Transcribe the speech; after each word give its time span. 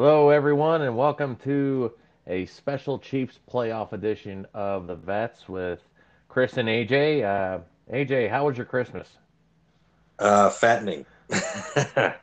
Hello, 0.00 0.30
everyone, 0.30 0.82
and 0.82 0.96
welcome 0.96 1.34
to 1.42 1.92
a 2.28 2.46
special 2.46 3.00
Chiefs 3.00 3.40
playoff 3.52 3.92
edition 3.92 4.46
of 4.54 4.86
the 4.86 4.94
Vets 4.94 5.48
with 5.48 5.80
Chris 6.28 6.56
and 6.56 6.68
AJ. 6.68 7.24
Uh, 7.24 7.58
AJ, 7.92 8.30
how 8.30 8.46
was 8.46 8.56
your 8.56 8.64
Christmas? 8.64 9.08
Uh, 10.16 10.50
fattening. 10.50 11.04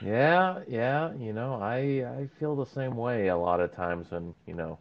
Yeah, 0.00 0.60
yeah, 0.68 1.12
you 1.18 1.32
know, 1.32 1.54
I 1.54 2.06
I 2.06 2.28
feel 2.38 2.54
the 2.54 2.66
same 2.66 2.96
way 2.96 3.26
a 3.26 3.36
lot 3.36 3.58
of 3.58 3.74
times 3.74 4.12
when, 4.12 4.32
you 4.46 4.54
know, 4.54 4.78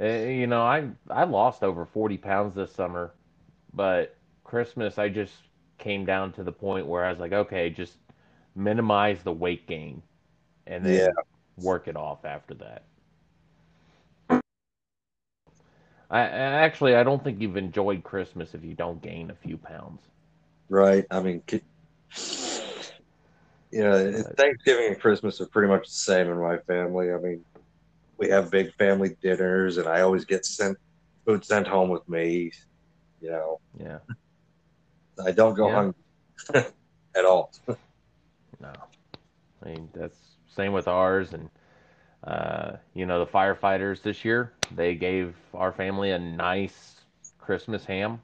eh, 0.00 0.30
you 0.30 0.46
know, 0.46 0.62
I 0.62 0.88
I 1.10 1.24
lost 1.24 1.62
over 1.62 1.84
40 1.84 2.16
pounds 2.16 2.54
this 2.54 2.72
summer, 2.72 3.12
but 3.74 4.16
Christmas 4.42 4.96
I 4.96 5.10
just 5.10 5.34
came 5.76 6.06
down 6.06 6.32
to 6.32 6.44
the 6.44 6.50
point 6.50 6.86
where 6.86 7.04
I 7.04 7.10
was 7.10 7.20
like, 7.20 7.34
okay, 7.34 7.68
just 7.68 7.98
minimize 8.54 9.22
the 9.22 9.32
weight 9.32 9.66
gain 9.66 10.02
and 10.70 10.86
Yeah, 10.86 11.08
then 11.08 11.18
work 11.58 11.88
it 11.88 11.96
off 11.96 12.24
after 12.26 12.54
that. 12.56 12.86
I, 16.10 16.20
actually 16.20 16.94
I 16.96 17.02
don't 17.04 17.22
think 17.24 17.40
you've 17.40 17.56
enjoyed 17.56 18.04
Christmas 18.04 18.54
if 18.54 18.64
you 18.64 18.74
don't 18.74 19.02
gain 19.02 19.30
a 19.30 19.34
few 19.34 19.58
pounds. 19.58 20.02
right. 20.70 21.04
I 21.10 21.20
mean, 21.20 21.42
ki- 21.46 21.62
you 23.72 23.82
know, 23.82 24.24
Thanksgiving 24.36 24.88
and 24.88 25.00
Christmas 25.00 25.40
are 25.40 25.46
pretty 25.46 25.68
much 25.68 25.84
the 25.88 25.94
same 25.94 26.28
in 26.30 26.38
my 26.40 26.58
family. 26.58 27.12
I 27.12 27.18
mean, 27.18 27.44
we 28.18 28.28
have 28.30 28.50
big 28.50 28.72
family 28.74 29.16
dinners, 29.22 29.78
and 29.78 29.88
I 29.88 30.02
always 30.02 30.24
get 30.24 30.46
sent 30.46 30.78
food 31.26 31.44
sent 31.44 31.66
home 31.68 31.90
with 31.90 32.08
me. 32.08 32.52
You 33.20 33.30
know, 33.30 33.60
yeah, 33.78 33.98
I 35.24 35.32
don't 35.32 35.54
go 35.54 35.68
yeah, 35.68 35.72
hungry 35.72 36.02
at 37.16 37.24
all. 37.24 37.50
no. 38.60 38.72
I 39.62 39.68
mean 39.68 39.90
that's 39.94 40.29
same 40.54 40.72
with 40.72 40.88
ours 40.88 41.32
and 41.32 41.50
uh, 42.24 42.72
you 42.94 43.06
know 43.06 43.18
the 43.24 43.30
firefighters 43.30 44.02
this 44.02 44.24
year 44.24 44.52
they 44.70 44.94
gave 44.94 45.34
our 45.54 45.72
family 45.72 46.10
a 46.10 46.18
nice 46.18 47.00
Christmas 47.38 47.84
ham. 47.86 48.20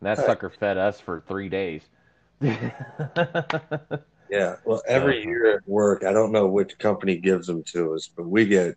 And 0.00 0.06
that 0.08 0.18
Right. 0.18 0.24
sucker 0.24 0.50
fed 0.50 0.76
us 0.78 1.00
for 1.00 1.20
three 1.20 1.48
days. 1.48 1.82
Yeah. 4.28 4.56
Well, 4.64 4.82
every 4.86 5.22
so 5.22 5.24
year 5.24 5.54
at 5.56 5.60
work, 5.66 6.04
I 6.04 6.12
don't 6.12 6.32
know 6.32 6.46
which 6.46 6.78
company 6.78 7.16
gives 7.18 7.46
them 7.46 7.62
to 7.72 7.94
us, 7.94 8.10
but 8.16 8.28
we 8.28 8.46
get 8.46 8.74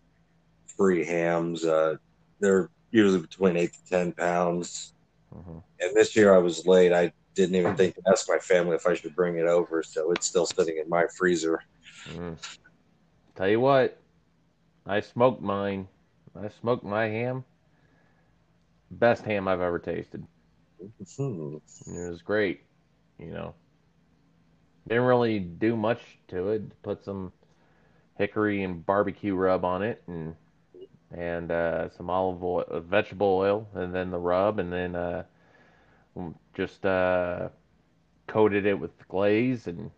free 0.78 1.06
hams. 1.06 1.66
Uh, 1.66 1.96
they're 2.40 2.70
usually 2.92 3.22
between 3.22 3.58
eight 3.58 3.72
to 3.74 3.80
ten 3.90 4.14
pounds. 4.14 4.94
mhm. 5.32 5.62
And 5.82 5.96
this 5.96 6.16
year 6.16 6.34
I 6.36 6.40
was 6.40 6.66
late. 6.68 6.94
I 6.94 7.12
didn't 7.36 7.56
even 7.56 7.76
think 7.76 7.96
to 7.96 8.02
ask 8.12 8.28
my 8.30 8.40
family 8.40 8.76
if 8.76 8.88
I 8.88 8.96
should 8.96 9.16
bring 9.16 9.38
it 9.38 9.48
over, 9.48 9.84
so 9.84 10.12
it's 10.12 10.28
still 10.28 10.48
sitting 10.48 10.78
in 10.78 10.90
my 10.90 11.06
freezer. 11.18 11.60
Mm. 12.10 12.38
tell 13.36 13.48
you 13.48 13.60
what, 13.60 14.00
I 14.86 15.00
smoked 15.02 15.42
mine. 15.42 15.88
I 16.36 16.50
smoked 16.50 16.84
my 16.84 17.06
ham. 17.06 17.44
Best 18.90 19.24
ham 19.24 19.48
I've 19.48 19.62
ever 19.62 19.80
tasted. 19.80 20.26
Hmm. 21.18 21.58
It 21.88 22.10
was 22.10 22.22
great. 22.22 22.62
You 23.20 23.32
know, 23.32 23.54
didn't 24.88 25.04
really 25.04 25.40
do 25.40 25.76
much 25.76 26.02
to 26.30 26.50
it. 26.50 26.82
Put 26.82 27.04
some 27.06 27.32
hickory 28.18 28.64
and 28.64 28.86
barbecue 28.86 29.36
rub 29.36 29.64
on 29.64 29.84
it, 29.84 30.02
and 30.08 30.36
and 31.12 31.52
uh, 31.52 31.90
some 31.90 32.10
olive 32.10 32.44
oil, 32.44 32.66
uh, 32.70 32.80
vegetable 32.80 33.28
oil, 33.28 33.68
and 33.76 33.94
then 33.94 34.12
the 34.12 34.18
rub, 34.18 34.60
and 34.60 34.72
then 34.72 34.96
uh, 34.96 35.24
just 36.56 36.86
uh, 36.86 37.50
coated 38.28 38.66
it 38.66 38.80
with 38.80 38.92
glaze 39.08 39.68
and 39.68 39.92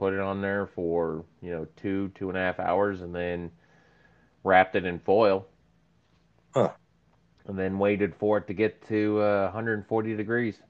put 0.00 0.14
it 0.14 0.20
on 0.20 0.42
there 0.42 0.66
for 0.66 1.24
you 1.42 1.50
know 1.52 1.66
two 1.76 2.10
two 2.16 2.30
and 2.30 2.38
a 2.38 2.40
half 2.40 2.58
hours, 2.60 3.02
and 3.02 3.14
then 3.14 3.52
wrapped 4.44 4.76
it 4.76 4.84
in 4.86 4.98
foil, 5.00 5.46
Huh. 6.54 6.76
and 7.46 7.58
then 7.58 7.78
waited 7.78 8.14
for 8.14 8.38
it 8.38 8.46
to 8.46 8.54
get 8.54 8.86
to 8.88 9.20
uh, 9.20 9.44
140 9.44 10.16
degrees. 10.16 10.62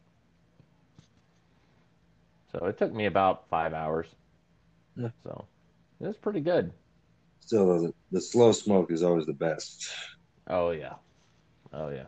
So 2.52 2.66
it 2.66 2.76
took 2.78 2.92
me 2.92 3.06
about 3.06 3.48
five 3.48 3.72
hours. 3.72 4.06
Yeah. 4.96 5.10
So 5.24 5.48
it 6.00 6.06
was 6.08 6.18
pretty 6.18 6.40
good. 6.40 6.72
Still, 7.40 7.80
the, 7.82 7.94
the 8.12 8.20
slow 8.20 8.52
smoke 8.52 8.90
is 8.92 9.02
always 9.02 9.26
the 9.26 9.34
best 9.34 9.88
Oh 10.46 10.70
yeah. 10.72 10.94
Oh 11.72 11.88
yeah. 11.90 12.06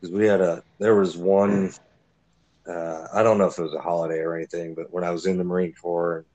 because 0.00 0.14
we 0.14 0.26
had 0.26 0.40
a. 0.40 0.62
There 0.78 0.96
was 0.96 1.16
one. 1.16 1.72
Uh, 2.68 3.06
I 3.12 3.22
don't 3.22 3.38
know 3.38 3.46
if 3.46 3.58
it 3.58 3.62
was 3.62 3.74
a 3.74 3.80
holiday 3.80 4.20
or 4.20 4.36
anything, 4.36 4.74
but 4.74 4.92
when 4.92 5.04
I 5.04 5.10
was 5.10 5.26
in 5.26 5.38
the 5.38 5.44
Marine 5.44 5.74
Corps, 5.74 6.26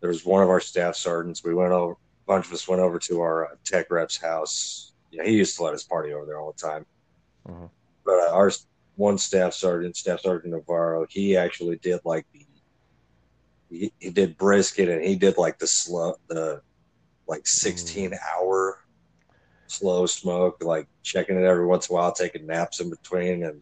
there 0.00 0.10
was 0.10 0.24
one 0.24 0.42
of 0.42 0.48
our 0.48 0.60
staff 0.60 0.96
sergeants. 0.96 1.44
We 1.44 1.54
went 1.54 1.72
over. 1.72 1.92
A 1.92 1.96
bunch 2.26 2.46
of 2.46 2.52
us 2.52 2.68
went 2.68 2.82
over 2.82 2.98
to 2.98 3.20
our 3.20 3.46
uh, 3.46 3.56
tech 3.64 3.90
rep's 3.90 4.20
house. 4.20 4.92
Yeah, 5.10 5.24
he 5.24 5.32
used 5.32 5.56
to 5.56 5.62
let 5.62 5.74
us 5.74 5.84
party 5.84 6.12
over 6.12 6.26
there 6.26 6.38
all 6.38 6.52
the 6.52 6.68
time. 6.68 6.86
hmm 7.46 7.66
But 8.04 8.28
uh, 8.28 8.32
our 8.32 8.50
one 8.96 9.18
staff 9.18 9.54
sergeant, 9.54 9.96
Staff 9.96 10.20
Sergeant 10.20 10.52
Navarro, 10.52 11.06
he 11.08 11.36
actually 11.36 11.78
did 11.78 12.00
like 12.04 12.26
the 12.32 12.44
he, 13.70 13.92
he 13.98 14.10
did 14.10 14.36
brisket 14.36 14.88
and 14.88 15.04
he 15.04 15.14
did 15.14 15.36
like 15.36 15.58
the 15.58 15.66
slow 15.66 16.14
the 16.28 16.62
like 17.26 17.42
mm 17.42 17.46
16 17.46 18.14
hour 18.36 18.78
slow 19.68 20.06
smoke, 20.06 20.56
like 20.62 20.88
checking 21.02 21.38
it 21.38 21.44
every 21.44 21.66
once 21.66 21.88
in 21.88 21.94
a 21.94 21.98
while, 21.98 22.12
taking 22.12 22.46
naps 22.46 22.80
in 22.80 22.90
between. 22.90 23.44
And 23.44 23.60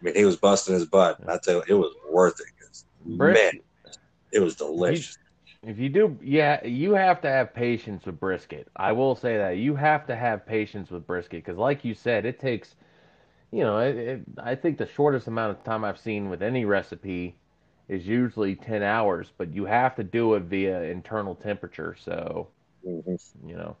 I 0.00 0.04
mean, 0.04 0.14
he 0.14 0.24
was 0.24 0.36
busting 0.36 0.74
his 0.74 0.86
butt. 0.86 1.18
And 1.20 1.30
I 1.30 1.38
tell 1.42 1.56
you, 1.56 1.64
it 1.68 1.74
was 1.74 1.94
worth 2.10 2.38
it 2.40 2.46
because 2.58 2.84
man, 3.04 3.52
it 4.32 4.40
was 4.40 4.56
delicious. 4.56 5.16
If 5.62 5.78
you 5.78 5.88
do, 5.88 6.18
yeah, 6.22 6.64
you 6.64 6.92
have 6.94 7.20
to 7.22 7.28
have 7.28 7.54
patience 7.54 8.06
with 8.06 8.18
brisket. 8.20 8.68
I 8.76 8.92
will 8.92 9.14
say 9.14 9.36
that 9.38 9.56
you 9.58 9.74
have 9.76 10.06
to 10.06 10.16
have 10.16 10.46
patience 10.46 10.90
with 10.90 11.06
brisket 11.06 11.44
because, 11.44 11.58
like 11.58 11.84
you 11.84 11.94
said, 11.94 12.24
it 12.26 12.38
takes. 12.40 12.74
You 13.52 13.62
know, 13.64 13.78
it, 13.78 13.96
it, 13.96 14.22
I 14.38 14.54
think 14.56 14.78
the 14.78 14.86
shortest 14.86 15.26
amount 15.28 15.56
of 15.58 15.64
time 15.64 15.84
I've 15.84 15.98
seen 15.98 16.28
with 16.30 16.42
any 16.42 16.64
recipe 16.64 17.36
is 17.88 18.06
usually 18.06 18.54
10 18.56 18.82
hours, 18.82 19.32
but 19.36 19.54
you 19.54 19.64
have 19.66 19.94
to 19.96 20.04
do 20.04 20.34
it 20.34 20.42
via 20.44 20.82
internal 20.82 21.34
temperature. 21.34 21.94
So, 21.98 22.48
Mhm. 22.82 23.16
you 23.46 23.56
know, 23.56 23.76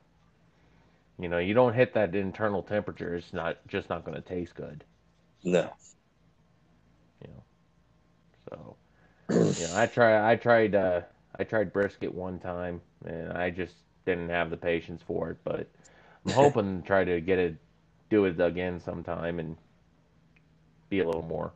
you 1.18 1.28
know, 1.28 1.38
you 1.38 1.54
don't 1.54 1.74
hit 1.74 1.92
that 1.94 2.14
internal 2.16 2.62
temperature, 2.62 3.14
it's 3.14 3.32
not 3.32 3.66
just 3.68 3.88
not 3.88 4.04
going 4.04 4.16
to 4.16 4.22
taste 4.28 4.54
good, 4.56 4.84
No, 5.44 5.76
you 7.22 7.28
know. 7.28 7.44
So, 8.48 8.76
you 9.56 9.66
know, 9.68 9.76
I 9.76 9.86
try 9.86 10.30
I 10.32 10.36
tried 10.36 10.74
uh 10.74 11.02
I 11.40 11.44
tried 11.44 11.72
brisket 11.72 12.14
one 12.14 12.40
time 12.40 12.82
and 13.06 13.32
I 13.32 13.50
just 13.50 13.76
didn't 14.06 14.30
have 14.30 14.50
the 14.50 14.58
patience 14.58 15.02
for 15.02 15.30
it, 15.30 15.38
but 15.44 15.68
I'm 16.26 16.32
hoping 16.32 16.82
to 16.82 16.86
try 16.86 17.04
to 17.04 17.20
get 17.20 17.38
it 17.38 17.56
do 18.10 18.26
it 18.26 18.40
again 18.40 18.80
sometime 18.80 19.40
and 19.40 19.56
be 20.90 21.00
a 21.00 21.06
little 21.06 21.22
more 21.22 21.52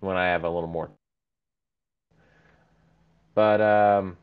when 0.00 0.16
I 0.16 0.26
have 0.26 0.44
a 0.44 0.50
little 0.50 0.68
more. 0.68 0.90
But 3.34 3.60
um 3.60 4.16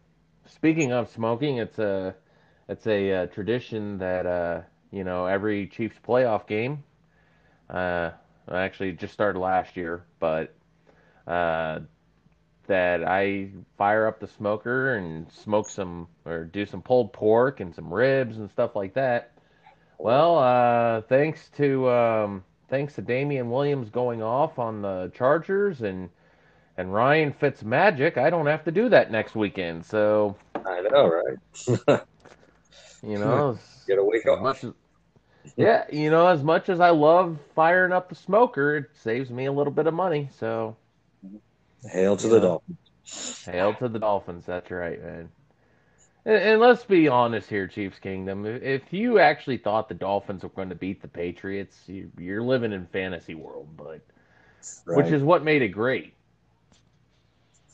speaking 0.45 0.91
of 0.91 1.09
smoking, 1.09 1.57
it's 1.57 1.79
a 1.79 2.15
it's 2.67 2.87
a, 2.87 3.13
uh 3.13 3.25
tradition 3.27 3.97
that 3.99 4.25
uh 4.25 4.61
you 4.91 5.03
know 5.03 5.25
every 5.27 5.67
Chiefs 5.67 5.99
playoff 6.05 6.47
game 6.47 6.83
uh 7.69 8.11
actually 8.51 8.93
just 8.93 9.13
started 9.13 9.39
last 9.39 9.77
year, 9.77 10.05
but 10.19 10.53
uh 11.27 11.79
that 12.67 13.03
I 13.03 13.49
fire 13.77 14.07
up 14.07 14.19
the 14.19 14.27
smoker 14.27 14.95
and 14.95 15.31
smoke 15.31 15.69
some 15.69 16.07
or 16.25 16.45
do 16.45 16.65
some 16.65 16.81
pulled 16.81 17.13
pork 17.13 17.59
and 17.59 17.73
some 17.73 17.93
ribs 17.93 18.37
and 18.37 18.49
stuff 18.49 18.75
like 18.75 18.93
that. 18.93 19.31
Well, 19.97 20.39
uh, 20.39 21.01
thanks 21.01 21.49
to 21.57 21.89
um, 21.89 22.43
thanks 22.69 22.95
to 22.95 23.01
Damien 23.01 23.49
Williams 23.51 23.89
going 23.89 24.23
off 24.23 24.57
on 24.57 24.81
the 24.81 25.11
Chargers 25.13 25.81
and 25.81 26.09
and 26.77 26.93
Ryan 26.93 27.33
Fitzmagic, 27.33 28.17
I 28.17 28.29
don't 28.29 28.47
have 28.47 28.63
to 28.65 28.71
do 28.71 28.89
that 28.89 29.11
next 29.11 29.35
weekend. 29.35 29.85
So 29.85 30.35
I 30.55 30.81
know, 30.81 31.07
right? 31.07 31.37
you 33.03 33.19
know, 33.19 33.57
Get 33.87 33.99
a 33.99 34.03
week 34.03 34.25
as, 34.25 34.37
as 34.37 34.41
much 34.41 34.63
off. 34.63 34.73
as 35.45 35.53
yeah, 35.57 35.85
you 35.91 36.09
know, 36.09 36.27
as 36.27 36.43
much 36.43 36.69
as 36.69 36.79
I 36.79 36.91
love 36.91 37.37
firing 37.55 37.91
up 37.91 38.09
the 38.09 38.15
smoker, 38.15 38.77
it 38.77 38.85
saves 38.93 39.29
me 39.29 39.45
a 39.45 39.51
little 39.51 39.73
bit 39.73 39.87
of 39.87 39.93
money. 39.93 40.29
So 40.39 40.75
Hail 41.89 42.17
to 42.17 42.27
you 42.27 42.33
the 42.33 42.39
Dolphins. 42.39 43.43
hail 43.45 43.73
to 43.75 43.89
the 43.89 43.99
Dolphins. 43.99 44.45
That's 44.45 44.69
right, 44.69 45.01
man. 45.01 45.29
And, 46.25 46.35
and 46.35 46.61
let's 46.61 46.83
be 46.83 47.07
honest 47.07 47.49
here, 47.49 47.67
Chiefs 47.67 47.99
Kingdom. 47.99 48.45
If 48.45 48.91
you 48.91 49.19
actually 49.19 49.57
thought 49.57 49.89
the 49.89 49.95
Dolphins 49.95 50.43
were 50.43 50.49
going 50.49 50.69
to 50.69 50.75
beat 50.75 51.01
the 51.01 51.07
Patriots, 51.07 51.77
you, 51.87 52.11
you're 52.17 52.43
living 52.43 52.71
in 52.71 52.85
fantasy 52.87 53.35
world, 53.35 53.69
but 53.75 54.01
which 54.85 55.07
is 55.07 55.23
what 55.23 55.43
made 55.43 55.61
it 55.61 55.69
great. 55.69 56.13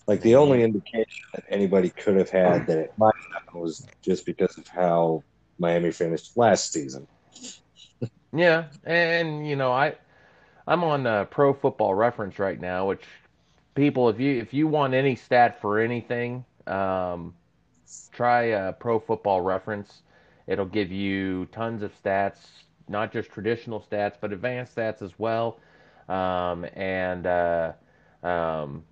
Like 0.07 0.21
the 0.21 0.35
only 0.35 0.63
indication 0.63 1.25
that 1.33 1.43
anybody 1.49 1.89
could 1.89 2.15
have 2.15 2.29
had 2.29 2.65
that 2.67 2.77
it 2.77 2.93
might 2.97 3.13
happen 3.33 3.59
was 3.59 3.85
just 4.01 4.25
because 4.25 4.57
of 4.57 4.65
how 4.67 5.21
Miami 5.59 5.91
finished 5.91 6.37
last 6.37 6.71
season. 6.71 7.05
yeah, 8.31 8.65
and 8.85 9.45
you 9.45 9.57
know, 9.57 9.73
I 9.73 9.95
I'm 10.65 10.85
on 10.85 11.05
uh, 11.05 11.25
Pro 11.25 11.53
Football 11.53 11.93
Reference 11.93 12.39
right 12.39 12.59
now, 12.59 12.87
which 12.87 13.03
people, 13.77 14.09
if 14.09 14.19
you 14.19 14.41
if 14.41 14.53
you 14.53 14.67
want 14.67 14.93
any 14.93 15.15
stat 15.15 15.61
for 15.61 15.79
anything, 15.79 16.43
um, 16.65 17.33
try 18.11 18.51
uh, 18.51 18.73
Pro 18.73 18.99
Football 18.99 19.41
Reference. 19.41 20.01
It'll 20.47 20.65
give 20.65 20.91
you 20.91 21.45
tons 21.51 21.83
of 21.83 21.91
stats, 22.01 22.39
not 22.89 23.13
just 23.13 23.29
traditional 23.29 23.79
stats, 23.79 24.15
but 24.19 24.33
advanced 24.33 24.75
stats 24.75 25.01
as 25.01 25.11
well. 25.19 25.59
Um, 26.09 26.65
and 26.73 27.27
uh, 27.27 27.73
um, 28.23 28.83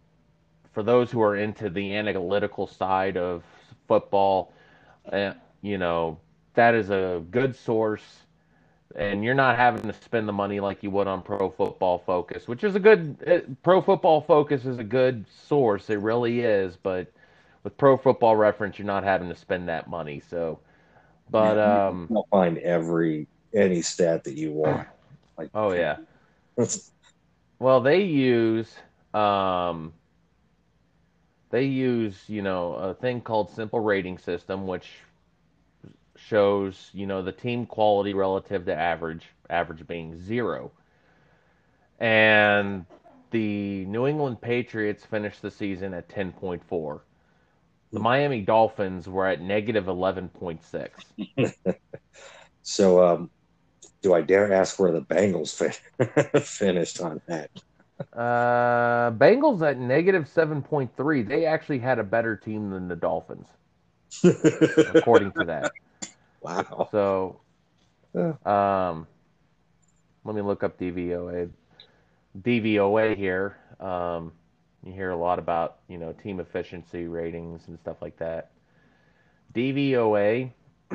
for 0.73 0.83
those 0.83 1.09
who 1.11 1.21
are 1.21 1.35
into 1.35 1.69
the 1.69 1.95
analytical 1.95 2.67
side 2.67 3.17
of 3.17 3.43
football, 3.87 4.53
uh, 5.11 5.33
you 5.61 5.77
know, 5.77 6.19
that 6.53 6.75
is 6.75 6.89
a 6.89 7.23
good 7.31 7.55
source. 7.55 8.03
And 8.95 9.23
you're 9.23 9.33
not 9.33 9.57
having 9.57 9.81
to 9.81 9.93
spend 9.93 10.27
the 10.27 10.33
money 10.33 10.59
like 10.59 10.81
you 10.81 10.89
would 10.91 11.07
on 11.07 11.21
Pro 11.21 11.49
Football 11.49 12.01
Focus, 12.05 12.47
which 12.47 12.63
is 12.63 12.75
a 12.75 12.79
good. 12.79 13.17
Uh, 13.27 13.51
Pro 13.61 13.81
Football 13.81 14.21
Focus 14.21 14.65
is 14.65 14.79
a 14.79 14.83
good 14.83 15.25
source. 15.47 15.89
It 15.89 15.99
really 15.99 16.39
is. 16.39 16.77
But 16.81 17.11
with 17.63 17.77
Pro 17.77 17.97
Football 17.97 18.37
Reference, 18.37 18.79
you're 18.79 18.85
not 18.85 19.03
having 19.03 19.27
to 19.27 19.35
spend 19.35 19.67
that 19.67 19.89
money. 19.89 20.21
So, 20.29 20.59
but 21.29 21.59
um, 21.59 22.07
you'll 22.09 22.27
find 22.31 22.57
every 22.59 23.27
any 23.53 23.81
stat 23.81 24.23
that 24.23 24.35
you 24.35 24.53
want. 24.53 24.87
Like, 25.37 25.49
oh 25.53 25.73
yeah. 25.73 25.97
well, 27.59 27.81
they 27.81 28.01
use 28.01 28.73
um, 29.13 29.93
they 31.49 31.63
use 31.63 32.15
you 32.27 32.41
know 32.41 32.73
a 32.73 32.93
thing 32.93 33.21
called 33.21 33.49
simple 33.49 33.79
rating 33.79 34.17
system 34.17 34.67
which 34.67 34.89
shows 36.27 36.89
you 36.93 37.05
know 37.05 37.21
the 37.21 37.31
team 37.31 37.65
quality 37.65 38.13
relative 38.13 38.65
to 38.65 38.75
average 38.75 39.25
average 39.49 39.85
being 39.87 40.19
zero 40.19 40.71
and 41.99 42.85
the 43.31 43.85
new 43.85 44.07
england 44.07 44.41
patriots 44.41 45.05
finished 45.05 45.41
the 45.41 45.51
season 45.51 45.93
at 45.93 46.09
10.4 46.09 47.01
the 47.91 47.99
miami 47.99 48.41
dolphins 48.41 49.07
were 49.07 49.27
at 49.27 49.41
negative 49.41 49.85
11.6 49.85 50.89
so 52.63 53.05
um, 53.05 53.29
do 54.01 54.13
i 54.13 54.21
dare 54.21 54.51
ask 54.51 54.79
where 54.79 54.91
the 54.91 55.01
bengals 55.01 55.53
fin- 55.53 56.41
finished 56.41 57.01
on 57.01 57.21
that 57.27 57.49
uh, 58.13 59.11
Bengals 59.11 59.61
at 59.61 59.77
negative 59.77 60.27
seven 60.27 60.61
point 60.61 60.91
three. 60.97 61.23
They 61.23 61.45
actually 61.45 61.79
had 61.79 61.97
a 61.97 62.03
better 62.03 62.35
team 62.35 62.69
than 62.69 62.89
the 62.89 62.95
Dolphins, 62.97 63.47
according 64.93 65.31
to 65.31 65.45
that. 65.45 65.71
Wow. 66.45 66.87
So, 66.91 67.41
um, 68.45 69.07
let 70.23 70.35
me 70.35 70.41
look 70.41 70.63
up 70.63 70.77
DVOA. 70.77 71.49
DVOA 72.39 73.17
here. 73.17 73.57
Um, 73.79 74.31
you 74.83 74.93
hear 74.93 75.09
a 75.09 75.17
lot 75.17 75.39
about 75.39 75.79
you 75.87 75.97
know 75.97 76.11
team 76.13 76.39
efficiency 76.39 77.07
ratings 77.07 77.67
and 77.67 77.79
stuff 77.79 77.97
like 78.01 78.17
that. 78.17 78.51
DVOA. 79.55 80.51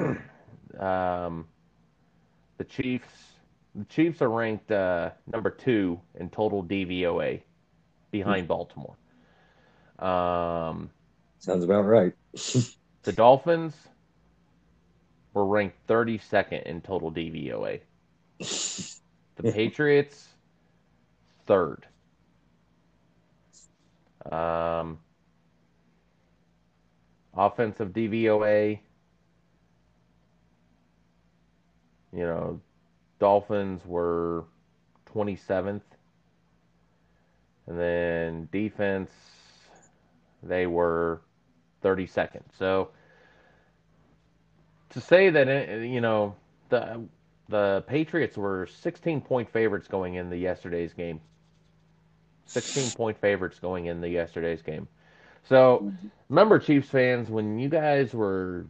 um, 0.79 1.47
the 2.59 2.65
Chiefs 2.65 3.09
the 3.75 3.85
Chiefs 3.87 4.23
are 4.23 4.31
ranked 4.31 4.71
uh, 4.71 5.11
number 5.27 5.51
two 5.51 6.01
in 6.15 6.31
total 6.31 6.63
DVOA, 6.63 7.43
behind 8.13 8.47
Baltimore. 8.47 8.97
Um, 9.99 10.91
Sounds 11.39 11.65
about 11.65 11.83
right. 11.83 12.13
the 13.03 13.13
Dolphins 13.13 13.75
were 15.35 15.47
ranked 15.47 15.87
32nd 15.87 16.63
in 16.65 16.81
total 16.81 17.11
DVOA. 17.13 17.81
The 19.37 19.53
Patriots, 19.53 20.29
third. 21.47 21.87
Um, 24.31 24.99
offensive 27.35 27.89
DVOA, 27.89 28.81
you 32.13 32.19
know, 32.19 32.61
Dolphins 33.19 33.81
were 33.87 34.45
27th. 35.15 35.81
And 37.67 37.79
then 37.79 38.49
defense, 38.53 39.11
they 40.43 40.67
were 40.67 41.23
32nd. 41.83 42.43
So 42.59 42.91
to 44.91 45.01
say 45.01 45.31
that, 45.31 45.49
eh, 45.49 45.77
you 45.79 46.01
know, 46.01 46.37
the 46.69 47.03
the 47.49 47.85
Patriots 47.87 48.37
were 48.37 48.69
16 48.81 49.21
point 49.21 49.51
favorites 49.51 49.89
going 49.89 50.15
in 50.15 50.31
the 50.31 50.37
yesterday's 50.37 50.93
game. 50.93 51.21
16 52.47 52.93
point 52.93 53.19
favorites 53.21 53.59
going 53.59 53.87
in 53.87 54.01
the 54.01 54.09
yesterday's 54.09 54.63
game. 54.63 54.89
So 55.49 55.93
remember, 56.29 56.59
Chiefs 56.59 56.89
fans, 56.89 57.31
when 57.31 57.59
you 57.59 57.69
guys 57.69 58.13
were, 58.13 58.67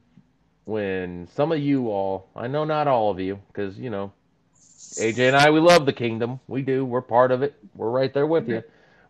when 0.64 1.28
some 1.34 1.52
of 1.52 1.58
you 1.58 1.88
all, 1.88 2.28
I 2.36 2.46
know 2.46 2.64
not 2.64 2.86
all 2.88 3.10
of 3.10 3.18
you, 3.20 3.38
because, 3.48 3.78
you 3.78 3.90
know, 3.90 4.12
AJ 4.98 5.28
and 5.28 5.36
I, 5.36 5.50
we 5.50 5.60
love 5.60 5.86
the 5.86 5.92
kingdom. 5.92 6.40
We 6.48 6.62
do. 6.62 6.84
We're 6.84 7.02
part 7.02 7.32
of 7.32 7.42
it. 7.42 7.54
We're 7.74 7.90
right 7.90 8.12
there 8.12 8.26
with 8.26 8.48
you. 8.48 8.62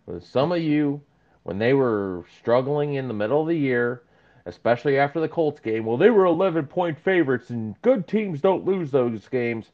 But 0.07 0.25
some 0.25 0.53
of 0.53 0.61
you, 0.61 1.01
when 1.43 1.59
they 1.59 1.75
were 1.75 2.25
struggling 2.41 2.95
in 2.95 3.09
the 3.09 3.15
middle 3.15 3.41
of 3.41 3.49
the 3.49 3.57
year, 3.57 4.03
especially 4.47 4.99
after 4.99 5.21
the 5.21 5.29
Colts 5.29 5.61
game, 5.61 5.85
well, 5.85 5.97
they 5.97 6.11
were 6.11 6.25
11 6.25 6.67
point 6.67 6.99
favorites, 6.99 7.51
and 7.51 7.81
good 7.83 8.07
teams 8.07 8.41
don't 8.41 8.65
lose 8.65 8.91
those 8.91 9.29
games. 9.29 9.71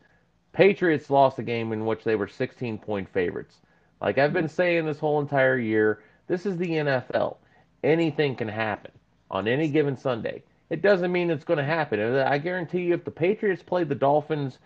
Patriots 0.53 1.11
lost 1.11 1.39
a 1.39 1.43
game 1.43 1.73
in 1.73 1.85
which 1.85 2.05
they 2.05 2.17
were 2.17 2.29
16 2.29 2.79
point 2.79 3.09
favorites. 3.09 3.57
Like 4.01 4.19
I've 4.19 4.33
been 4.33 4.49
saying 4.49 4.87
this 4.87 4.99
whole 4.99 5.21
entire 5.21 5.59
year, 5.59 6.03
this 6.27 6.47
is 6.47 6.57
the 6.57 6.69
NFL. 6.69 7.37
Anything 7.85 8.37
can 8.37 8.49
happen 8.49 8.93
on 9.31 9.49
any 9.49 9.69
given 9.69 9.97
Sunday. 9.97 10.43
It 10.71 10.83
doesn't 10.83 11.13
mean 11.13 11.31
it's 11.31 11.45
going 11.45 11.59
to 11.59 11.65
happen. 11.65 12.01
I 12.01 12.39
guarantee 12.39 12.83
you, 12.83 12.95
if 12.95 13.05
the 13.05 13.11
Patriots 13.11 13.63
played 13.63 13.89
the 13.89 13.95
Dolphins 13.95 14.59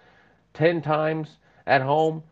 10 0.55 0.81
times 0.81 1.37
at 1.67 1.83
home, 1.83 2.23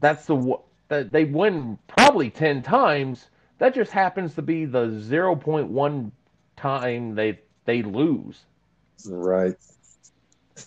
that's 0.00 0.26
the 0.26 0.58
that 0.88 1.10
they 1.10 1.24
win 1.24 1.78
probably 1.88 2.30
10 2.30 2.62
times. 2.62 3.28
That 3.58 3.74
just 3.74 3.90
happens 3.90 4.34
to 4.34 4.42
be 4.42 4.66
the 4.66 4.86
0.1 4.86 6.10
time 6.56 7.14
they 7.14 7.40
they 7.64 7.82
lose. 7.82 8.44
Right. 9.08 9.56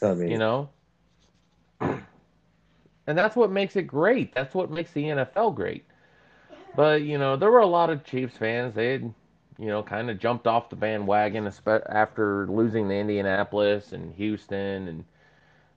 I 0.01 0.13
mean, 0.13 0.31
you 0.31 0.37
know. 0.37 0.69
And 1.81 3.17
that's 3.17 3.35
what 3.35 3.49
makes 3.49 3.75
it 3.75 3.83
great. 3.83 4.35
That's 4.35 4.53
what 4.53 4.69
makes 4.69 4.91
the 4.91 5.05
NFL 5.05 5.55
great. 5.55 5.83
But, 6.75 7.01
you 7.01 7.17
know, 7.17 7.35
there 7.35 7.49
were 7.49 7.59
a 7.59 7.65
lot 7.65 7.89
of 7.89 8.03
Chiefs 8.03 8.37
fans. 8.37 8.75
They 8.75 8.91
had, 8.91 9.01
you 9.57 9.67
know, 9.67 9.81
kind 9.81 10.11
of 10.11 10.19
jumped 10.19 10.45
off 10.45 10.69
the 10.69 10.75
bandwagon 10.75 11.47
especially 11.47 11.87
after 11.89 12.45
losing 12.47 12.87
to 12.89 12.95
Indianapolis 12.95 13.93
and 13.93 14.13
Houston 14.13 14.87
and 14.87 15.05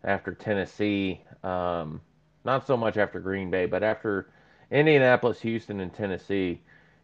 after 0.04 0.34
Tennessee. 0.34 1.22
Um, 1.42 2.02
not 2.44 2.66
so 2.66 2.76
much 2.76 2.98
after 2.98 3.18
Green 3.18 3.50
Bay, 3.50 3.64
but 3.64 3.82
after 3.82 4.28
Indianapolis, 4.70 5.40
Houston, 5.40 5.80
and 5.80 5.94
Tennessee. 5.94 6.60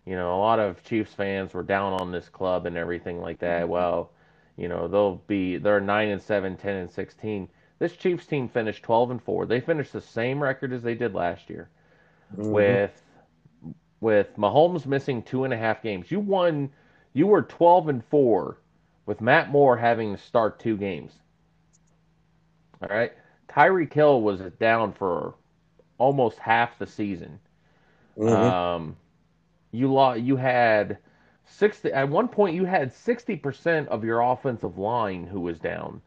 You 0.09 0.17
know, 0.17 0.35
a 0.35 0.41
lot 0.41 0.59
of 0.59 0.83
Chiefs 0.85 1.13
fans 1.13 1.53
were 1.53 1.63
down 1.63 1.93
on 2.01 2.11
this 2.11 2.31
club 2.31 2.65
and 2.65 2.79
everything 2.79 3.21
like 3.21 3.41
that. 3.41 3.65
Mm-hmm. 3.65 3.71
Well, 3.73 4.11
you 4.57 4.67
know, 4.67 4.89
they'll 4.89 5.17
be 5.27 5.59
they're 5.59 5.83
nine 5.83 6.09
and 6.09 6.23
7, 6.23 6.57
10 6.57 6.77
and 6.77 6.91
sixteen. 6.91 7.47
This 7.79 7.95
Chiefs 7.95 8.25
team 8.25 8.49
finished 8.49 8.83
twelve 8.83 9.11
and 9.11 9.23
four. 9.23 9.45
They 9.45 9.61
finished 9.61 9.93
the 9.93 10.01
same 10.01 10.43
record 10.43 10.73
as 10.73 10.83
they 10.83 10.95
did 10.95 11.15
last 11.15 11.51
year, 11.51 11.69
mm-hmm. 12.35 12.51
with 12.51 13.03
with 14.01 14.35
Mahomes 14.39 14.87
missing 14.87 15.23
two 15.23 15.45
and 15.45 15.53
a 15.53 15.59
half 15.59 15.83
games. 15.83 16.11
You 16.11 16.21
won. 16.21 16.71
You 17.13 17.27
were 17.27 17.43
twelve 17.43 17.91
and 17.91 18.03
four, 18.07 18.57
with 19.05 19.21
Matt 19.21 19.51
Moore 19.51 19.77
having 19.77 20.17
to 20.17 20.23
start 20.23 20.59
two 20.59 20.79
games. 20.79 21.13
All 22.81 22.89
right. 22.89 23.13
Tyreek 23.51 23.93
Hill 23.93 24.23
was 24.23 24.41
down 24.59 24.95
for 24.95 25.35
almost 25.99 26.39
half 26.39 26.79
the 26.79 26.87
season. 26.87 27.41
Mm-hmm. 28.17 28.35
Um, 28.35 28.97
you 29.73 29.93
lost, 29.93 30.21
you 30.21 30.37
had 30.37 30.99
sixty 31.45 31.93
at 31.93 32.09
one 32.09 32.29
point. 32.29 32.55
You 32.57 32.65
had 32.65 32.93
sixty 32.93 33.37
percent 33.37 33.89
of 33.89 34.05
your 34.05 34.21
offensive 34.21 34.79
line 34.79 35.27
who 35.27 35.41
was 35.41 35.59
down. 35.59 36.01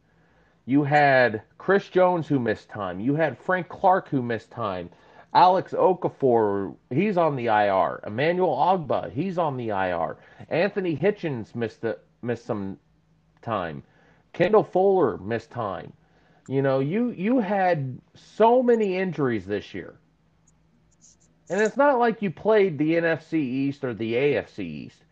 You 0.65 0.83
had 0.83 1.41
Chris 1.57 1.89
Jones 1.89 2.27
who 2.27 2.39
missed 2.39 2.69
time. 2.69 2.99
You 2.99 3.15
had 3.15 3.37
Frank 3.37 3.67
Clark 3.69 4.09
who 4.09 4.21
missed 4.21 4.51
time. 4.51 4.89
Alex 5.33 5.71
Okafor, 5.73 6.75
he's 6.89 7.17
on 7.17 7.35
the 7.35 7.47
IR. 7.47 8.01
Emmanuel 8.05 8.55
Ogbah, 8.55 9.11
he's 9.11 9.37
on 9.37 9.55
the 9.57 9.69
IR. 9.69 10.17
Anthony 10.49 10.95
Hitchens 10.95 11.55
missed 11.55 11.81
the, 11.81 11.97
missed 12.21 12.45
some 12.45 12.77
time. 13.41 13.83
Kendall 14.33 14.63
Fuller 14.63 15.17
missed 15.17 15.49
time. 15.51 15.93
You 16.47 16.61
know, 16.61 16.79
you 16.79 17.11
you 17.11 17.39
had 17.39 17.99
so 18.13 18.61
many 18.61 18.97
injuries 18.97 19.45
this 19.45 19.73
year. 19.73 19.95
And 21.51 21.61
it's 21.61 21.77
not 21.77 21.99
like 21.99 22.21
you 22.21 22.31
played 22.31 22.77
the 22.77 22.93
NFC 22.93 23.33
East 23.33 23.83
or 23.83 23.93
the 23.93 24.13
AFC 24.13 24.59
East. 24.59 25.03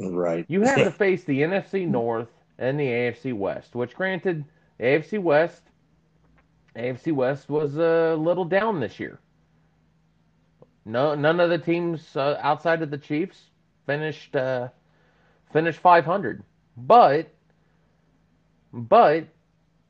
Right. 0.00 0.44
You 0.48 0.62
had 0.62 0.76
to 0.76 0.90
face 1.04 1.24
the 1.24 1.42
NFC 1.42 1.86
North 1.86 2.30
and 2.58 2.80
the 2.80 2.86
AFC 2.86 3.34
West, 3.34 3.74
which 3.74 3.94
granted, 3.94 4.44
AFC 4.80 5.22
West 5.22 5.62
AFC 6.78 7.12
West 7.12 7.48
was 7.48 7.76
a 7.76 8.14
little 8.16 8.44
down 8.44 8.80
this 8.80 9.00
year. 9.00 9.18
No, 10.84 11.14
none 11.14 11.40
of 11.40 11.50
the 11.50 11.58
teams 11.58 12.16
uh, 12.16 12.38
outside 12.40 12.82
of 12.82 12.90
the 12.90 12.98
Chiefs 12.98 13.50
finished 13.84 14.34
uh, 14.36 14.68
finished 15.52 15.80
500. 15.80 16.42
But, 16.76 17.34
but, 18.72 19.26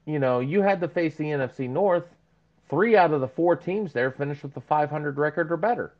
you 0.07 0.19
know, 0.19 0.41
you 0.41 0.63
had 0.63 0.81
to 0.81 0.89
face 0.89 1.17
the 1.17 1.25
NFC 1.25 1.69
North. 1.69 2.07
Three 2.69 2.97
out 2.97 3.13
of 3.13 3.21
the 3.21 3.29
four 3.29 3.57
teams 3.57 3.93
there 3.93 4.11
finished 4.11 4.43
with 4.43 4.57
a 4.57 4.61
500 4.61 5.19
record 5.19 5.51
or 5.51 5.57
better. 5.57 5.95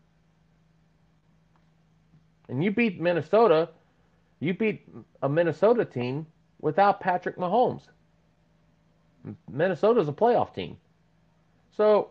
And 2.49 2.63
you 2.63 2.71
beat 2.71 3.01
Minnesota. 3.01 3.71
You 4.41 4.55
beat 4.55 4.89
a 5.23 5.29
Minnesota 5.29 5.85
team 5.85 6.27
without 6.61 7.01
Patrick 7.01 7.37
Mahomes. 7.37 7.83
Minnesota's 9.51 10.09
a 10.09 10.13
playoff 10.13 10.55
team. 10.55 10.77
So, 11.77 12.11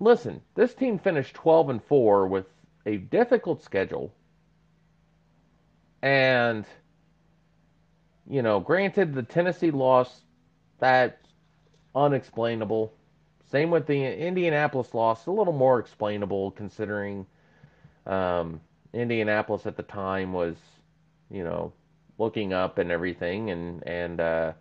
listen, 0.00 0.40
this 0.54 0.74
team 0.74 0.98
finished 0.98 1.34
12 1.34 1.70
and 1.70 1.84
4 1.84 2.26
with 2.26 2.46
a 2.86 2.96
difficult 2.96 3.62
schedule. 3.62 4.12
And 6.02 6.64
you 8.28 8.42
know, 8.42 8.60
granted 8.60 9.14
the 9.14 9.22
Tennessee 9.22 9.70
loss 9.70 10.20
that 10.80 11.20
unexplainable. 11.94 12.92
Same 13.50 13.70
with 13.70 13.86
the 13.86 14.04
Indianapolis 14.04 14.92
loss, 14.92 15.26
a 15.26 15.30
little 15.30 15.54
more 15.54 15.78
explainable 15.78 16.50
considering 16.50 17.26
um, 18.06 18.60
Indianapolis 18.92 19.66
at 19.66 19.76
the 19.76 19.82
time 19.82 20.34
was, 20.34 20.56
you 21.30 21.44
know, 21.44 21.72
looking 22.18 22.52
up 22.52 22.76
and 22.78 22.90
everything, 22.90 23.50
and 23.50 23.82
and 23.86 24.20
uh, 24.20 24.52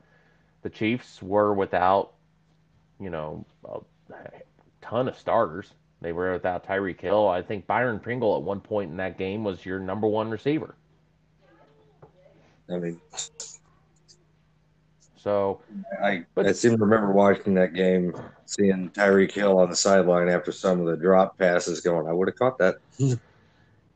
the 0.61 0.69
Chiefs 0.69 1.21
were 1.21 1.53
without, 1.53 2.13
you 2.99 3.09
know, 3.09 3.45
a 3.65 3.79
ton 4.81 5.09
of 5.09 5.17
starters. 5.17 5.73
They 5.99 6.13
were 6.13 6.31
without 6.31 6.65
Tyreek 6.65 7.01
Hill. 7.01 7.27
I 7.27 7.41
think 7.41 7.67
Byron 7.67 7.99
Pringle 7.99 8.37
at 8.37 8.43
one 8.43 8.61
point 8.61 8.91
in 8.91 8.97
that 8.97 9.17
game 9.17 9.43
was 9.43 9.65
your 9.65 9.79
number 9.79 10.07
one 10.07 10.29
receiver. 10.29 10.75
I 12.69 12.77
mean, 12.77 13.01
so 15.17 15.59
I 16.01 16.25
but, 16.35 16.45
I 16.45 16.51
seem 16.51 16.77
to 16.77 16.77
remember 16.77 17.11
watching 17.11 17.53
that 17.55 17.73
game, 17.73 18.13
seeing 18.45 18.89
Tyreek 18.91 19.31
Hill 19.31 19.59
on 19.59 19.69
the 19.69 19.75
sideline 19.75 20.29
after 20.29 20.51
some 20.51 20.79
of 20.79 20.85
the 20.87 20.95
drop 20.95 21.37
passes, 21.37 21.81
going, 21.81 22.07
"I 22.07 22.13
would 22.13 22.27
have 22.27 22.37
caught 22.37 22.57
that." 22.59 22.77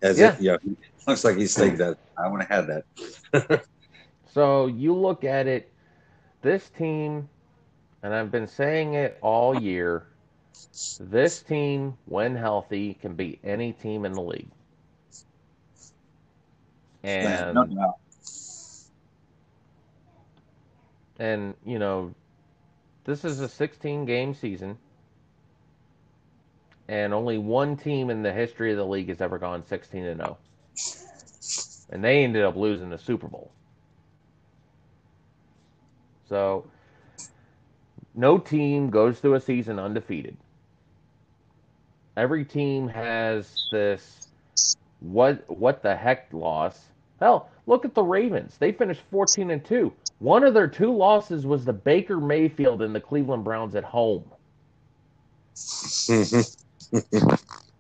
As 0.02 0.18
yeah. 0.18 0.34
if, 0.34 0.42
yeah, 0.42 0.58
looks 1.06 1.24
like 1.24 1.38
he's 1.38 1.56
thinking 1.56 1.78
that 1.78 1.98
I 2.18 2.28
would 2.28 2.42
have 2.42 2.68
had 2.68 2.84
that. 3.32 3.66
so 4.34 4.66
you 4.66 4.96
look 4.96 5.24
at 5.24 5.46
it, 5.46 5.72
this 6.42 6.70
team, 6.70 7.30
and 8.02 8.14
I've 8.14 8.32
been 8.32 8.48
saying 8.48 8.96
it 8.96 9.20
all 9.22 9.60
year. 9.60 10.08
This 11.00 11.44
team, 11.44 11.98
when 12.06 12.36
healthy, 12.36 12.96
can 12.96 13.14
beat 13.14 13.40
any 13.44 13.74
team 13.74 14.06
in 14.06 14.14
the 14.14 14.22
league. 14.22 14.50
And 17.04 17.56
no 17.56 17.96
and 21.22 21.54
you 21.64 21.78
know, 21.78 22.14
this 23.04 23.24
is 23.24 23.40
a 23.42 23.48
16 23.48 24.06
game 24.06 24.34
season, 24.34 24.76
and 26.88 27.14
only 27.14 27.38
one 27.38 27.78
team 27.78 28.10
in 28.10 28.24
the 28.24 28.34
history 28.34 28.72
of 28.72 28.78
the 28.78 28.86
league 28.86 29.10
has 29.10 29.22
ever 29.22 29.38
gone 29.38 29.64
16 29.64 30.04
and 30.04 30.20
0, 30.20 30.38
and 31.92 32.04
they 32.04 32.24
ended 32.24 32.44
up 32.44 32.56
losing 32.56 32.90
the 32.90 32.98
Super 32.98 33.28
Bowl. 33.28 33.52
So, 36.28 36.66
no 38.16 38.40
team 38.40 38.90
goes 38.90 39.20
through 39.20 39.36
a 39.36 39.42
season 39.42 39.78
undefeated. 39.78 40.38
Every 42.18 42.46
team 42.46 42.88
has 42.88 43.68
this 43.72 44.28
what 45.02 45.48
what 45.48 45.84
the 45.84 45.96
heck 45.96 46.34
loss. 46.34 46.80
Hell, 47.20 47.48
look 47.68 47.86
at 47.86 47.94
the 47.94 48.04
Ravens. 48.04 48.58
They 48.58 48.72
finished 48.72 49.02
14 49.12 49.52
and 49.52 49.64
2. 49.64 49.94
One 50.22 50.44
of 50.44 50.54
their 50.54 50.68
two 50.68 50.96
losses 50.96 51.48
was 51.48 51.66
the 51.66 51.74
Baker 51.74 52.20
Mayfield 52.20 52.84
and 52.84 52.94
the 52.94 53.02
Cleveland 53.02 53.44
Browns 53.44 53.74
at 53.76 53.84
home. 53.84 54.24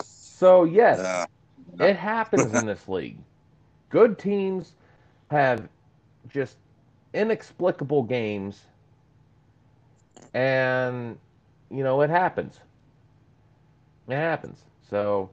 so 0.01 0.63
yes, 0.63 0.99
uh, 0.99 1.27
it 1.79 1.95
happens 1.95 2.55
in 2.55 2.65
this 2.65 2.87
league. 2.87 3.19
Good 3.89 4.17
teams 4.17 4.73
have 5.29 5.69
just 6.29 6.57
inexplicable 7.13 8.01
games 8.03 8.65
and 10.33 11.19
you 11.69 11.83
know 11.83 12.01
it 12.01 12.09
happens. 12.09 12.59
It 14.07 14.15
happens. 14.15 14.63
So, 14.89 15.29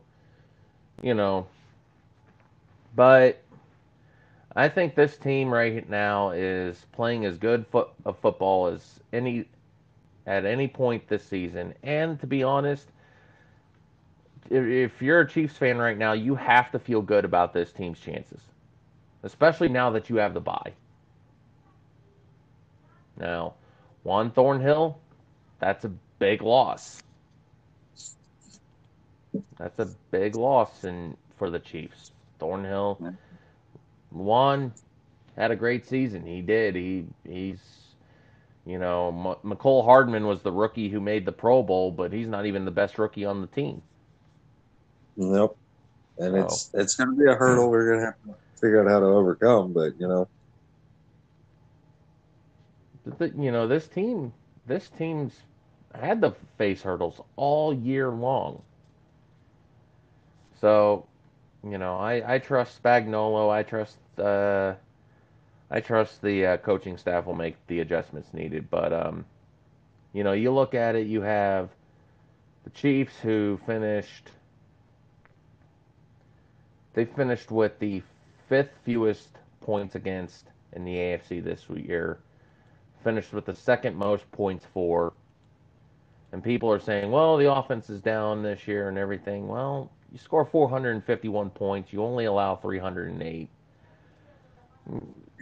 you 1.03 1.15
know, 1.15 1.47
but 2.95 3.43
I 4.57 4.69
think 4.69 4.95
this 4.95 5.17
team 5.17 5.53
right 5.53 5.89
now 5.89 6.31
is 6.31 6.87
playing 6.93 7.25
as 7.25 7.39
good 7.39 7.67
foot 7.67 7.89
of 8.05 8.19
football 8.19 8.67
as 8.67 9.01
any 9.13 9.47
at 10.27 10.45
any 10.45 10.69
point 10.69 11.09
this 11.09 11.25
season. 11.25 11.75
And 11.83 12.21
to 12.21 12.27
be 12.27 12.43
honest, 12.43 12.87
if 14.51 15.03
you're 15.03 15.21
a 15.21 15.29
Chiefs 15.29 15.57
fan 15.57 15.79
right 15.79 15.97
now, 15.97 16.13
you 16.13 16.35
have 16.35 16.71
to 16.73 16.79
feel 16.79 17.03
good 17.03 17.25
about 17.25 17.53
this 17.53 17.73
team's 17.73 18.01
chances, 18.01 18.41
especially 19.23 19.69
now 19.69 19.91
that 19.91 20.09
you 20.09 20.17
have 20.17 20.35
the 20.35 20.41
bye. 20.41 20.73
Now, 23.19 23.55
Juan 24.05 24.31
Thornhill, 24.31 24.99
that's 25.59 25.85
a 25.85 25.93
big 26.19 26.43
loss. 26.43 27.03
That's 29.59 29.79
a 29.79 29.89
big 30.11 30.37
loss 30.37 30.85
in 30.85 31.17
for 31.37 31.51
the 31.51 31.59
Chiefs. 31.59 32.13
Thornhill 32.39 32.99
Juan 34.11 34.73
had 35.37 35.51
a 35.51 35.57
great 35.57 35.87
season. 35.87 36.27
He 36.27 36.41
did. 36.43 36.75
He 36.75 37.07
he's 37.25 37.59
you 38.67 38.79
know 38.79 39.09
M- 39.45 39.51
Mecole 39.51 39.85
Hardman 39.85 40.27
was 40.27 40.43
the 40.43 40.53
rookie 40.53 40.89
who 40.89 41.01
made 41.01 41.25
the 41.25 41.33
Pro 41.33 41.63
Bowl, 41.63 41.91
but 41.91 42.13
he's 42.13 42.29
not 42.29 42.47
even 42.47 42.65
the 42.65 42.71
best 42.71 42.99
rookie 42.99 43.25
on 43.25 43.41
the 43.41 43.47
team. 43.49 43.83
Nope. 45.17 45.57
And 46.19 46.35
so. 46.35 46.45
it's 46.45 46.71
it's 46.75 46.95
going 46.95 47.11
to 47.11 47.17
be 47.17 47.31
a 47.31 47.35
hurdle 47.35 47.71
we're 47.71 47.89
going 47.89 48.01
to 48.01 48.07
have 48.07 48.15
to 48.27 48.35
figure 48.61 48.83
out 48.83 48.91
how 48.91 49.01
to 49.01 49.07
overcome. 49.07 49.73
But 49.73 50.01
you 50.01 50.09
know, 50.09 50.29
the, 53.05 53.33
you 53.37 53.53
know 53.53 53.67
this 53.67 53.87
team 53.87 54.33
this 54.67 54.89
team's 54.99 55.33
had 55.95 56.21
to 56.23 56.35
face 56.57 56.83
hurdles 56.83 57.21
all 57.37 57.73
year 57.73 58.11
long. 58.11 58.63
So 60.61 61.08
you 61.65 61.79
know, 61.79 61.97
I, 61.97 62.35
I 62.35 62.39
trust 62.39 62.83
Spagnuolo. 62.83 63.51
I 63.51 63.63
trust 63.63 63.99
uh, 64.19 64.75
I 65.71 65.81
trust 65.81 66.23
the 66.23 66.47
uh, 66.47 66.57
coaching 66.59 66.97
staff 66.97 67.27
will 67.27 67.35
make 67.35 67.57
the 67.67 67.81
adjustments 67.81 68.33
needed. 68.33 68.71
But 68.71 68.93
um, 68.93 69.25
you 70.13 70.25
know, 70.25 70.33
you 70.33 70.53
look 70.53 70.75
at 70.75 70.95
it. 70.95 71.07
You 71.07 71.23
have 71.23 71.71
the 72.65 72.71
Chiefs 72.71 73.15
who 73.23 73.59
finished. 73.67 74.31
They 76.95 77.05
finished 77.05 77.51
with 77.51 77.79
the 77.79 78.03
fifth 78.49 78.73
fewest 78.85 79.29
points 79.61 79.95
against 79.95 80.47
in 80.73 80.85
the 80.85 80.95
AFC 80.95 81.43
this 81.43 81.65
year. 81.69 82.19
Finished 83.05 83.33
with 83.33 83.47
the 83.47 83.55
second 83.55 83.97
most 83.97 84.31
points 84.33 84.65
for. 84.73 85.13
And 86.33 86.43
people 86.43 86.71
are 86.71 86.81
saying, 86.81 87.11
well, 87.11 87.37
the 87.37 87.53
offense 87.53 87.89
is 87.89 88.03
down 88.03 88.43
this 88.43 88.67
year 88.67 88.89
and 88.89 88.99
everything. 88.99 89.49
Well, 89.49 89.91
you 90.13 90.19
score 90.19 90.45
451 90.45 91.51
points, 91.51 91.93
you 91.93 92.03
only 92.03 92.25
allow 92.25 92.57
308. 92.57 93.49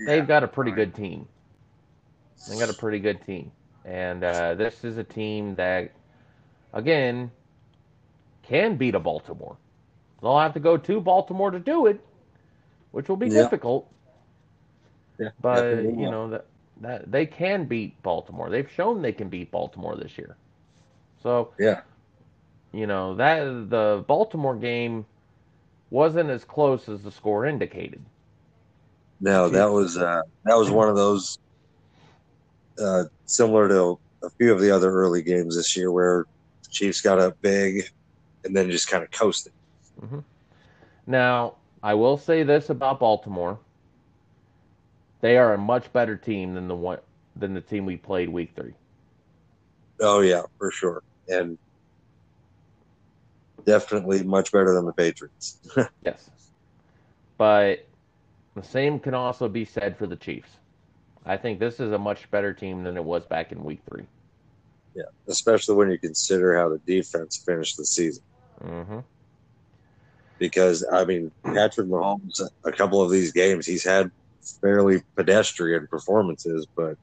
They've 0.07 0.27
got 0.27 0.43
a 0.43 0.49
pretty 0.49 0.73
good 0.73 0.95
team. 0.95 1.27
They 2.49 2.59
got 2.59 2.71
a 2.71 2.75
pretty 2.75 2.99
good 2.99 3.25
team, 3.25 3.51
and 3.85 4.23
uh, 4.23 4.55
this 4.55 4.85
is 4.85 4.99
a 4.99 5.05
team 5.05 5.55
that, 5.57 5.93
again, 6.73 7.31
can 8.43 8.77
beat 8.77 8.95
a 8.95 9.01
Baltimore. 9.01 9.57
They'll 10.21 10.39
have 10.39 10.55
to 10.55 10.61
go 10.61 10.77
to 10.77 11.01
Baltimore 11.01 11.51
to 11.51 11.59
do 11.59 11.87
it, 11.87 12.01
which 12.91 13.09
will 13.09 13.17
be 13.17 13.29
yeah. 13.29 13.43
difficult. 13.43 13.91
Yeah, 15.19 15.31
but 15.41 15.83
you 15.83 16.11
know 16.11 16.29
that 16.31 16.47
that 16.81 17.11
they 17.11 17.27
can 17.27 17.65
beat 17.65 18.01
Baltimore. 18.03 18.51
They've 18.51 18.71
shown 18.71 19.03
they 19.03 19.13
can 19.13 19.29
beat 19.29 19.51
Baltimore 19.51 19.97
this 19.97 20.19
year. 20.19 20.37
So 21.23 21.53
yeah, 21.59 21.81
you 22.73 22.87
know, 22.87 23.15
that 23.17 23.71
the 23.71 24.05
Baltimore 24.07 24.57
game 24.57 25.07
wasn't 25.91 26.31
as 26.31 26.45
close 26.45 26.89
as 26.89 27.03
the 27.03 27.11
score 27.11 27.47
indicated. 27.47 28.03
No, 29.21 29.49
that 29.49 29.71
was 29.71 29.97
uh, 29.97 30.23
that 30.45 30.57
was 30.57 30.71
one 30.71 30.89
of 30.89 30.97
those 30.97 31.39
uh, 32.83 33.05
similar 33.25 33.69
to 33.69 33.99
a 34.23 34.31
few 34.31 34.53
of 34.53 34.61
the 34.61 34.71
other 34.71 34.91
early 34.91 35.23
games 35.23 35.57
this 35.57 35.77
year 35.77 35.91
where 35.91 36.27
the 36.63 36.71
Chiefs 36.71 37.01
got 37.01 37.19
up 37.19 37.41
big 37.41 37.91
and 38.45 38.55
then 38.55 38.71
just 38.71 38.89
kind 38.89 39.03
of 39.03 39.11
coasted. 39.11 39.53
Mm-hmm. 40.03 40.19
Now, 41.07 41.55
I 41.83 41.95
will 41.95 42.19
say 42.19 42.43
this 42.43 42.69
about 42.69 43.01
Baltimore: 43.01 43.59
they 45.21 45.39
are 45.39 45.55
a 45.55 45.59
much 45.59 45.91
better 45.93 46.17
team 46.17 46.55
than 46.55 46.69
the 46.69 46.77
one 46.77 46.99
than 47.37 47.55
the 47.55 47.61
team 47.61 47.87
we 47.87 47.97
played 47.97 48.29
week 48.29 48.53
three. 48.55 48.75
Oh 50.01 50.21
yeah, 50.21 50.43
for 50.59 50.71
sure. 50.71 51.03
And 51.29 51.57
definitely 53.67 54.23
much 54.23 54.53
better 54.53 54.75
than 54.75 54.87
the 54.87 54.93
Patriots. 54.93 55.59
yes, 56.05 56.31
but 57.37 57.87
the 58.55 58.63
same 58.63 58.99
can 58.99 59.15
also 59.15 59.49
be 59.49 59.65
said 59.65 59.99
for 59.99 60.07
the 60.07 60.17
Chiefs. 60.17 60.49
I 61.27 61.37
think 61.37 61.59
this 61.59 61.81
is 61.81 61.93
a 61.93 61.99
much 61.99 62.31
better 62.31 62.55
team 62.55 62.85
than 62.85 62.97
it 62.97 63.05
was 63.05 63.27
back 63.27 63.53
in 63.53 63.63
Week 63.65 63.81
Three. 63.89 64.05
Yeah, 64.95 65.03
especially 65.29 65.75
when 65.75 65.91
you 65.91 65.99
consider 65.99 66.57
how 66.57 66.71
the 66.71 66.79
defense 66.79 67.37
finished 67.37 67.77
the 67.77 67.85
season. 67.85 68.23
Mm-hmm. 68.65 69.01
Because 70.39 70.87
I 70.91 71.05
mean, 71.05 71.31
Patrick 71.43 71.89
Mahomes, 71.89 72.41
a 72.65 72.73
couple 72.73 73.03
of 73.03 73.11
these 73.11 73.33
games, 73.33 73.67
he's 73.67 73.85
had 73.85 74.11
fairly 74.61 75.03
pedestrian 75.17 75.87
performances, 75.89 76.67
but 76.77 76.97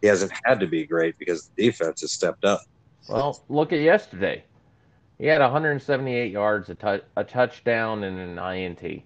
he 0.00 0.06
hasn't 0.06 0.32
had 0.44 0.60
to 0.60 0.66
be 0.66 0.86
great 0.86 1.18
because 1.18 1.50
the 1.54 1.66
defense 1.66 2.00
has 2.00 2.12
stepped 2.12 2.44
up. 2.44 2.62
Well, 3.08 3.44
look 3.48 3.72
at 3.72 3.80
yesterday. 3.80 4.44
He 5.18 5.26
had 5.26 5.40
178 5.40 6.32
yards, 6.32 6.70
a, 6.70 6.74
t- 6.74 7.04
a 7.16 7.24
touchdown, 7.24 8.04
and 8.04 8.18
an 8.18 8.38
INT. 8.38 9.02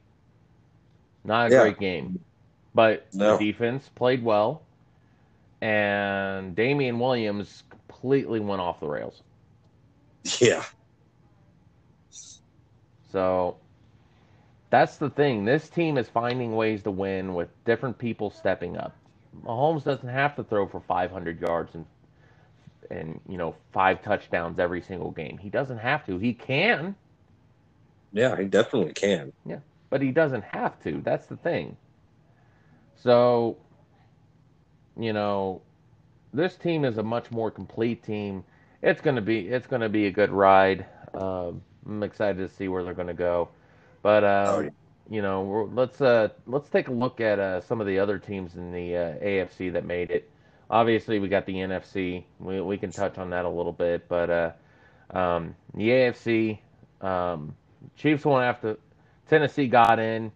Not 1.25 1.49
a 1.49 1.51
Yeah. 1.51 1.53
great 1.53 1.79
game, 1.79 2.25
but 2.75 3.07
No. 3.13 3.39
the 3.39 3.53
defense 3.53 3.89
played 3.91 4.25
well, 4.25 4.63
and 5.63 6.57
Damien 6.57 6.99
Williams 6.99 7.65
completely 7.71 8.41
went 8.41 8.63
off 8.63 8.81
the 8.81 8.89
rails. 8.89 9.23
Yeah, 10.41 10.65
So 13.13 13.59
that's 14.71 14.99
the 14.99 15.11
thing. 15.11 15.45
This 15.45 15.69
team 15.71 15.99
is 15.99 16.09
finding 16.09 16.57
ways 16.57 16.83
to 16.85 16.91
win 16.91 17.35
with 17.35 17.49
different 17.65 17.99
people 17.99 18.31
stepping 18.31 18.77
up. 18.77 18.97
Mahomes 19.45 19.85
doesn't 19.85 20.09
have 20.09 20.37
to 20.37 20.45
throw 20.45 20.67
for 20.69 20.81
500 20.81 21.41
yards 21.41 21.75
and 21.75 21.87
and 22.91 23.21
you 23.29 23.39
know 23.39 23.55
five 23.73 24.03
touchdowns 24.03 24.59
every 24.59 24.83
single 24.83 25.11
game. 25.11 25.39
He 25.39 25.51
doesn't 25.51 25.79
have 25.79 26.07
to. 26.07 26.19
He 26.19 26.35
can, 26.35 26.97
yeah, 28.13 28.37
he 28.37 28.47
definitely 28.47 28.93
can. 28.95 29.33
Yeah, 29.47 29.61
but 29.91 30.03
he 30.03 30.11
doesn't 30.13 30.45
have 30.45 30.81
to. 30.85 31.01
That's 31.03 31.27
the 31.27 31.37
thing. 31.37 31.77
So, 32.97 33.57
you 34.99 35.13
know, 35.13 35.63
this 36.33 36.57
team 36.57 36.85
is 36.85 36.99
a 36.99 37.03
much 37.03 37.31
more 37.31 37.51
complete 37.51 38.03
team. 38.03 38.45
It's 38.83 39.01
gonna 39.01 39.23
be 39.23 39.49
it's 39.49 39.67
gonna 39.67 39.89
be 39.89 40.07
a 40.07 40.11
good 40.11 40.31
ride. 40.31 40.87
Um, 41.15 41.63
I'm 41.87 42.03
excited 42.03 42.39
to 42.39 42.49
see 42.49 42.69
where 42.69 42.85
they're 42.85 42.95
gonna 42.95 43.15
go. 43.15 43.51
But 44.03 44.25
uh, 44.25 44.55
Oh, 44.55 44.61
yeah. 44.61 44.71
you 45.09 45.23
know, 45.23 45.43
we're, 45.43 45.65
let's 45.67 46.01
uh, 46.01 46.31
let's 46.47 46.69
take 46.71 46.89
a 46.89 46.93
look 46.93 47.21
at 47.21 47.39
uh, 47.39 47.61
some 47.61 47.81
of 47.81 47.87
the 47.87 47.99
other 47.99 48.19
teams 48.19 48.57
in 48.57 48.73
the 48.73 48.97
uh, 48.97 49.15
AFC 49.25 49.71
that 49.71 49.85
made 49.85 50.11
it. 50.11 50.30
Obviously, 50.71 51.19
we 51.21 51.29
got 51.29 51.47
the 51.47 51.55
NFC. 51.55 52.25
We 52.41 52.61
we 52.63 52.79
can 52.79 52.93
touch 52.93 53.19
on 53.19 53.31
that 53.31 53.45
a 53.47 53.51
little 53.51 53.73
bit, 53.73 54.09
but 54.09 54.31
uh, 54.31 54.53
um, 55.19 55.57
the 55.75 55.89
AFC 55.89 56.61
um, 57.03 57.57
Chiefs 57.97 58.25
won't 58.25 58.45
have 58.45 58.61
to. 58.63 58.79
Tennessee 59.29 59.69
got 59.69 59.99
in 60.01 60.33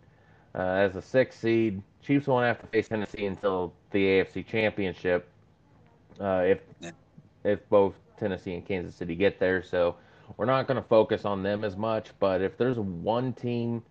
uh, 0.54 0.62
as 0.62 0.96
a 0.96 1.02
sixth 1.02 1.40
seed. 1.40 1.82
Chiefs 2.02 2.26
won't 2.28 2.46
have 2.46 2.60
to 2.60 2.66
face 2.68 2.88
Tennessee 2.88 3.26
until 3.26 3.74
the 3.92 4.04
AFC 4.04 4.46
Championship, 4.46 5.28
uh, 6.20 6.42
if 6.46 6.60
Yeah. 6.80 6.92
if 7.44 7.68
both 7.70 7.94
Tennessee 8.18 8.54
and 8.54 8.66
Kansas 8.66 8.96
City 8.96 9.14
get 9.16 9.40
there. 9.40 9.62
So 9.62 9.96
we're 10.36 10.46
not 10.46 10.66
going 10.68 10.82
to 10.82 10.88
focus 10.88 11.24
on 11.24 11.42
them 11.44 11.64
as 11.64 11.76
much. 11.76 12.10
But 12.20 12.42
if 12.42 12.56
there's 12.58 12.78
one 12.78 13.32
team 13.34 13.82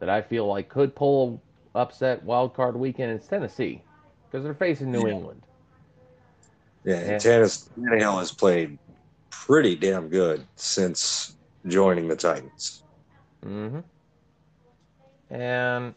that 0.00 0.10
I 0.10 0.22
feel 0.22 0.46
like 0.46 0.68
could 0.68 0.94
pull 0.96 1.42
upset 1.74 2.22
wild 2.24 2.54
card 2.54 2.76
weekend, 2.76 3.12
it's 3.12 3.28
Tennessee 3.28 3.82
because 4.30 4.44
they're 4.44 4.54
facing 4.54 4.92
New 4.92 5.06
Yeah. 5.06 5.14
England. 5.14 5.42
Yeah, 6.84 6.94
Yeah. 6.94 7.00
and 7.12 7.20
Tannis 7.20 7.68
Tannehill 7.78 8.18
has 8.18 8.32
played 8.32 8.78
pretty 9.30 9.76
damn 9.76 10.08
good 10.08 10.46
since 10.56 11.36
joining 11.66 12.08
the 12.08 12.16
Titans. 12.16 12.82
hmm 13.42 13.80
And 15.30 15.94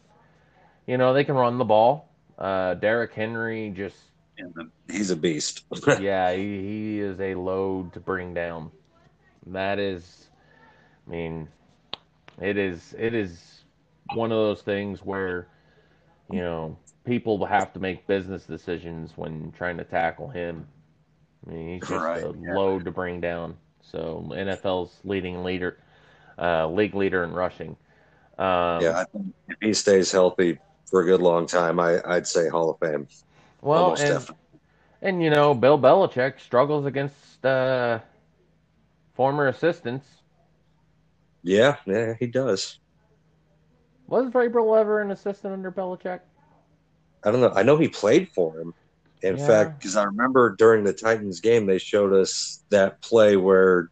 you 0.86 0.96
know 0.98 1.12
they 1.12 1.24
can 1.24 1.34
run 1.34 1.58
the 1.58 1.64
ball. 1.64 2.08
Uh, 2.38 2.74
Derrick 2.74 3.12
Henry 3.14 3.72
just 3.74 3.96
And 4.38 4.70
he's 4.90 5.10
a 5.10 5.16
beast. 5.16 5.64
yeah, 6.00 6.32
he, 6.34 6.60
he 6.60 7.00
is 7.00 7.18
a 7.20 7.34
load 7.34 7.92
to 7.94 8.00
bring 8.00 8.34
down. 8.34 8.70
That 9.46 9.78
is, 9.78 10.28
I 11.06 11.10
mean, 11.10 11.48
it 12.40 12.56
is 12.58 12.94
it 12.98 13.14
is 13.14 13.62
one 14.14 14.30
of 14.32 14.36
those 14.36 14.62
things 14.62 15.04
where, 15.04 15.48
you 16.30 16.40
know, 16.40 16.76
people 17.04 17.44
have 17.46 17.72
to 17.72 17.80
make 17.80 18.06
business 18.06 18.44
decisions 18.44 19.12
when 19.16 19.52
trying 19.56 19.76
to 19.78 19.84
tackle 19.84 20.28
him. 20.28 20.66
I 21.46 21.50
mean, 21.50 21.68
he's 21.74 21.88
just 21.88 21.92
Right, 21.92 22.22
a 22.22 22.34
yeah. 22.40 22.54
load 22.54 22.84
to 22.84 22.90
bring 22.90 23.20
down. 23.20 23.56
So 23.82 24.28
NFL's 24.32 24.98
leading 25.04 25.44
leader, 25.44 25.78
uh, 26.38 26.66
league 26.68 26.94
leader 26.94 27.22
in 27.24 27.32
rushing. 27.32 27.76
Um, 28.38 28.82
yeah, 28.82 28.98
I 29.00 29.04
think 29.04 29.34
if 29.48 29.56
he 29.60 29.72
stays 29.72 30.10
healthy 30.10 30.58
for 30.86 31.02
a 31.02 31.04
good 31.04 31.22
long 31.22 31.46
time, 31.46 31.80
I, 31.80 32.00
I'd 32.04 32.26
say 32.26 32.48
Hall 32.48 32.70
of 32.70 32.78
Fame. 32.80 33.06
Well, 33.62 33.90
and, 33.90 33.98
definitely. 33.98 34.36
and 35.02 35.22
you 35.22 35.30
know, 35.30 35.54
Bill 35.54 35.78
Belichick 35.78 36.40
struggles 36.40 36.84
against 36.84 37.44
uh, 37.44 38.00
former 39.14 39.48
assistants. 39.48 40.06
Yeah, 41.42 41.76
yeah, 41.86 42.14
he 42.18 42.26
does. 42.26 42.78
Was 44.08 44.30
Vrabel 44.30 44.78
ever 44.78 45.00
an 45.00 45.10
assistant 45.12 45.52
under 45.52 45.70
Belichick? 45.72 46.20
I 47.24 47.30
don't 47.30 47.40
know. 47.40 47.52
I 47.54 47.62
know 47.62 47.76
he 47.76 47.88
played 47.88 48.28
for 48.30 48.58
him. 48.60 48.74
In 49.26 49.36
Yeah. 49.36 49.46
fact, 49.46 49.78
because 49.78 49.96
I 49.96 50.04
remember 50.04 50.54
during 50.56 50.84
the 50.84 50.92
Titans 50.92 51.40
game, 51.40 51.66
they 51.66 51.78
showed 51.78 52.12
us 52.12 52.64
that 52.70 53.02
play 53.02 53.36
where 53.36 53.90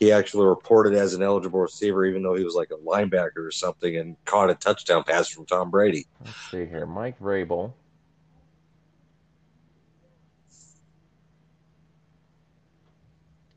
he 0.00 0.10
actually 0.10 0.46
reported 0.46 0.94
as 0.94 1.14
an 1.14 1.22
eligible 1.22 1.60
receiver, 1.60 2.04
even 2.04 2.22
though 2.22 2.34
he 2.34 2.44
was 2.44 2.54
like 2.54 2.70
a 2.70 2.76
linebacker 2.76 3.38
or 3.38 3.52
something, 3.52 3.96
and 3.96 4.16
caught 4.24 4.50
a 4.50 4.54
touchdown 4.56 5.04
pass 5.04 5.28
from 5.28 5.46
Tom 5.46 5.70
Brady. 5.70 6.06
Let's 6.24 6.50
see 6.50 6.66
here. 6.66 6.86
Mike 6.86 7.18
Vrabel. 7.20 7.72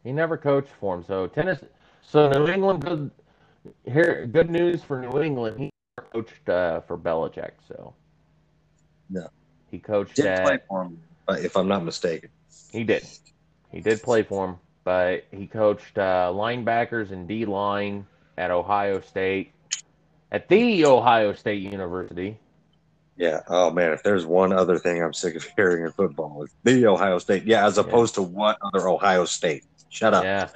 He 0.04 0.12
never 0.12 0.38
coached 0.38 0.72
for 0.80 0.96
him. 0.96 1.04
So 1.04 1.28
tennis. 1.28 1.62
So 2.04 2.30
New 2.30 2.48
England. 2.48 2.86
Good. 2.86 3.12
Here, 3.86 4.26
good 4.28 4.50
news 4.50 4.84
for 4.84 5.02
New 5.02 5.22
England. 5.22 5.60
He 5.60 5.70
coached 6.14 6.48
uh, 6.48 6.82
for 6.82 6.98
Belichick. 6.98 7.52
So. 7.68 7.94
No. 9.10 9.28
He 9.72 9.80
coached 9.80 10.16
Did 10.16 10.26
at. 10.26 10.46
play 10.46 10.60
for 10.68 10.84
him, 10.84 11.00
if 11.30 11.56
I'm 11.56 11.68
not 11.68 11.84
mistaken. 11.84 12.30
He 12.72 12.84
did. 12.84 13.06
He 13.72 13.82
did 13.82 14.02
play 14.02 14.24
for 14.24 14.48
him, 14.48 14.56
but 14.84 15.26
he 15.32 15.48
coached 15.48 15.98
uh, 15.98 16.32
linebackers 16.34 17.12
and 17.12 17.28
D 17.28 17.46
line 17.46 18.08
at 18.38 18.52
Ohio 18.52 19.02
State, 19.02 19.52
at 20.32 20.48
the 20.48 20.86
Ohio 20.86 21.34
State 21.34 21.62
University. 21.62 22.38
Yeah. 23.16 23.42
Oh 23.48 23.70
man, 23.70 23.92
if 23.92 24.02
there's 24.02 24.26
one 24.26 24.54
other 24.54 24.80
thing 24.80 25.04
I'm 25.04 25.14
sick 25.14 25.36
of 25.36 25.44
hearing 25.56 25.84
in 25.86 25.92
football, 25.92 26.44
it's 26.44 26.56
the 26.64 26.88
Ohio 26.88 27.20
State. 27.20 27.44
Yeah, 27.44 27.66
as 27.66 27.78
opposed 27.78 28.16
to 28.16 28.22
what 28.22 28.58
other 28.62 28.88
Ohio 28.88 29.26
State? 29.26 29.64
Shut 29.90 30.14
up. 30.14 30.24
Yeah. 30.24 30.50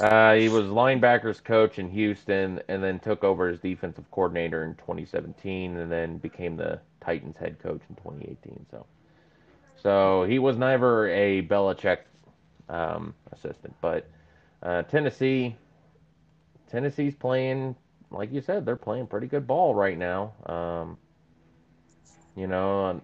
uh, 0.00 0.34
he 0.34 0.48
was 0.48 0.66
linebackers 0.66 1.42
coach 1.42 1.78
in 1.78 1.90
Houston, 1.90 2.60
and 2.68 2.82
then 2.82 2.98
took 2.98 3.24
over 3.24 3.48
as 3.48 3.58
defensive 3.60 4.10
coordinator 4.10 4.64
in 4.64 4.74
2017, 4.76 5.76
and 5.76 5.90
then 5.90 6.18
became 6.18 6.56
the 6.56 6.80
Titans 7.00 7.36
head 7.36 7.58
coach 7.58 7.80
in 7.88 7.96
2018. 7.96 8.66
So, 8.70 8.86
so 9.76 10.24
he 10.24 10.38
was 10.38 10.56
never 10.56 11.08
a 11.08 11.42
Belichick 11.42 11.98
um, 12.68 13.14
assistant, 13.32 13.74
but 13.80 14.08
uh, 14.62 14.82
Tennessee, 14.82 15.56
Tennessee's 16.70 17.14
playing, 17.14 17.76
like 18.10 18.32
you 18.32 18.40
said, 18.40 18.64
they're 18.64 18.76
playing 18.76 19.06
pretty 19.06 19.26
good 19.26 19.46
ball 19.46 19.74
right 19.74 19.98
now. 19.98 20.32
Um, 20.46 20.96
you 22.36 22.46
know, 22.46 22.86
um, 22.86 23.02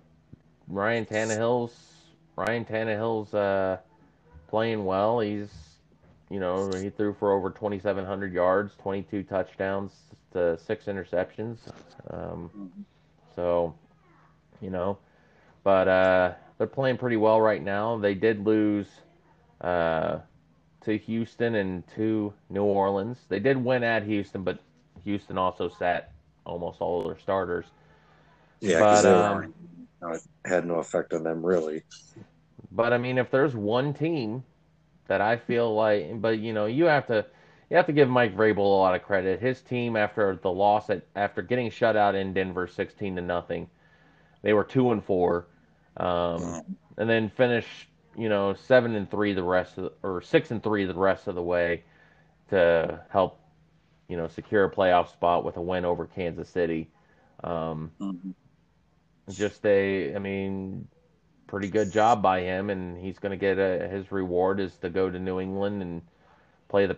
Ryan 0.68 1.04
Tannehill's 1.04 1.92
Ryan 2.36 2.64
Tannehill's 2.64 3.34
uh, 3.34 3.78
playing 4.52 4.84
well. 4.84 5.18
He's, 5.18 5.48
you 6.30 6.38
know, 6.38 6.70
he 6.74 6.90
threw 6.90 7.14
for 7.14 7.32
over 7.32 7.48
2,700 7.48 8.34
yards, 8.34 8.74
22 8.82 9.22
touchdowns, 9.22 9.92
to 10.34 10.58
six 10.58 10.84
interceptions. 10.84 11.56
Um, 12.10 12.70
so, 13.34 13.74
you 14.60 14.68
know, 14.68 14.98
but 15.64 15.88
uh, 15.88 16.32
they're 16.58 16.66
playing 16.66 16.98
pretty 16.98 17.16
well 17.16 17.40
right 17.40 17.62
now. 17.64 17.96
They 17.96 18.12
did 18.12 18.44
lose 18.44 18.88
uh, 19.62 20.18
to 20.82 20.98
Houston 20.98 21.54
and 21.54 21.82
to 21.96 22.34
New 22.50 22.64
Orleans. 22.64 23.16
They 23.30 23.40
did 23.40 23.56
win 23.56 23.82
at 23.82 24.02
Houston, 24.02 24.42
but 24.44 24.58
Houston 25.02 25.38
also 25.38 25.70
sat 25.70 26.12
almost 26.44 26.82
all 26.82 27.00
of 27.00 27.06
their 27.06 27.18
starters. 27.18 27.64
Yeah, 28.60 28.80
because 28.80 29.06
um, 29.06 29.54
it 30.02 30.20
had 30.44 30.66
no 30.66 30.74
effect 30.74 31.14
on 31.14 31.22
them 31.22 31.44
really. 31.44 31.84
But 32.72 32.92
I 32.94 32.98
mean, 32.98 33.18
if 33.18 33.30
there's 33.30 33.56
one 33.56 33.94
team 33.94 34.44
that 35.08 35.20
I 35.20 35.36
feel 35.36 35.74
like, 35.74 36.20
but 36.20 36.38
you 36.40 36.52
know, 36.52 36.66
you 36.66 36.86
have 36.86 37.06
to 37.08 37.26
you 37.70 37.76
have 37.76 37.86
to 37.86 37.92
give 37.92 38.08
Mike 38.08 38.36
Vrabel 38.36 38.58
a 38.58 38.62
lot 38.62 38.94
of 38.94 39.02
credit. 39.02 39.40
His 39.40 39.62
team 39.62 39.96
after 39.96 40.36
the 40.36 40.52
loss 40.52 40.90
at 40.90 41.06
after 41.16 41.42
getting 41.42 41.70
shut 41.70 41.96
out 41.96 42.14
in 42.14 42.32
Denver, 42.34 42.66
sixteen 42.68 43.16
to 43.16 43.22
nothing, 43.22 43.68
they 44.42 44.52
were 44.54 44.64
two 44.64 44.92
and 44.92 45.04
four, 45.04 45.46
um, 45.98 46.62
and 46.98 47.08
then 47.08 47.28
finished 47.30 47.88
you 48.16 48.28
know 48.28 48.54
seven 48.54 48.94
and 48.96 49.10
three 49.10 49.32
the 49.34 49.42
rest 49.44 49.78
of 49.78 49.84
the, 49.84 49.92
or 50.08 50.22
six 50.22 50.50
and 50.50 50.62
three 50.62 50.84
the 50.86 50.94
rest 50.94 51.28
of 51.28 51.34
the 51.34 51.42
way 51.42 51.84
to 52.50 53.00
help 53.10 53.40
you 54.08 54.16
know 54.16 54.28
secure 54.28 54.64
a 54.64 54.70
playoff 54.70 55.08
spot 55.12 55.44
with 55.44 55.56
a 55.56 55.62
win 55.62 55.84
over 55.84 56.06
Kansas 56.06 56.48
City. 56.48 56.90
Um, 57.44 57.92
Mm-hmm. 58.00 58.30
just 59.34 59.64
a, 59.66 60.14
I 60.14 60.18
mean, 60.18 60.88
pretty 61.52 61.68
good 61.68 61.92
job 61.92 62.22
by 62.22 62.40
him, 62.40 62.70
and 62.70 62.96
he's 62.96 63.18
going 63.18 63.30
to 63.30 63.36
get 63.36 63.58
a, 63.58 63.86
his 63.86 64.10
reward 64.10 64.58
is 64.58 64.78
to 64.78 64.88
go 64.88 65.10
to 65.10 65.18
New 65.18 65.38
England 65.38 65.82
and 65.82 66.00
play 66.68 66.86
the. 66.86 66.96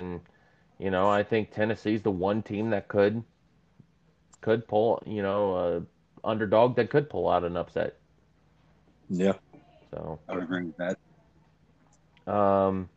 And 0.00 0.20
you 0.78 0.90
know, 0.90 1.10
I 1.10 1.22
think 1.22 1.50
Tennessee's 1.50 2.02
the 2.02 2.10
one 2.10 2.42
team 2.42 2.70
that 2.70 2.88
could 2.88 3.22
could 4.40 4.66
pull, 4.66 5.02
you 5.06 5.22
know, 5.22 5.56
a 5.56 5.82
underdog 6.26 6.76
that 6.76 6.88
could 6.88 7.10
pull 7.10 7.28
out 7.28 7.44
an 7.44 7.56
upset. 7.56 7.98
Yeah. 9.10 9.34
So, 9.90 10.18
I 10.26 10.34
would 10.34 10.42
agree 10.44 10.64
with 10.64 10.76
that. 10.78 10.98
um, 12.26 12.88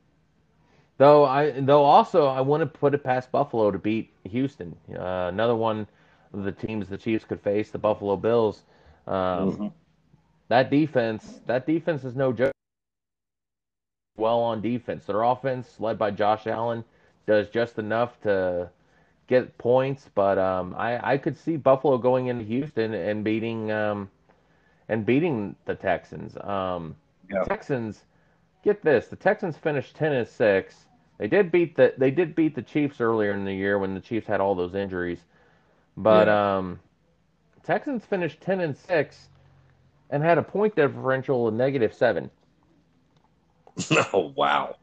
though 0.98 1.26
I 1.26 1.52
though 1.60 1.84
also 1.84 2.26
I 2.28 2.42
want 2.42 2.62
to 2.62 2.66
put 2.68 2.94
it 2.94 3.04
past 3.04 3.32
Buffalo 3.32 3.72
to 3.72 3.78
beat 3.78 4.14
Houston. 4.24 4.78
Uh, 4.90 5.28
another 5.30 5.56
one 5.56 5.88
of 6.34 6.44
the 6.44 6.52
teams 6.54 6.88
the 6.88 6.98
Chiefs 6.98 7.26
could 7.26 7.42
face, 7.42 7.70
the 7.70 7.78
Buffalo 7.80 8.16
Bills. 8.16 8.64
Um, 9.08 9.60
Mhm. 9.60 9.74
That 10.50 10.72
defense, 10.72 11.40
that 11.46 11.66
defense 11.66 12.04
is 12.04 12.16
no 12.16 12.34
joke. 12.34 12.52
Well 14.18 14.40
on 14.40 14.62
defense, 14.62 15.06
their 15.06 15.22
offense, 15.24 15.80
led 15.80 15.98
by 15.98 16.12
Josh 16.12 16.48
Allen, 16.48 16.84
does 17.26 17.50
just 17.50 17.78
enough 17.80 18.20
to 18.22 18.70
get 19.28 19.58
points. 19.58 20.10
But 20.14 20.38
um, 20.38 20.76
I, 20.78 21.14
I 21.14 21.18
could 21.18 21.38
see 21.38 21.56
Buffalo 21.56 21.98
going 21.98 22.28
into 22.28 22.44
Houston 22.44 22.94
and 22.94 23.24
beating 23.24 23.72
um, 23.72 24.10
and 24.90 25.06
beating 25.06 25.56
the 25.66 25.76
Texans. 25.76 26.36
Um, 26.38 26.96
Yeah. 27.32 27.44
Texans, 27.44 28.04
get 28.64 28.84
this: 28.84 29.08
the 29.08 29.16
Texans 29.16 29.56
finished 29.56 29.96
ten 29.96 30.14
and 30.14 30.28
six. 30.28 30.88
They 31.20 31.28
did 31.28 31.52
beat 31.52 31.76
the 31.76 31.94
they 31.98 32.12
did 32.12 32.34
beat 32.34 32.56
the 32.56 32.64
Chiefs 32.64 33.00
earlier 33.00 33.32
in 33.34 33.46
the 33.46 33.54
year 33.54 33.78
when 33.78 33.94
the 33.94 34.02
Chiefs 34.02 34.26
had 34.28 34.42
all 34.42 34.56
those 34.56 34.74
injuries. 34.74 35.20
But 35.96 36.28
um, 36.28 36.80
Texans 37.64 38.04
finished 38.04 38.42
ten 38.42 38.62
and 38.62 38.76
six 38.76 39.30
and 40.10 40.24
had 40.24 40.38
a 40.38 40.44
point 40.44 40.76
differential 40.76 41.48
of 41.48 41.54
negative 41.54 41.94
seven. 41.94 42.30
oh 44.14 44.34
wow. 44.36 44.76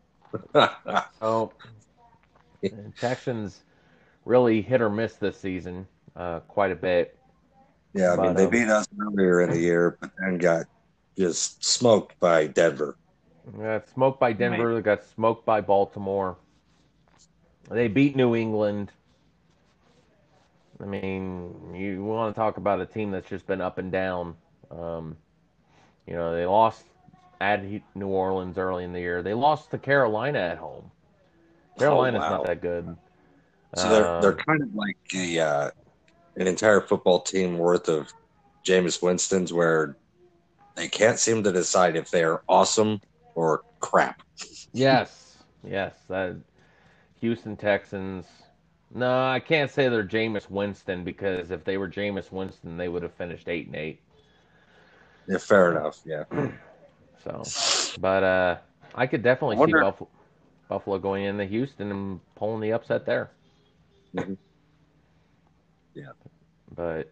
Oh, 1.23 1.53
Texans 2.99 3.63
really 4.25 4.61
hit 4.61 4.83
or 4.83 4.91
miss 4.91 5.15
this 5.15 5.39
season 5.39 5.87
uh, 6.15 6.41
quite 6.41 6.73
a 6.73 6.77
bit. 6.77 7.17
yeah, 7.95 8.13
I 8.13 8.17
mean 8.17 8.35
But, 8.35 8.37
they 8.37 8.45
um, 8.45 8.51
beat 8.51 8.69
us 8.69 8.87
earlier 9.01 9.43
in 9.43 9.51
the 9.51 9.59
year, 9.59 9.97
but 10.01 10.11
then 10.19 10.39
got 10.39 10.67
just 11.17 11.65
smoked 11.65 12.19
by 12.21 12.47
Denver. 12.47 12.97
Got 13.59 13.89
smoked 13.89 14.21
by 14.21 14.33
Denver. 14.33 14.75
They 14.75 14.83
got 14.83 15.05
smoked 15.05 15.47
by 15.47 15.61
Baltimore. 15.61 16.37
They 17.71 17.89
beat 17.89 18.17
New 18.17 18.35
England. 18.35 18.93
I 20.81 20.85
mean, 20.85 21.75
you 21.75 22.05
want 22.05 22.35
to 22.35 22.39
talk 22.39 22.59
about 22.59 22.81
a 22.81 22.87
team 22.87 23.11
that's 23.11 23.29
just 23.29 23.47
been 23.47 23.61
up 23.61 23.79
and 23.79 23.91
down. 23.91 24.35
Um, 24.71 25.17
you 26.07 26.15
know, 26.15 26.35
they 26.35 26.47
lost 26.47 26.85
at 27.41 27.65
New 27.95 28.09
Orleans 28.09 28.59
early 28.59 28.85
in 28.85 28.93
the 28.93 29.01
year. 29.01 29.23
They 29.23 29.35
lost 29.35 29.71
to 29.73 29.79
Carolina 29.79 30.39
at 30.39 30.59
home. 30.59 30.91
Carolina's 31.79 32.23
Oh, 32.25 32.31
wow. 32.31 32.37
not 32.39 32.47
that 32.47 32.61
good. 32.61 32.97
So 33.77 33.89
they're 33.91 34.07
Um, 34.07 34.23
they're 34.23 34.33
kind 34.35 34.63
of 34.63 34.75
like 34.75 34.97
a 35.15 35.39
uh, 35.41 35.71
an 36.37 36.47
entire 36.47 36.81
football 36.81 37.21
team 37.21 37.59
worth 37.59 37.89
of 37.89 38.11
Jameis 38.65 39.03
Winston's, 39.03 39.53
where 39.53 39.97
they 40.75 40.89
can't 40.89 41.19
seem 41.19 41.43
to 41.45 41.53
decide 41.53 41.97
if 41.97 42.11
they 42.11 42.25
are 42.25 42.43
awesome 42.49 43.01
or 43.35 43.63
crap. 43.81 44.23
Yes, 44.73 45.39
yes. 45.65 45.95
That 46.09 46.37
Houston 47.21 47.57
Texans. 47.57 48.27
No, 48.95 49.11
I 49.29 49.41
can't 49.41 49.71
say 49.71 49.89
they're 49.89 50.07
Jameis 50.07 50.49
Winston 50.49 51.03
because 51.05 51.51
if 51.51 51.65
they 51.65 51.77
were 51.77 51.89
Jameis 51.89 52.31
Winston, 52.31 52.77
they 52.77 52.89
would 52.89 53.03
have 53.03 53.13
finished 53.15 53.49
eight 53.49 53.67
and 53.67 53.77
eight. 53.77 54.01
Yeah, 55.29 55.39
fair 55.39 55.71
enough. 55.73 56.01
Yeah, 56.05 56.25
So, 57.25 57.43
but 58.01 58.23
uh, 58.23 58.57
I 58.95 59.07
could 59.07 59.23
definitely 59.23 59.57
I 59.57 59.61
wonder- 59.61 59.79
see 59.79 59.83
Buffalo, 59.85 60.09
Buffalo 60.69 60.99
going 60.99 61.25
into 61.25 61.45
Houston 61.45 61.91
and 61.91 62.21
pulling 62.37 62.61
the 62.61 62.73
upset 62.73 63.05
there. 63.07 63.31
Mhm. 64.15 64.37
Yeah. 65.95 66.11
But 66.75 67.11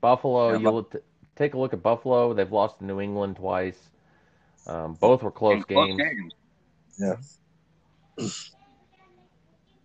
Buffalo, 0.00 0.52
Yeah, 0.52 0.58
you'll 0.58 0.84
t- 0.84 0.98
take 1.36 1.54
a 1.54 1.58
look 1.58 1.72
at 1.72 1.82
Buffalo. 1.82 2.32
They've 2.34 2.50
lost 2.50 2.78
to 2.80 2.84
New 2.84 3.00
England 3.00 3.36
twice. 3.36 3.78
Um, 4.66 4.94
both 4.94 5.22
were 5.22 5.30
close 5.30 5.54
And 5.56 5.66
close 5.66 5.96
games. 5.96 6.32
games. 6.98 7.40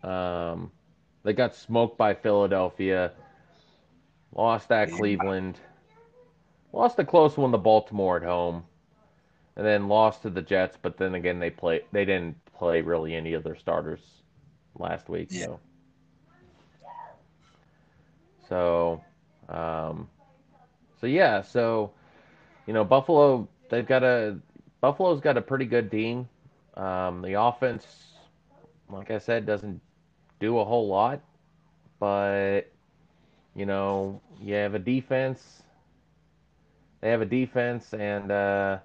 yeah. 0.03 0.51
Um, 0.51 0.71
they 1.23 1.33
got 1.33 1.55
smoked 1.55 1.97
by 1.97 2.13
Philadelphia. 2.13 3.11
Lost 4.33 4.71
at 4.71 4.89
Yeah. 4.89 4.97
Cleveland. 4.97 5.59
Lost 6.73 6.97
a 6.97 7.05
close 7.05 7.37
one 7.37 7.51
to 7.51 7.57
Baltimore 7.59 8.17
at 8.17 8.23
home, 8.23 8.63
and 9.55 9.65
then 9.65 9.87
lost 9.87 10.23
to 10.23 10.31
the 10.31 10.41
Jets. 10.41 10.75
But 10.81 10.97
then 10.97 11.13
again, 11.13 11.39
they 11.39 11.51
play. 11.51 11.81
They 11.91 12.03
didn't 12.03 12.35
play 12.57 12.81
really 12.81 13.15
any 13.15 13.33
of 13.33 13.43
their 13.43 13.55
starters 13.55 14.01
last 14.77 15.07
week. 15.07 15.27
Yeah. 15.29 15.45
So, 15.45 15.59
so, 18.49 19.55
um, 19.55 20.09
so 20.99 21.07
yeah. 21.07 21.43
So, 21.43 21.91
you 22.65 22.73
know, 22.73 22.83
Buffalo. 22.83 23.47
They've 23.69 23.87
got 23.87 24.03
a 24.03 24.37
Buffalo's 24.81 25.21
got 25.21 25.37
a 25.37 25.41
pretty 25.41 25.65
good 25.65 25.89
team. 25.89 26.27
Um, 26.75 27.21
the 27.21 27.39
offense, 27.39 27.85
like 28.89 29.11
I 29.11 29.19
said, 29.19 29.45
doesn't 29.45 29.79
do 30.39 30.59
a 30.59 30.65
whole 30.65 30.87
lot, 30.87 31.21
but 31.99 32.63
you 33.55 33.65
know, 33.65 34.21
you 34.41 34.55
have 34.55 34.73
a 34.75 34.79
defense. 34.79 35.62
They 37.03 37.09
have 37.09 37.21
a 37.21 37.25
defense, 37.25 37.93
and 37.93 38.31
uh, 38.31 38.77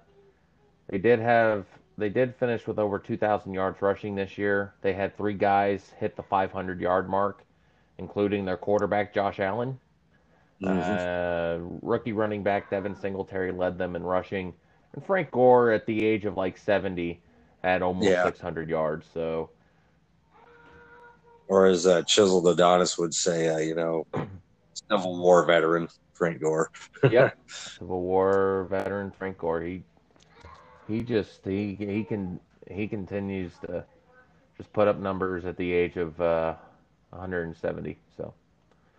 they 0.89 0.97
did 0.97 1.19
have 1.19 1.65
they 1.97 2.09
did 2.09 2.35
finish 2.35 2.67
with 2.67 2.77
over 2.77 2.99
2,000 2.99 3.53
yards 3.53 3.81
rushing 3.81 4.13
this 4.13 4.37
year. 4.37 4.73
They 4.81 4.91
had 4.91 5.15
three 5.15 5.33
guys 5.33 5.93
hit 5.97 6.17
the 6.17 6.23
500 6.23 6.81
yard 6.81 7.09
mark, 7.09 7.43
including 7.97 8.43
their 8.43 8.57
quarterback 8.57 9.13
Josh 9.13 9.39
Allen. 9.39 9.79
Mhm. 10.61 10.67
Uh, 10.67 11.77
rookie 11.81 12.11
running 12.11 12.43
back 12.43 12.69
Devin 12.69 12.93
Singletary 12.93 13.53
led 13.53 13.77
them 13.77 13.95
in 13.95 14.03
rushing, 14.03 14.53
and 14.91 15.05
Frank 15.05 15.31
Gore 15.31 15.71
at 15.71 15.85
the 15.85 16.05
age 16.05 16.25
of 16.25 16.35
like 16.35 16.57
70 16.57 17.21
had 17.63 17.81
almost 17.81 18.09
Yeah. 18.09 18.25
600 18.25 18.67
yards. 18.67 19.07
So 19.13 19.49
or 21.47 21.67
as 21.67 21.87
uh, 21.87 22.03
Chiseled 22.03 22.47
Adonis 22.49 22.97
would 22.97 23.13
say, 23.13 23.47
uh, 23.47 23.59
you 23.59 23.75
know, 23.75 24.05
Civil 24.89 25.17
War 25.17 25.45
veteran 25.45 25.87
Frank 26.19 26.41
Gore. 26.41 26.69
yep, 27.09 27.35
Civil 27.47 28.01
War 28.01 28.67
veteran 28.69 29.09
Frank 29.09 29.39
Gore. 29.39 29.61
He 29.61 29.83
he 30.87 31.01
just 31.01 31.43
he 31.45 31.75
he 31.75 32.03
can 32.03 32.39
he 32.69 32.87
continues 32.87 33.53
to 33.65 33.83
just 34.57 34.71
put 34.73 34.87
up 34.87 34.99
numbers 34.99 35.45
at 35.45 35.55
the 35.57 35.71
age 35.71 35.95
of 35.95 36.19
uh, 36.21 36.53
170. 37.11 37.97
So 38.17 38.33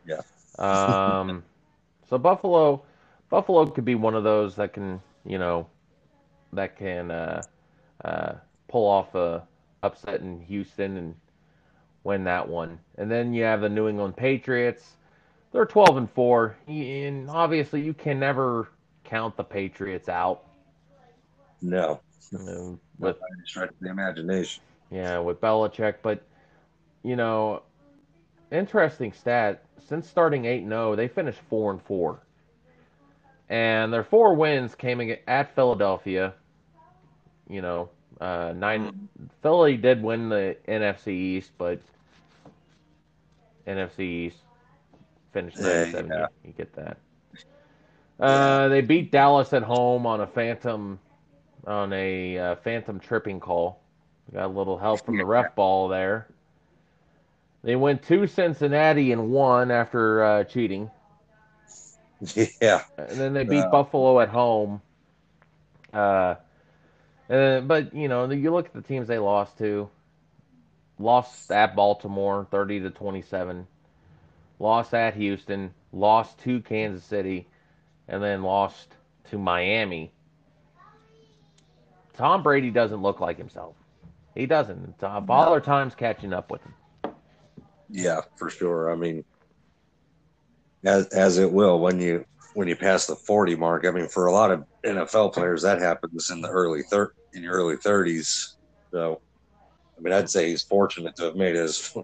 Yeah. 0.06 0.22
Um, 0.58 1.44
so 2.08 2.18
Buffalo 2.18 2.82
Buffalo 3.28 3.66
could 3.66 3.84
be 3.84 3.94
one 3.94 4.14
of 4.14 4.24
those 4.24 4.56
that 4.56 4.72
can 4.72 5.00
you 5.24 5.38
know 5.38 5.68
that 6.54 6.76
can 6.76 7.10
uh, 7.10 7.42
uh, 8.04 8.32
pull 8.66 8.86
off 8.88 9.14
a 9.14 9.46
upset 9.82 10.20
in 10.20 10.40
Houston 10.40 10.96
and 10.96 11.14
win 12.02 12.24
that 12.24 12.48
one. 12.48 12.78
And 12.96 13.10
then 13.10 13.34
you 13.34 13.44
have 13.44 13.60
the 13.60 13.68
New 13.68 13.88
England 13.88 14.16
Patriots. 14.16 14.96
They're 15.52 15.66
12 15.66 15.96
and 15.96 16.10
4. 16.10 16.56
And 16.68 17.28
obviously 17.30 17.80
you 17.82 17.94
can 17.94 18.20
never 18.20 18.68
count 19.04 19.36
the 19.36 19.44
Patriots 19.44 20.08
out. 20.08 20.44
No, 21.62 22.00
You 22.32 22.38
know, 22.38 22.80
with 22.98 23.16
stretch 23.44 23.70
the 23.80 23.90
imagination. 23.90 24.62
yeah, 24.90 25.18
with 25.18 25.40
Belichick, 25.40 25.96
but 26.02 26.22
you 27.02 27.16
know, 27.16 27.62
interesting 28.50 29.12
stat. 29.12 29.64
Since 29.86 30.08
starting 30.08 30.44
8-0, 30.44 30.96
they 30.96 31.08
finished 31.08 31.40
4 31.48 31.72
and 31.72 31.82
4. 31.82 32.20
And 33.48 33.92
their 33.92 34.04
four 34.04 34.34
wins 34.36 34.76
came 34.76 35.00
at 35.26 35.54
Philadelphia. 35.56 36.34
You 37.48 37.60
know, 37.62 37.88
uh, 38.20 38.54
nine. 38.56 39.08
Philly 39.42 39.76
did 39.76 40.02
win 40.02 40.28
the 40.28 40.56
NFC 40.68 41.08
East, 41.08 41.50
but 41.58 41.80
NFC 43.66 44.00
East 44.00 44.36
finished 45.32 45.58
Yeah, 45.58 45.84
7. 45.84 46.10
yeah. 46.10 46.26
You 46.44 46.52
get 46.52 46.72
that. 46.74 46.98
Uh, 48.18 48.68
they 48.68 48.80
beat 48.82 49.10
Dallas 49.12 49.52
at 49.52 49.62
home 49.62 50.06
on 50.06 50.20
a 50.20 50.26
phantom, 50.26 51.00
on 51.66 51.92
a 51.92 52.38
uh, 52.38 52.54
phantom 52.56 53.00
tripping 53.00 53.40
call. 53.40 53.80
Got 54.32 54.46
a 54.46 54.48
little 54.48 54.78
help 54.78 55.04
from 55.04 55.16
the 55.18 55.24
ref 55.24 55.54
ball 55.54 55.88
there. 55.88 56.28
They 57.62 57.76
went 57.76 58.02
to 58.04 58.26
Cincinnati 58.26 59.12
and 59.12 59.30
won 59.30 59.70
after 59.70 60.22
uh, 60.22 60.44
cheating. 60.44 60.90
Yeah, 62.60 62.82
And 62.98 63.18
then 63.18 63.32
they 63.32 63.44
beat 63.44 63.66
Wow. 63.66 63.70
Buffalo 63.70 64.20
at 64.20 64.28
home. 64.28 64.82
Uh, 65.92 66.36
and, 67.28 67.66
but 67.68 67.94
you 67.94 68.08
know, 68.08 68.30
you 68.30 68.50
look 68.52 68.66
at 68.66 68.74
the 68.74 68.82
teams 68.82 69.08
they 69.08 69.18
lost 69.18 69.58
to. 69.58 69.90
Lost 70.98 71.50
at 71.50 71.74
Baltimore, 71.74 72.46
thirty 72.50 72.80
to 72.80 72.90
twenty-seven. 72.90 73.66
Lost 74.60 74.92
at 74.92 75.14
Houston, 75.14 75.72
lost 75.90 76.38
to 76.40 76.60
Kansas 76.60 77.02
City, 77.02 77.48
and 78.06 78.22
then 78.22 78.42
lost 78.42 78.94
to 79.30 79.38
Miami. 79.38 80.12
Tom 82.12 82.42
Brady 82.42 82.70
doesn't 82.70 83.00
look 83.00 83.20
like 83.20 83.38
himself. 83.38 83.74
He 84.34 84.44
doesn't. 84.44 85.02
Uh, 85.02 85.22
Father 85.22 85.60
Time's 85.60 85.94
catching 85.94 86.34
up 86.34 86.50
with 86.52 86.60
him. 86.62 86.74
Yeah, 87.88 88.20
for 88.36 88.50
sure. 88.50 88.92
I 88.92 88.96
mean, 88.96 89.24
as 90.84 91.06
as 91.06 91.38
it 91.38 91.50
will 91.50 91.80
when 91.80 91.98
you 91.98 92.26
when 92.52 92.68
you 92.68 92.76
pass 92.76 93.06
the 93.06 93.16
forty 93.16 93.56
mark. 93.56 93.86
I 93.86 93.90
mean, 93.90 94.08
for 94.08 94.26
a 94.26 94.32
lot 94.32 94.50
of 94.50 94.64
NFL 94.84 95.32
players, 95.32 95.62
that 95.62 95.80
happens 95.80 96.30
in 96.30 96.42
the 96.42 96.50
early 96.50 96.82
thir- 96.82 97.14
in 97.32 97.42
your 97.42 97.54
early 97.54 97.76
thirties. 97.76 98.56
So, 98.90 99.20
I 99.96 100.02
mean, 100.02 100.12
I'd 100.12 100.28
say 100.28 100.50
he's 100.50 100.62
fortunate 100.62 101.16
to 101.16 101.24
have 101.24 101.36
made 101.36 101.56
as 101.56 101.96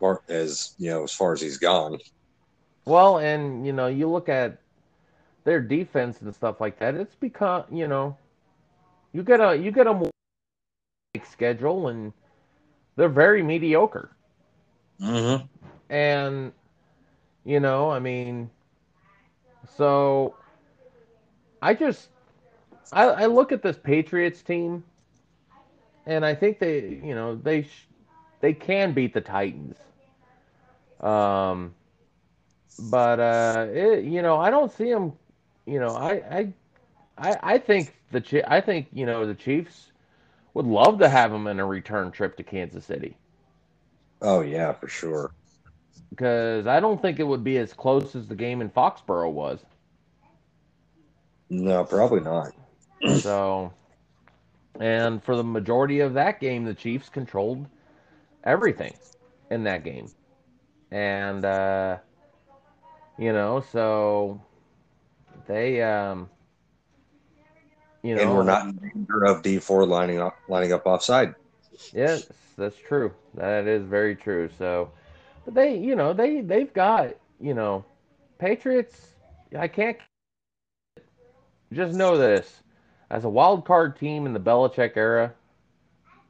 far 0.00 0.22
as 0.28 0.74
you 0.78 0.90
know 0.90 1.04
as 1.04 1.12
far 1.12 1.32
as 1.32 1.40
he's 1.40 1.58
gone. 1.58 1.98
Well, 2.86 3.18
and 3.18 3.64
you 3.64 3.72
know, 3.72 3.86
you 3.86 4.08
look 4.08 4.28
at 4.28 4.58
their 5.44 5.60
defense 5.60 6.20
and 6.22 6.34
stuff 6.34 6.60
like 6.60 6.78
that. 6.80 6.94
It's 6.94 7.14
because 7.14 7.64
you 7.70 7.86
know, 7.86 8.16
you 9.12 9.22
get 9.22 9.40
a 9.40 9.56
you 9.56 9.70
get 9.70 9.86
a 9.86 10.10
schedule, 11.24 11.88
and 11.88 12.12
they're 12.96 13.08
very 13.08 13.42
mediocre. 13.42 14.10
Mm-hmm. 15.00 15.44
And 15.90 16.52
you 17.44 17.60
know, 17.60 17.90
I 17.90 17.98
mean, 17.98 18.50
so 19.76 20.34
I 21.62 21.74
just 21.74 22.08
I, 22.92 23.04
I 23.04 23.26
look 23.26 23.52
at 23.52 23.62
this 23.62 23.76
Patriots 23.76 24.42
team, 24.42 24.82
and 26.06 26.24
I 26.24 26.34
think 26.34 26.58
they, 26.58 27.00
you 27.04 27.14
know, 27.14 27.36
they 27.36 27.62
sh- 27.62 27.88
they 28.40 28.52
can 28.52 28.92
beat 28.92 29.14
the 29.14 29.20
Titans. 29.20 29.76
Um, 31.00 31.74
but 32.78 33.20
uh, 33.20 33.66
it, 33.72 34.04
you 34.04 34.22
know, 34.22 34.38
I 34.38 34.50
don't 34.50 34.72
see 34.72 34.90
them. 34.92 35.14
You 35.66 35.80
know, 35.80 35.94
I 35.96 36.12
I 36.12 36.54
I, 37.18 37.38
I 37.54 37.58
think 37.58 37.94
the 38.12 38.20
I 38.46 38.60
think 38.60 38.88
you 38.92 39.06
know 39.06 39.26
the 39.26 39.34
Chiefs 39.34 39.92
would 40.54 40.66
love 40.66 40.98
to 41.00 41.08
have 41.08 41.32
them 41.32 41.46
in 41.48 41.60
a 41.60 41.66
return 41.66 42.10
trip 42.12 42.36
to 42.38 42.42
Kansas 42.44 42.84
City 42.86 43.16
Oh 44.22 44.40
yeah, 44.42 44.72
for 44.74 44.88
sure. 44.88 45.32
because 46.10 46.66
I 46.66 46.80
don't 46.80 47.00
think 47.00 47.20
it 47.20 47.24
would 47.24 47.44
be 47.44 47.58
as 47.58 47.72
close 47.72 48.14
as 48.16 48.28
the 48.28 48.34
game 48.36 48.60
in 48.60 48.70
Foxborough 48.70 49.32
was. 49.32 49.60
No, 51.50 51.84
probably 51.84 52.20
not. 52.20 52.52
So, 53.22 53.72
and 54.80 55.22
for 55.22 55.36
the 55.36 55.44
majority 55.44 56.00
of 56.00 56.14
that 56.14 56.40
game, 56.40 56.64
the 56.64 56.74
Chiefs 56.74 57.08
controlled 57.08 57.66
everything 58.44 58.94
in 59.50 59.64
that 59.64 59.84
game. 59.84 60.12
And, 60.90 61.44
uh, 61.44 61.98
you 63.18 63.32
know, 63.32 63.60
so 63.72 64.40
they, 65.46 65.82
um, 65.82 66.28
you 68.02 68.14
know, 68.14 68.22
and 68.22 68.34
we're 68.34 68.44
not 68.44 68.64
in 68.64 68.76
danger 68.76 69.24
of 69.24 69.42
Dee 69.42 69.58
Ford 69.58 69.88
lining 69.88 70.20
up 70.20 70.36
lining 70.48 70.72
up 70.72 70.86
offside. 70.86 71.34
Yes, 71.92 72.22
that's 72.56 72.76
true. 72.76 73.12
That 73.34 73.66
is 73.66 73.84
very 73.84 74.16
true. 74.16 74.48
So, 74.58 74.90
but 75.44 75.54
they, 75.54 75.76
you 75.76 75.96
know, 75.96 76.12
they 76.12 76.40
they've 76.40 76.72
got, 76.72 77.14
you 77.40 77.54
know, 77.54 77.84
Patriots. 78.38 79.14
I 79.56 79.68
can't 79.68 79.98
just 81.72 81.94
know 81.94 82.16
this 82.16 82.62
as 83.10 83.24
a 83.24 83.28
wild 83.28 83.64
card 83.64 83.96
team 83.96 84.26
in 84.26 84.32
the 84.32 84.40
Belichick 84.40 84.96
era. 84.96 85.34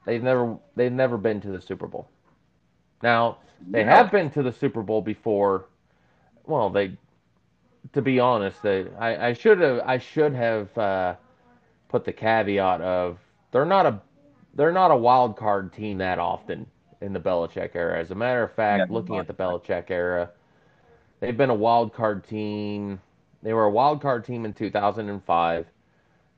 They've 0.06 0.22
never 0.22 0.58
they've 0.76 0.92
never 0.92 1.18
been 1.18 1.40
to 1.42 1.48
the 1.50 1.60
Super 1.60 1.86
Bowl. 1.86 2.08
Now 3.02 3.38
they 3.68 3.84
have 3.84 4.10
been 4.10 4.30
to 4.32 4.42
the 4.42 4.52
Super 4.52 4.82
Bowl 4.82 5.02
before. 5.02 5.66
Well, 6.46 6.70
they, 6.70 6.96
to 7.92 8.02
be 8.02 8.20
honest, 8.20 8.62
they 8.62 8.86
I, 8.98 9.28
I 9.28 9.32
should 9.32 9.60
have 9.60 9.80
I 9.84 9.98
should 9.98 10.34
have 10.34 10.76
uh, 10.78 11.16
put 11.88 12.04
the 12.04 12.12
caveat 12.12 12.80
of 12.80 13.18
they're 13.52 13.64
not 13.66 13.86
a 13.86 14.00
they're 14.54 14.72
not 14.72 14.90
a 14.90 14.96
wild 14.96 15.36
card 15.36 15.72
team 15.72 15.98
that 15.98 16.18
often 16.18 16.66
in 17.00 17.12
the 17.12 17.20
Belichick 17.20 17.74
era. 17.74 17.98
As 18.00 18.10
a 18.10 18.14
matter 18.14 18.42
of 18.42 18.52
fact, 18.52 18.90
Yeah, 18.90 18.90
looking 18.90 19.18
at 19.18 19.26
the 19.26 19.34
Belichick 19.34 19.90
era, 19.90 20.30
they've 21.20 21.36
been 21.36 21.50
a 21.50 21.54
wild 21.54 21.92
card 21.94 22.24
team. 22.26 23.00
They 23.42 23.52
were 23.54 23.64
a 23.64 23.70
wild 23.70 24.02
card 24.02 24.24
team 24.24 24.44
in 24.44 24.52
2005. 24.52 25.66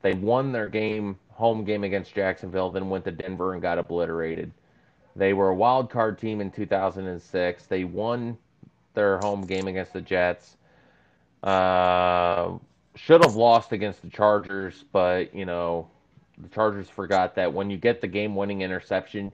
They 0.02 0.14
won 0.14 0.52
their 0.52 0.68
game, 0.68 1.18
home 1.30 1.64
game 1.64 1.84
against 1.84 2.14
Jacksonville, 2.14 2.70
then 2.70 2.90
went 2.90 3.04
to 3.04 3.12
Denver 3.12 3.52
and 3.54 3.62
got 3.62 3.78
obliterated. 3.78 4.52
They 5.14 5.32
were 5.32 5.48
a 5.50 5.54
wild 5.54 5.90
card 5.90 6.18
team 6.18 6.40
in 6.40 6.50
2006. 6.50 7.66
They 7.66 7.84
won 7.84 8.38
their 8.94 9.18
home 9.18 9.42
game 9.42 9.68
against 9.68 9.92
the 9.92 10.00
Jets. 10.00 10.56
Uh, 11.42 12.58
should 12.94 13.22
have 13.24 13.34
lost 13.36 13.72
against 13.72 14.02
the 14.02 14.08
Chargers, 14.08 14.84
but 14.92 15.34
you 15.34 15.44
know 15.44 15.88
the 16.38 16.48
Chargers 16.48 16.88
forgot 16.88 17.34
that 17.34 17.52
when 17.52 17.70
you 17.70 17.76
get 17.76 18.00
the 18.00 18.06
game-winning 18.08 18.62
interception, 18.62 19.32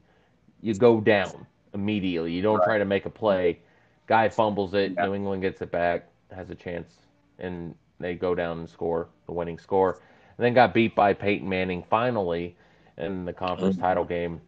you 0.62 0.74
go 0.74 1.00
down 1.00 1.46
immediately. 1.74 2.32
You 2.32 2.42
don't 2.42 2.58
Right. 2.58 2.64
try 2.64 2.78
to 2.78 2.84
make 2.84 3.06
a 3.06 3.10
play. 3.10 3.60
Guy 4.06 4.28
fumbles 4.28 4.74
it. 4.74 4.92
Yeah. 4.96 5.06
New 5.06 5.14
England 5.14 5.42
gets 5.42 5.60
it 5.62 5.70
back, 5.70 6.08
has 6.32 6.50
a 6.50 6.54
chance, 6.54 6.98
and 7.38 7.74
they 8.00 8.14
go 8.14 8.34
down 8.34 8.58
and 8.58 8.68
score 8.68 9.08
the 9.26 9.32
winning 9.32 9.58
score. 9.58 10.00
And 10.36 10.44
then 10.44 10.54
got 10.54 10.72
beat 10.74 10.94
by 10.94 11.12
Peyton 11.14 11.48
Manning 11.48 11.82
finally 11.82 12.56
in 12.96 13.24
the 13.24 13.32
conference 13.32 13.76
Mhm. 13.76 13.80
title 13.80 14.04
game. 14.04 14.40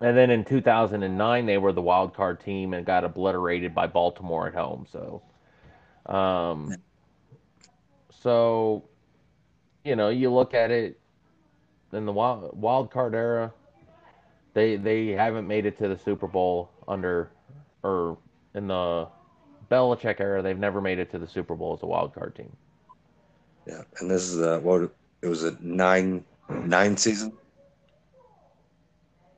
And 0.00 0.16
then 0.16 0.30
in 0.30 0.44
2009, 0.44 1.46
they 1.46 1.58
were 1.58 1.72
the 1.72 1.82
wild 1.82 2.14
card 2.14 2.40
team 2.40 2.74
and 2.74 2.84
got 2.84 3.04
obliterated 3.04 3.74
by 3.74 3.86
Baltimore 3.86 4.46
at 4.46 4.54
home. 4.54 4.86
So, 4.90 5.22
um, 6.06 6.76
so 8.10 8.84
you 9.86 9.94
know, 9.94 10.08
you 10.08 10.32
look 10.32 10.52
at 10.52 10.70
it 10.70 10.98
in 11.92 12.04
the 12.04 12.12
wild, 12.12 12.60
wild 12.60 12.90
card 12.90 13.14
era, 13.14 13.52
they 14.52 14.76
they 14.76 15.08
haven't 15.08 15.46
made 15.46 15.64
it 15.64 15.78
to 15.78 15.88
the 15.88 15.96
Super 15.96 16.26
Bowl 16.26 16.70
under 16.88 17.30
or 17.82 18.18
in 18.54 18.66
the 18.66 19.08
Belichick 19.70 20.20
era, 20.20 20.42
they've 20.42 20.58
never 20.58 20.80
made 20.80 20.98
it 20.98 21.10
to 21.12 21.18
the 21.18 21.26
Super 21.26 21.54
Bowl 21.54 21.74
as 21.74 21.82
a 21.82 21.86
wild 21.86 22.14
card 22.14 22.34
team. 22.34 22.54
Yeah, 23.66 23.82
and 24.00 24.10
this 24.10 24.28
is 24.28 24.40
a 24.40 24.58
what 24.60 24.90
it 25.22 25.28
was 25.28 25.44
a 25.44 25.56
nine 25.60 26.24
nine 26.48 26.96
season. 26.96 27.32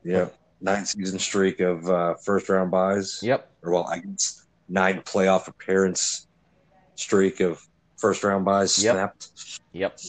Yeah, 0.03 0.29
nine 0.61 0.85
season 0.85 1.19
streak 1.19 1.59
of 1.59 1.89
uh, 1.89 2.15
first 2.15 2.49
round 2.49 2.71
byes. 2.71 3.19
Yep. 3.23 3.49
Or 3.63 3.71
well, 3.71 3.87
I 3.87 3.99
guess 3.99 4.45
nine 4.67 5.01
playoff 5.01 5.47
appearance 5.47 6.27
streak 6.95 7.39
of 7.39 7.65
first 7.97 8.23
round 8.23 8.45
byes 8.45 8.81
Yep. 8.83 8.93
snapped. 8.95 9.59
Yep. 9.73 9.99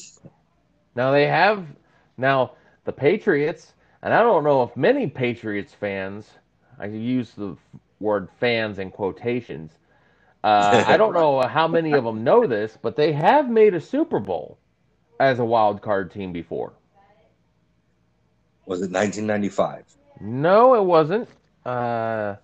Now 0.94 1.10
they 1.12 1.26
have 1.26 1.66
now 2.16 2.52
the 2.84 2.92
Patriots, 2.92 3.74
and 4.02 4.12
I 4.12 4.22
don't 4.22 4.44
know 4.44 4.62
if 4.62 4.76
many 4.76 5.06
Patriots 5.06 5.72
fans, 5.72 6.30
I 6.78 6.86
use 6.86 7.32
the 7.32 7.56
word 8.00 8.28
fans 8.38 8.78
in 8.78 8.90
quotations. 8.90 9.72
Uh, 10.42 10.82
I 10.86 10.96
don't 10.96 11.12
know 11.12 11.42
how 11.46 11.68
many 11.68 11.92
of 11.92 12.04
them 12.04 12.24
know 12.24 12.46
this, 12.46 12.78
but 12.80 12.96
they 12.96 13.12
have 13.12 13.50
made 13.50 13.74
a 13.74 13.80
Super 13.80 14.18
Bowl 14.18 14.58
as 15.20 15.38
a 15.38 15.44
wild 15.44 15.82
card 15.82 16.10
team 16.10 16.32
before. 16.32 16.72
Was 18.66 18.80
it 18.80 18.90
1995? 18.90 19.84
No, 20.20 20.74
it 20.74 20.84
wasn't. 20.84 21.28
Uh, 21.64 22.36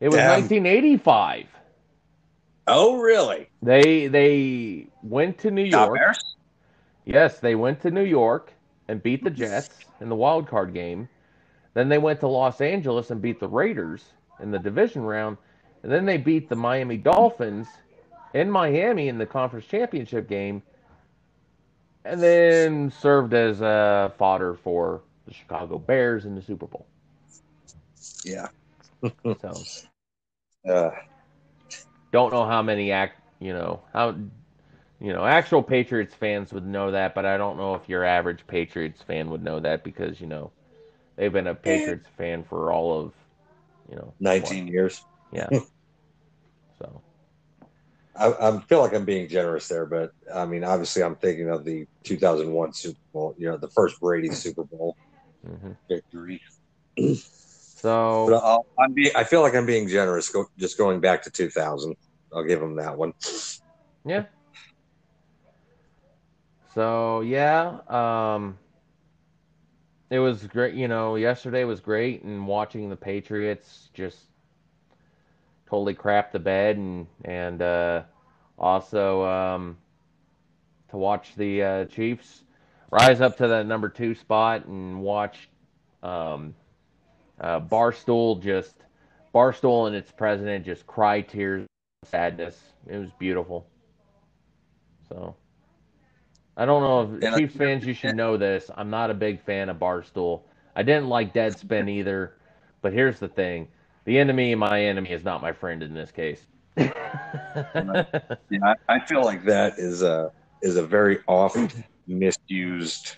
it 0.00 0.08
was 0.08 0.16
Damn. 0.16 0.40
1985. 0.42 1.46
Oh, 2.66 2.98
really? 2.98 3.48
They 3.62 4.06
they 4.06 4.86
went 5.02 5.38
to 5.38 5.50
New 5.50 5.64
York. 5.64 5.98
Yes, 7.04 7.40
they 7.40 7.54
went 7.54 7.80
to 7.82 7.90
New 7.90 8.04
York 8.04 8.52
and 8.88 9.02
beat 9.02 9.22
the 9.22 9.30
Jets 9.30 9.70
in 10.00 10.08
the 10.08 10.14
wild 10.14 10.48
card 10.48 10.72
game. 10.72 11.08
Then 11.74 11.88
they 11.88 11.98
went 11.98 12.20
to 12.20 12.28
Los 12.28 12.60
Angeles 12.60 13.10
and 13.10 13.20
beat 13.20 13.40
the 13.40 13.48
Raiders 13.48 14.04
in 14.40 14.50
the 14.50 14.58
division 14.58 15.02
round. 15.02 15.36
And 15.82 15.92
then 15.92 16.06
they 16.06 16.16
beat 16.16 16.48
the 16.48 16.56
Miami 16.56 16.96
Dolphins 16.96 17.68
in 18.32 18.50
Miami 18.50 19.08
in 19.08 19.18
the 19.18 19.26
conference 19.26 19.66
championship 19.66 20.28
game. 20.28 20.62
And 22.04 22.22
then 22.22 22.90
served 22.90 23.34
as 23.34 23.60
uh, 23.60 24.10
fodder 24.16 24.54
for 24.54 25.02
the 25.26 25.34
Chicago 25.34 25.78
Bears 25.78 26.24
in 26.24 26.34
the 26.34 26.42
Super 26.42 26.66
Bowl. 26.66 26.86
Yeah. 28.24 28.48
So 29.02 29.54
Uh, 30.68 30.90
don't 32.10 32.32
know 32.32 32.46
how 32.46 32.62
many 32.62 32.90
act 32.90 33.20
you 33.38 33.52
know 33.52 33.82
how 33.92 34.16
you 34.98 35.12
know 35.12 35.26
actual 35.26 35.62
Patriots 35.62 36.14
fans 36.14 36.54
would 36.54 36.66
know 36.66 36.90
that, 36.92 37.14
but 37.14 37.26
I 37.26 37.36
don't 37.36 37.58
know 37.58 37.74
if 37.74 37.86
your 37.86 38.02
average 38.02 38.46
Patriots 38.46 39.02
fan 39.02 39.28
would 39.28 39.42
know 39.42 39.60
that 39.60 39.84
because 39.84 40.20
you 40.22 40.26
know 40.26 40.50
they've 41.16 41.32
been 41.32 41.48
a 41.48 41.54
Patriots 41.54 42.08
fan 42.16 42.44
for 42.44 42.72
all 42.72 42.98
of 42.98 43.12
you 43.90 43.96
know 43.96 44.14
19 44.20 44.66
years. 44.68 45.04
yeah. 45.32 45.50
so 46.78 47.02
I, 48.16 48.32
I 48.32 48.60
feel 48.60 48.80
like 48.80 48.94
I'm 48.94 49.04
being 49.04 49.28
generous 49.28 49.68
there, 49.68 49.86
but 49.86 50.12
I 50.32 50.46
mean, 50.46 50.64
obviously, 50.64 51.02
I'm 51.02 51.16
thinking 51.16 51.50
of 51.50 51.64
the 51.64 51.86
2001 52.04 52.72
Super 52.72 52.98
Bowl. 53.12 53.34
You 53.36 53.48
know, 53.48 53.56
the 53.56 53.68
first 53.68 54.00
Brady 54.00 54.30
Super 54.30 54.64
Bowl 54.64 54.96
hmm 55.44 55.72
victory. 55.88 56.40
So 57.84 58.34
I'll, 58.34 58.66
I'm 58.78 58.94
be, 58.94 59.14
I 59.14 59.24
feel 59.24 59.42
like 59.42 59.54
I'm 59.54 59.66
being 59.66 59.88
generous, 59.88 60.30
go, 60.30 60.46
just 60.58 60.78
going 60.78 61.00
back 61.00 61.22
to 61.24 61.30
2000. 61.30 61.94
I'll 62.32 62.42
give 62.42 62.58
them 62.60 62.76
that 62.76 62.96
one. 62.96 63.12
Yeah. 64.06 64.24
So 66.74 67.20
yeah, 67.20 67.80
um, 67.88 68.58
it 70.08 70.18
was 70.18 70.46
great. 70.46 70.74
You 70.74 70.88
know, 70.88 71.16
yesterday 71.16 71.64
was 71.64 71.80
great, 71.80 72.22
and 72.22 72.46
watching 72.46 72.88
the 72.88 72.96
Patriots 72.96 73.90
just 73.92 74.18
totally 75.68 75.94
crap 75.94 76.32
the 76.32 76.38
bed, 76.38 76.78
and 76.78 77.06
and 77.24 77.60
uh, 77.60 78.02
also 78.58 79.24
um, 79.24 79.76
to 80.88 80.96
watch 80.96 81.34
the 81.36 81.62
uh, 81.62 81.84
Chiefs 81.84 82.43
rise 82.94 83.20
up 83.20 83.36
to 83.36 83.48
the 83.48 83.64
number 83.64 83.88
two 83.88 84.14
spot 84.14 84.66
and 84.66 85.00
watch 85.02 85.48
um, 86.04 86.54
uh, 87.40 87.58
Barstool 87.58 88.40
just 88.40 88.76
Barstool 89.34 89.88
and 89.88 89.96
its 89.96 90.12
president 90.12 90.64
just 90.64 90.86
cry 90.86 91.20
tears 91.20 91.66
of 92.02 92.08
sadness. 92.08 92.56
It 92.86 92.98
was 92.98 93.10
beautiful. 93.18 93.66
So 95.08 95.34
I 96.56 96.64
don't 96.64 96.82
know 96.82 97.18
if 97.20 97.36
Chiefs 97.36 97.56
fans 97.56 97.84
you 97.84 97.94
should 97.94 98.14
know 98.14 98.36
this. 98.36 98.70
I'm 98.76 98.90
not 98.90 99.10
a 99.10 99.14
big 99.14 99.42
fan 99.42 99.68
of 99.68 99.78
Barstool. 99.78 100.42
I 100.76 100.84
didn't 100.84 101.08
like 101.08 101.34
Deadspin 101.34 101.90
either. 101.90 102.34
But 102.80 102.92
here's 102.92 103.18
the 103.18 103.28
thing: 103.28 103.66
the 104.04 104.18
enemy 104.18 104.54
my 104.54 104.80
enemy 104.80 105.10
is 105.10 105.24
not 105.24 105.42
my 105.42 105.52
friend 105.52 105.82
in 105.82 105.94
this 105.94 106.12
case. 106.12 106.46
Yeah, 108.50 108.58
I, 108.64 108.74
I 108.88 109.06
feel 109.06 109.22
like 109.22 109.44
that 109.44 109.78
is 109.78 110.02
a 110.02 110.32
is 110.62 110.76
a 110.76 110.84
very 110.84 111.20
often 111.28 111.70
misused 112.06 113.16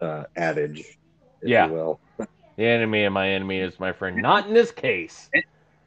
uh, 0.00 0.24
adage, 0.36 0.80
if 1.42 1.48
Yeah. 1.48 1.66
you 1.66 1.72
will. 1.72 2.00
The 2.56 2.66
enemy 2.66 3.04
of 3.04 3.12
my 3.12 3.28
enemy 3.28 3.60
is 3.60 3.80
my 3.80 3.92
friend. 3.92 4.20
Not 4.20 4.46
in 4.46 4.54
this 4.54 4.70
case. 4.70 5.30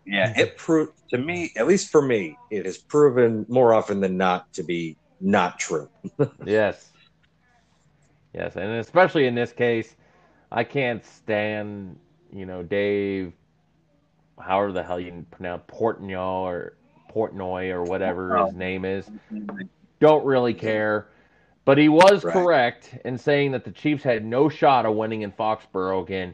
Yeah, 0.06 0.34
it 0.38 0.58
proved 0.58 0.94
to 1.12 1.18
me, 1.18 1.52
at 1.56 1.68
least 1.68 1.90
for 1.90 2.02
me, 2.02 2.36
it 2.52 2.66
has 2.66 2.78
proven 2.78 3.46
more 3.48 3.74
often 3.74 4.00
than 4.02 4.18
not 4.18 4.52
to 4.54 4.64
be 4.64 4.98
not 5.22 5.60
true. 5.60 5.90
Yes. 6.46 6.90
Yes, 8.34 8.56
and 8.56 8.72
especially 8.80 9.28
in 9.28 9.36
this 9.36 9.54
case, 9.54 9.96
I 10.52 10.64
can't 10.64 11.06
stand, 11.06 12.00
you 12.32 12.48
know, 12.48 12.64
Dave, 12.64 13.34
however 14.40 14.72
the 14.72 14.84
hell 14.84 15.00
you 15.00 15.26
pronounce 15.30 15.62
Portnoy 15.68 16.18
or 16.18 16.74
Portnoy 17.14 17.72
or 17.72 17.84
whatever 17.84 18.36
his 18.46 18.56
name 18.56 18.86
is. 18.86 19.10
Don't 20.00 20.26
really 20.26 20.56
care. 20.56 21.10
But 21.66 21.78
he 21.78 21.88
was 21.90 22.24
Right. 22.24 22.34
correct 22.34 22.98
in 23.06 23.18
saying 23.18 23.52
that 23.52 23.64
the 23.64 23.72
Chiefs 23.72 24.04
had 24.04 24.26
no 24.26 24.50
shot 24.50 24.86
of 24.86 24.96
winning 24.96 25.22
in 25.22 25.32
Foxborough 25.32 26.02
again. 26.04 26.34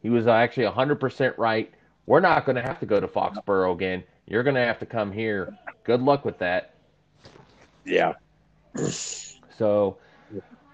He 0.00 0.10
was 0.10 0.26
uh, 0.26 0.32
actually 0.32 0.66
100% 0.66 1.36
right. 1.38 1.72
We're 2.06 2.20
not 2.20 2.46
going 2.46 2.56
to 2.56 2.62
have 2.62 2.78
to 2.80 2.86
go 2.86 3.00
to 3.00 3.08
Foxborough 3.08 3.74
again. 3.74 4.04
You're 4.26 4.42
going 4.44 4.54
to 4.54 4.64
have 4.64 4.78
to 4.78 4.86
come 4.86 5.10
here. 5.10 5.56
Good 5.84 6.00
luck 6.00 6.24
with 6.24 6.38
that. 6.38 6.74
Yeah, 7.84 8.12
So, 9.50 9.96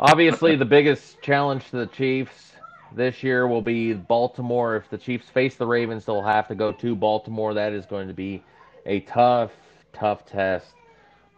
obviously, 0.00 0.56
the 0.56 0.64
biggest 0.64 1.22
challenge 1.22 1.70
to 1.70 1.76
the 1.76 1.86
Chiefs 1.86 2.52
this 2.94 3.22
year 3.22 3.46
will 3.46 3.62
be 3.62 3.92
Baltimore. 3.94 4.76
If 4.76 4.90
the 4.90 4.98
Chiefs 4.98 5.28
face 5.28 5.54
the 5.56 5.66
Ravens, 5.66 6.04
they'll 6.04 6.22
have 6.22 6.48
to 6.48 6.54
go 6.54 6.72
to 6.72 6.96
Baltimore. 6.96 7.54
That 7.54 7.72
is 7.72 7.86
going 7.86 8.08
to 8.08 8.14
be 8.14 8.42
a 8.86 9.00
tough, 9.00 9.52
tough 9.92 10.26
test. 10.26 10.66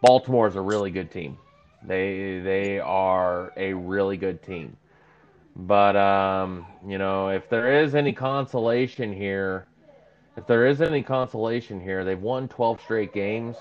Baltimore 0.01 0.47
is 0.47 0.55
a 0.55 0.61
really 0.61 0.91
good 0.91 1.11
team. 1.11 1.37
They 1.87 2.41
they 2.43 2.79
are 2.79 3.53
a 3.57 3.73
really 3.73 4.17
good 4.17 4.43
team. 4.43 4.77
But 5.55 5.95
um, 5.95 6.67
you 6.87 6.97
know, 6.99 7.29
if 7.29 7.49
there 7.49 7.81
is 7.81 7.95
any 7.95 8.13
consolation 8.13 9.13
here, 9.13 9.67
if 10.35 10.45
there 10.45 10.67
is 10.67 10.81
any 10.81 11.01
consolation 11.01 11.81
here, 11.81 12.05
they've 12.05 12.21
won 12.21 12.47
12 12.49 12.81
straight 12.81 13.13
games. 13.13 13.55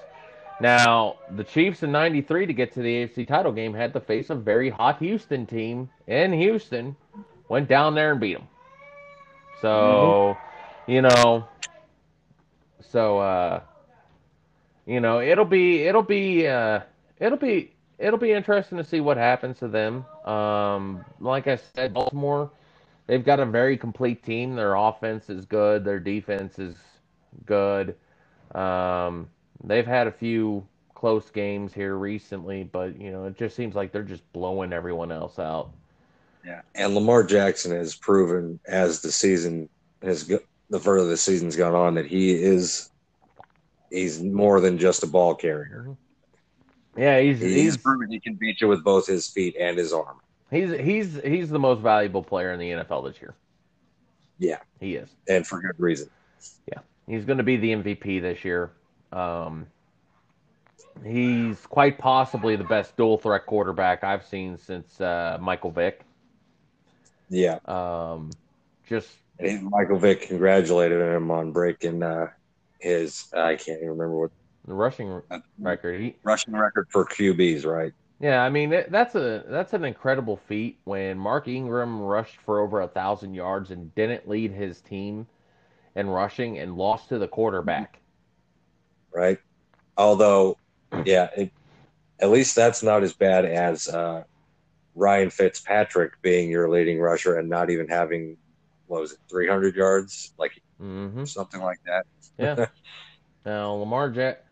Now, 0.60 1.16
the 1.36 1.44
Chiefs 1.44 1.82
in 1.82 1.92
93 1.92 2.46
to 2.46 2.52
get 2.52 2.72
to 2.74 2.82
the 2.82 3.06
AFC 3.06 3.26
title 3.28 3.52
game 3.52 3.74
had 3.74 3.92
to 3.94 4.00
face 4.00 4.30
a 4.30 4.34
very 4.34 4.70
hot 4.70 4.98
Houston 4.98 5.46
team 5.46 5.90
in 6.06 6.32
Houston. 6.32 6.96
Went 7.48 7.68
down 7.68 7.94
there 7.94 8.12
and 8.12 8.20
beat 8.20 8.34
them. 8.38 8.48
So, 9.62 10.36
you 10.86 11.02
know, 11.02 11.48
so 12.80 13.18
uh 13.18 13.60
you 14.86 15.00
know, 15.00 15.20
it'll 15.20 15.44
be 15.44 15.82
it'll 15.82 16.02
be 16.02 16.46
uh 16.46 16.80
it'll 17.18 17.38
be 17.38 17.75
it'll 17.98 18.18
be 18.18 18.32
interesting 18.32 18.78
to 18.78 18.84
see 18.84 19.00
what 19.00 19.16
happens 19.16 19.58
to 19.60 19.68
them. 19.68 20.04
Um 20.24 21.04
like 21.20 21.46
I 21.46 21.56
said, 21.56 21.94
Baltimore 21.94 22.50
they've 23.06 23.24
got 23.24 23.40
a 23.40 23.46
very 23.46 23.76
complete 23.76 24.22
team. 24.22 24.54
Their 24.56 24.74
offense 24.74 25.30
is 25.30 25.44
good, 25.44 25.84
their 25.84 26.00
defense 26.00 26.58
is 26.58 26.76
good. 27.46 27.96
Um 28.54 29.28
they've 29.64 29.86
had 29.86 30.06
a 30.06 30.12
few 30.12 30.66
close 30.94 31.30
games 31.30 31.72
here 31.74 31.96
recently, 31.96 32.64
but 32.64 32.98
you 33.00 33.10
know, 33.10 33.24
it 33.26 33.36
just 33.36 33.54
seems 33.56 33.74
like 33.74 33.92
they're 33.92 34.02
just 34.02 34.30
blowing 34.32 34.72
everyone 34.72 35.12
else 35.12 35.38
out. 35.38 35.70
yeah. 36.44 36.62
And 36.74 36.94
Lamar 36.94 37.22
Jackson 37.22 37.70
has 37.72 37.94
proven 37.94 38.58
as 38.66 39.00
the 39.02 39.12
season 39.12 39.68
has 40.02 40.24
go- 40.24 40.40
the 40.70 40.80
further 40.80 41.06
the 41.08 41.16
season's 41.16 41.56
gone 41.56 41.74
on 41.74 41.94
that 41.94 42.06
he 42.06 42.32
is 42.32 42.90
he's 43.90 44.22
more 44.22 44.60
than 44.60 44.78
just 44.78 45.02
a 45.02 45.06
ball 45.06 45.34
carrier. 45.34 45.96
Yeah, 46.96 47.20
he's 47.20 47.40
He's, 47.40 47.54
he's 47.54 47.76
proven 47.76 48.10
he 48.10 48.20
can 48.20 48.34
beat 48.34 48.60
you 48.60 48.68
with 48.68 48.82
both 48.84 49.06
his 49.06 49.28
feet 49.28 49.56
and 49.58 49.76
his 49.76 49.92
arm. 49.92 50.18
he's 50.50 50.70
he's 50.78 51.20
he's 51.22 51.48
the 51.50 51.58
most 51.58 51.80
valuable 51.80 52.22
player 52.22 52.52
in 52.52 52.58
the 52.58 52.70
NFL 52.70 53.10
this 53.10 53.20
year. 53.20 53.34
Yeah, 54.38 54.58
He 54.80 54.96
is. 54.96 55.08
and 55.28 55.46
for 55.46 55.60
good 55.60 55.78
reason. 55.78 56.10
Yeah, 56.70 56.80
he's 57.06 57.24
going 57.24 57.38
to 57.38 57.44
be 57.44 57.56
the 57.56 57.72
MVP 57.72 58.20
this 58.20 58.44
year. 58.44 58.70
Um, 59.12 59.66
he's 61.04 61.64
quite 61.66 61.98
possibly 61.98 62.56
the 62.56 62.64
best 62.64 62.96
dual 62.96 63.18
threat 63.18 63.46
quarterback 63.46 64.04
I've 64.04 64.24
seen 64.26 64.58
since 64.58 65.00
uh, 65.00 65.38
Michael 65.40 65.70
Vick. 65.70 66.02
Yeah, 67.28 67.58
Um, 67.64 68.30
just 68.88 69.08
and 69.38 69.64
Michael 69.64 69.98
Vick 69.98 70.22
congratulated 70.22 71.00
him 71.00 71.30
on 71.30 71.50
breaking 71.52 72.02
uh, 72.02 72.28
his 72.78 73.26
I 73.34 73.56
can't 73.56 73.78
even 73.78 73.90
remember 73.90 74.16
what 74.20 74.30
the 74.66 74.74
rushing 74.74 75.22
record. 75.58 76.00
He, 76.00 76.16
rushing 76.24 76.54
record 76.54 76.88
for 76.90 77.04
QBs, 77.06 77.64
right? 77.66 77.92
yeah, 78.20 78.42
I 78.42 78.50
mean 78.50 78.70
that's 78.88 79.14
a 79.14 79.44
that's 79.48 79.74
an 79.74 79.84
incredible 79.84 80.36
feat 80.36 80.80
when 80.84 81.18
Mark 81.18 81.48
Ingram 81.48 82.00
rushed 82.00 82.38
for 82.38 82.60
over 82.60 82.80
a 82.80 82.88
thousand 82.88 83.34
yards 83.34 83.70
and 83.70 83.94
didn't 83.94 84.28
lead 84.28 84.52
his 84.52 84.80
team 84.80 85.28
in 85.94 86.08
rushing 86.08 86.58
and 86.58 86.76
lost 86.76 87.08
to 87.10 87.18
the 87.18 87.28
quarterback. 87.28 88.00
Right. 89.14 89.38
Although, 89.96 90.58
yeah, 91.04 91.28
it, 91.36 91.52
at 92.20 92.30
least 92.30 92.54
that's 92.56 92.82
not 92.82 93.02
as 93.02 93.14
bad 93.14 93.44
as 93.44 93.88
uh, 93.88 94.24
Ryan 94.94 95.30
Fitzpatrick 95.30 96.20
being 96.22 96.50
your 96.50 96.68
leading 96.70 97.00
rusher 97.00 97.38
and 97.38 97.48
not 97.48 97.70
even 97.70 97.88
having 97.88 98.38
what 98.86 99.00
was 99.02 99.12
it, 99.12 99.18
three 99.30 99.48
hundred 99.48 99.76
yards, 99.76 100.32
like 100.38 100.52
hmm 100.78 101.24
something 101.24 101.60
like 101.60 101.80
that. 101.86 102.06
Yeah. 102.38 102.66
now 103.46 103.72
Lamar 103.74 104.10
Jack, 104.10 104.45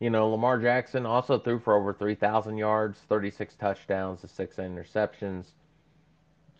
you 0.00 0.10
know 0.10 0.30
Lamar 0.30 0.58
Jackson 0.60 1.06
also 1.06 1.38
threw 1.38 1.60
for 1.60 1.76
over 1.76 1.92
three 1.94 2.14
thousand 2.14 2.58
yards, 2.58 2.98
thirty 3.08 3.30
six 3.30 3.54
touchdowns, 3.56 4.22
to 4.22 4.28
six 4.28 4.56
interceptions. 4.56 5.46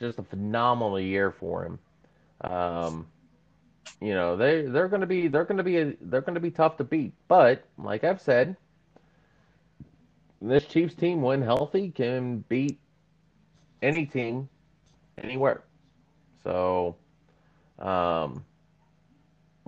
Just 0.01 0.19
a 0.19 0.23
phenomenal 0.25 1.01
year 1.01 1.31
for 1.33 1.65
him. 1.67 1.79
Um, 2.51 3.07
you 4.01 4.15
know 4.15 4.37
they 4.37 4.63
they're 4.63 4.89
going 4.89 5.03
to 5.03 5.07
be 5.07 5.29
they're 5.29 5.45
going 5.45 5.59
to 5.59 5.65
be 5.65 5.79
a, 5.79 5.95
they're 6.03 6.23
going 6.23 6.35
to 6.35 6.41
be 6.41 6.51
tough 6.53 6.77
to 6.79 6.85
beat. 6.85 7.15
But 7.29 7.65
like 7.79 8.05
I've 8.05 8.21
said, 8.23 8.57
this 10.43 10.67
Chiefs 10.67 10.95
team, 10.95 11.23
when 11.23 11.43
healthy, 11.43 11.91
can 11.91 12.45
beat 12.49 12.79
any 13.83 14.07
team 14.07 14.49
anywhere. 15.23 15.65
So. 16.45 16.97
Um, 17.79 18.45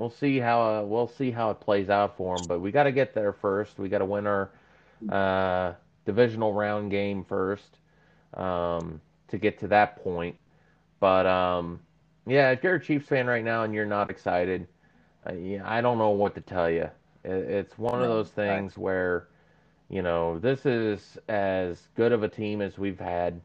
we'll 0.01 0.11
see 0.11 0.39
how 0.39 0.63
uh, 0.63 0.83
we'll 0.83 1.09
see 1.09 1.31
how 1.31 1.51
it 1.51 1.61
plays 1.61 1.91
out 1.91 2.17
for 2.17 2.39
them. 2.39 2.47
But 2.47 2.61
we 2.61 2.73
got 2.73 2.85
to 2.85 2.93
get 2.93 3.15
there 3.15 3.33
first. 3.33 3.79
We 3.79 3.89
got 3.89 3.99
to 3.99 4.07
win 4.07 4.27
our 4.27 4.51
uh, 5.09 5.75
divisional 6.07 6.55
round 6.55 6.91
game 6.91 7.25
first 7.25 7.79
um, 8.35 9.01
to 9.29 9.39
get 9.39 9.59
to 9.61 9.69
that 9.69 10.03
point. 10.03 10.37
But 11.01 11.27
um, 11.27 11.81
yeah, 12.27 12.51
if 12.51 12.65
you're 12.65 12.77
a 12.77 12.81
Chiefs 12.83 13.09
fan 13.09 13.27
right 13.27 13.45
now 13.45 13.65
and 13.65 13.75
you're 13.75 13.87
not 13.87 14.11
excited, 14.11 14.67
uh, 15.29 15.35
yeah, 15.35 15.63
I 15.65 15.81
don't 15.81 15.99
know 15.99 16.11
what 16.11 16.35
to 16.35 16.41
tell 16.41 16.71
you. 16.71 16.89
It, 17.25 17.31
it's 17.31 17.79
one 17.79 18.03
of 18.03 18.09
those 18.09 18.31
things 18.31 18.79
where 18.79 19.29
you 19.91 20.03
know 20.03 20.39
this 20.39 20.67
is 20.67 21.19
as 21.29 21.89
good 21.97 22.13
of 22.13 22.23
a 22.23 22.29
team 22.29 22.63
as 22.63 22.79
we've 22.79 23.01
had. 23.01 23.41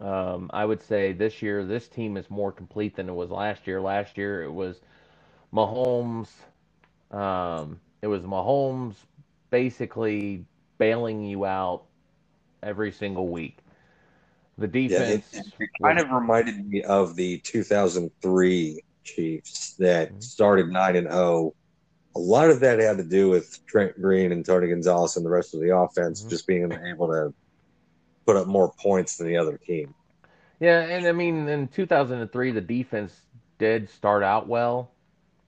Um, 0.00 0.50
I 0.52 0.66
would 0.66 0.82
say 0.82 1.14
this 1.14 1.40
year 1.40 1.64
this 1.64 1.88
team 1.88 2.18
is 2.18 2.28
more 2.30 2.52
complete 2.52 2.94
than 2.96 3.08
it 3.08 3.14
was 3.14 3.30
last 3.30 3.66
year. 3.66 3.80
Last 3.80 4.18
year 4.18 4.44
it 4.44 4.52
was 4.52 4.80
Mahomes. 5.56 6.28
Um, 7.10 7.80
it 8.02 8.06
was 8.08 8.22
Mahomes 8.22 8.94
basically 9.50 10.44
bailing 10.78 11.24
you 11.24 11.46
out 11.46 11.84
every 12.62 12.92
single 12.92 13.28
week. 13.28 13.58
The 14.58 14.66
defense 14.66 15.28
Yeah, 15.32 15.40
it, 15.40 15.52
it 15.60 15.70
kind 15.82 15.98
of 15.98 16.10
reminded 16.10 16.66
me 16.68 16.82
of 16.82 17.16
the 17.16 17.38
2003 17.38 18.82
Chiefs 19.04 19.74
that 19.78 20.12
Mhm. 20.12 20.22
started 20.22 20.68
nine 20.68 20.96
and 20.96 21.08
zero 21.08 21.54
a 22.16 22.18
lot 22.18 22.48
of 22.50 22.60
that 22.60 22.78
had 22.78 22.96
to 22.96 23.04
do 23.04 23.28
with 23.28 23.64
Trent 23.66 24.00
Green 24.00 24.32
and 24.32 24.44
Tony 24.44 24.68
Gonzalez 24.68 25.16
and 25.16 25.24
the 25.24 25.30
rest 25.30 25.52
of 25.54 25.60
the 25.60 25.76
offense 25.76 26.24
Mhm. 26.24 26.30
just 26.30 26.46
being 26.46 26.72
able 26.72 27.08
to 27.08 27.32
put 28.24 28.36
up 28.36 28.46
more 28.46 28.72
points 28.80 29.16
than 29.18 29.26
the 29.28 29.36
other 29.36 29.58
team. 29.58 29.94
Yeah, 30.58 30.80
and 30.80 31.06
I 31.06 31.12
mean, 31.12 31.46
in 31.46 31.68
2003, 31.68 32.50
the 32.52 32.62
defense 32.62 33.26
did 33.58 33.90
start 33.90 34.22
out 34.22 34.48
well, 34.48 34.90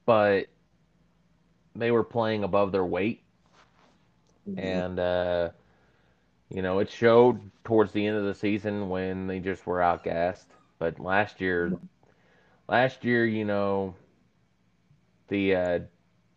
but 0.09 0.49
they 1.77 1.93
were 1.93 2.05
playing 2.05 2.45
above 2.45 2.73
their 2.73 2.87
weight, 2.87 3.25
and 4.57 4.99
uh, 4.99 5.51
you 6.51 6.63
know, 6.63 6.79
it 6.81 6.91
showed 6.91 7.51
towards 7.65 7.93
the 7.93 8.07
end 8.07 8.17
of 8.17 8.25
the 8.25 8.35
season 8.35 8.89
when 8.91 9.27
they 9.29 9.41
just 9.41 9.67
were 9.67 9.79
outgassed. 9.79 10.47
But 10.79 11.01
last 11.01 11.41
year, 11.41 11.79
last 12.69 13.05
year, 13.05 13.27
you 13.27 13.45
know, 13.45 13.97
the 15.29 15.55
uh, 15.57 15.81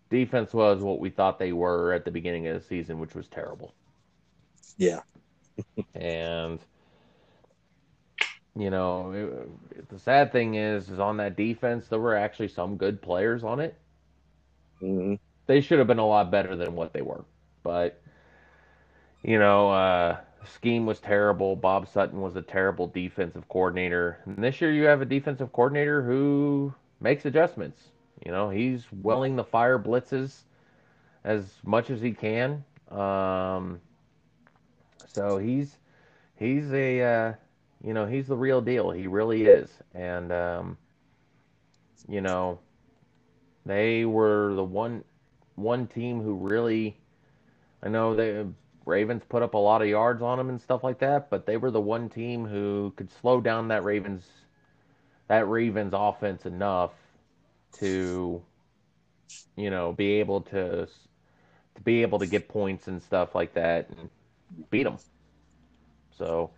defense 0.10 0.54
was 0.54 0.82
what 0.82 1.00
we 1.00 1.10
thought 1.10 1.40
they 1.40 1.54
were 1.54 1.94
at 1.94 2.06
the 2.06 2.12
beginning 2.12 2.48
of 2.48 2.56
the 2.56 2.62
season, 2.62 3.00
which 3.00 3.16
was 3.16 3.28
terrible. 3.28 3.76
yeah, 4.78 5.02
And 5.96 6.66
you 8.56 8.70
know, 8.70 9.12
it, 9.76 9.90
the 9.90 10.00
sad 10.00 10.32
thing 10.32 10.56
is, 10.56 10.90
is 10.90 11.00
on 11.00 11.18
that 11.18 11.36
defense 11.38 11.88
there 11.88 12.00
were 12.00 12.16
actually 12.16 12.48
some 12.50 12.78
good 12.78 13.02
players 13.02 13.44
on 13.44 13.60
it. 13.60 13.76
hmm 14.80 15.16
They 15.48 15.62
should 15.62 15.80
have 15.80 15.88
been 15.88 16.00
a 16.00 16.08
lot 16.08 16.32
better 16.32 16.56
than 16.56 16.76
what 16.76 16.94
they 16.94 17.02
were, 17.02 17.26
but 17.64 18.02
you 19.24 19.38
know, 19.40 19.70
uh, 19.72 20.18
scheme 20.46 20.86
was 20.86 21.00
terrible. 21.00 21.56
Bob 21.56 21.88
Sutton 21.88 22.22
was 22.22 22.36
a 22.36 22.42
terrible 22.42 22.88
defensive 22.88 23.48
coordinator. 23.50 24.20
And 24.26 24.44
this 24.44 24.62
year 24.62 24.72
you 24.72 24.84
have 24.86 25.02
a 25.02 25.06
defensive 25.06 25.52
coordinator 25.54 26.02
who 26.04 26.74
makes 27.00 27.26
adjustments. 27.26 27.90
You 28.26 28.32
know, 28.32 28.50
he's 28.50 28.86
willing 28.92 29.38
to 29.38 29.44
fire 29.44 29.80
blitzes 29.80 30.44
as 31.24 31.60
much 31.66 31.90
as 31.90 32.02
he 32.02 32.14
can. 32.14 32.64
Um, 32.90 33.82
so 35.06 35.38
he's 35.38 35.78
he's 36.36 36.72
a 36.74 37.02
uh, 37.02 37.34
you 37.84 37.94
know 37.94 38.06
he's 38.06 38.28
the 38.28 38.38
real 38.38 38.62
deal. 38.62 38.92
He 38.92 39.08
really 39.08 39.44
is, 39.46 39.70
and 39.94 40.32
um, 40.32 40.78
you 42.08 42.22
know 42.22 42.60
they 43.66 44.06
were 44.06 44.54
the 44.56 44.64
one 44.64 45.04
one 45.56 45.88
team 45.88 46.22
who 46.22 46.36
really 46.36 46.98
I 47.84 47.90
know 47.90 48.16
the 48.16 48.48
Ravens 48.86 49.24
put 49.28 49.44
up 49.44 49.54
a 49.54 49.58
lot 49.58 49.82
of 49.82 49.88
yards 49.88 50.22
on 50.22 50.38
them 50.38 50.50
and 50.50 50.60
stuff 50.62 50.84
like 50.84 51.00
that, 51.00 51.30
but 51.30 51.46
they 51.46 51.58
were 51.58 51.72
the 51.72 51.82
one 51.82 52.10
team 52.10 52.46
who 52.46 52.94
could 52.96 53.12
slow 53.12 53.42
down 53.42 53.68
that 53.70 53.84
Ravens 53.84 54.28
that 55.28 55.48
Ravens 55.48 55.94
offense 55.96 56.46
enough 56.46 56.92
to 57.74 58.42
you 59.56 59.70
know 59.70 59.94
be 59.94 60.14
able 60.20 60.42
to 60.42 60.88
to 61.76 61.82
be 61.84 62.02
able 62.02 62.20
to 62.20 62.28
get 62.28 62.48
points 62.50 62.88
and 62.88 63.02
stuff 63.02 63.34
like 63.36 63.54
that 63.54 63.90
and 63.90 64.10
beat 64.70 64.84
them. 64.84 64.98
So 66.18 66.52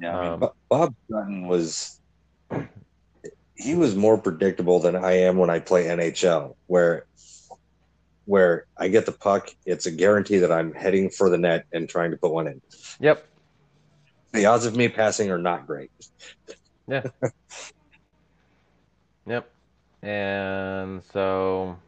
Yeah, 0.00 0.16
I 0.16 0.22
mean, 0.22 0.42
um, 0.42 0.50
Bob 0.68 0.94
Sutton 1.10 1.48
was 1.48 2.00
he 3.54 3.74
was 3.74 3.94
more 3.94 4.18
predictable 4.18 4.80
than 4.80 4.96
I 4.96 5.12
am 5.12 5.38
when 5.38 5.50
I 5.50 5.58
play 5.60 5.84
NHL, 5.84 6.54
where 6.66 7.06
where 8.26 8.66
I 8.76 8.88
get 8.88 9.06
the 9.06 9.12
puck, 9.12 9.48
it's 9.64 9.86
a 9.86 9.90
guarantee 9.90 10.38
that 10.38 10.52
I'm 10.52 10.74
heading 10.74 11.10
for 11.10 11.30
the 11.30 11.38
net 11.38 11.64
and 11.72 11.88
trying 11.88 12.10
to 12.10 12.16
put 12.16 12.32
one 12.32 12.48
in. 12.48 12.60
yep, 13.00 13.24
The 14.32 14.46
odds 14.46 14.66
of 14.66 14.76
me 14.76 14.88
passing 14.88 15.30
are 15.30 15.38
not 15.38 15.66
great. 15.66 15.90
Yeah. 16.88 17.04
yep. 19.26 19.50
And 20.02 21.02
so, 21.12 21.78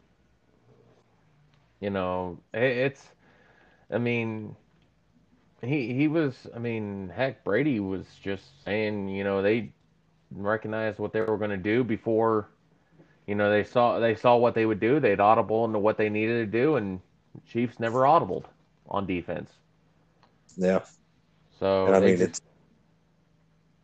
you 1.81 1.89
know, 1.89 2.39
it, 2.53 2.63
it's, 2.63 3.05
I 3.91 3.97
mean, 3.97 4.55
he 5.61 5.93
he 5.93 6.07
was, 6.07 6.47
I 6.55 6.59
mean, 6.59 7.11
heck, 7.13 7.43
Brady 7.43 7.79
was 7.79 8.05
just 8.23 8.63
saying, 8.63 9.09
you 9.09 9.23
know, 9.23 9.41
they 9.41 9.71
recognized 10.31 10.99
what 10.99 11.11
they 11.13 11.21
were 11.21 11.37
going 11.37 11.49
to 11.49 11.57
do 11.57 11.83
before, 11.83 12.49
you 13.27 13.35
know, 13.35 13.49
they 13.49 13.63
saw 13.63 13.99
they 13.99 14.15
saw 14.15 14.37
what 14.37 14.55
they 14.55 14.65
would 14.65 14.79
do. 14.79 14.99
They'd 14.99 15.19
audible 15.19 15.65
into 15.65 15.79
what 15.79 15.97
they 15.97 16.09
needed 16.09 16.51
to 16.51 16.59
do, 16.59 16.75
and 16.75 16.99
Chiefs 17.47 17.79
never 17.79 18.01
audibled 18.01 18.45
on 18.87 19.05
defense. 19.05 19.49
Yeah. 20.57 20.83
So 21.59 21.87
And 21.87 21.95
I 21.95 21.99
mean, 21.99 22.17
just- 22.17 22.29
it's 22.29 22.41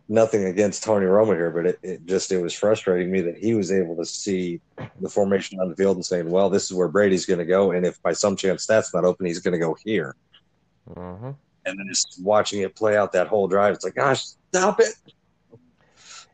nothing 0.08 0.46
against 0.46 0.84
Tony 0.84 1.06
Romo 1.06 1.36
here, 1.36 1.50
but 1.50 1.66
it, 1.66 1.80
it 1.84 2.06
just 2.06 2.32
it 2.32 2.42
was 2.42 2.54
frustrating 2.54 3.12
me 3.12 3.22
that 3.22 3.38
he 3.38 3.54
was 3.56 3.72
able 3.72 3.96
to 3.98 4.06
see 4.06 4.62
the 5.02 5.10
formation 5.10 5.60
on 5.60 5.70
the 5.70 5.76
field 5.76 5.98
and 5.98 6.06
saying, 6.06 6.30
"Well, 6.30 6.50
this 6.50 6.66
is 6.66 6.74
where 6.74 6.88
Brady's 6.88 7.26
going 7.26 7.40
to 7.40 7.46
go, 7.46 7.72
and 7.72 7.86
if 7.86 8.02
by 8.02 8.14
some 8.14 8.36
chance 8.36 8.66
that's 8.66 8.94
not 8.94 9.04
open, 9.04 9.26
he's 9.26 9.40
going 9.40 9.54
to 9.54 9.60
go 9.60 9.76
here." 9.84 10.16
Mhm. 10.90 11.36
And 11.66 11.80
then 11.80 11.88
just 11.88 12.22
watching 12.22 12.62
it 12.62 12.76
play 12.76 12.96
out 12.98 13.12
that 13.14 13.28
whole 13.28 13.48
drive, 13.48 13.74
it's 13.74 13.84
like, 13.84 13.96
"Gosh, 13.96 14.24
stop 14.52 14.80
it!" 14.80 14.94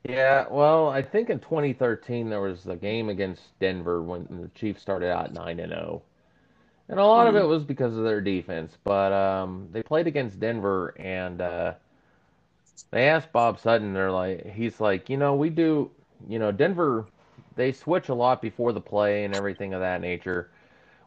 Yeah, 0.04 0.46
well, 0.50 0.90
I 0.90 1.02
think 1.02 1.30
in 1.30 1.40
2013 1.40 2.30
there 2.30 2.42
was 2.42 2.66
a 2.66 2.76
game 2.76 3.10
against 3.10 3.58
Denver 3.60 4.02
when 4.02 4.28
the 4.30 4.50
Chiefs 4.60 4.82
started 4.82 5.12
out 5.12 5.32
9 5.34 5.60
and 5.60 5.72
0. 5.72 6.02
And 6.90 7.00
a 7.00 7.06
lot 7.06 7.28
of 7.28 7.36
it 7.36 7.46
was 7.46 7.64
because 7.64 7.96
of 7.96 8.04
their 8.04 8.20
defense, 8.20 8.78
but 8.84 9.14
um, 9.14 9.70
they 9.72 9.82
played 9.82 10.08
against 10.08 10.40
Denver 10.40 10.94
and 11.00 11.40
uh, 11.40 11.74
they 12.90 13.08
asked 13.08 13.32
Bob 13.32 13.60
Sutton 13.60 13.94
they're 13.94 14.12
like 14.12 14.46
he's 14.46 14.82
like, 14.82 15.10
"You 15.10 15.18
know, 15.18 15.36
we 15.36 15.50
do, 15.50 15.90
you 16.28 16.40
know, 16.40 16.52
Denver 16.52 17.06
they 17.56 17.72
switch 17.72 18.10
a 18.10 18.14
lot 18.14 18.42
before 18.42 18.74
the 18.74 18.82
play 18.82 19.24
and 19.24 19.36
everything 19.36 19.74
of 19.74 19.82
that 19.82 20.02
nature. 20.02 20.50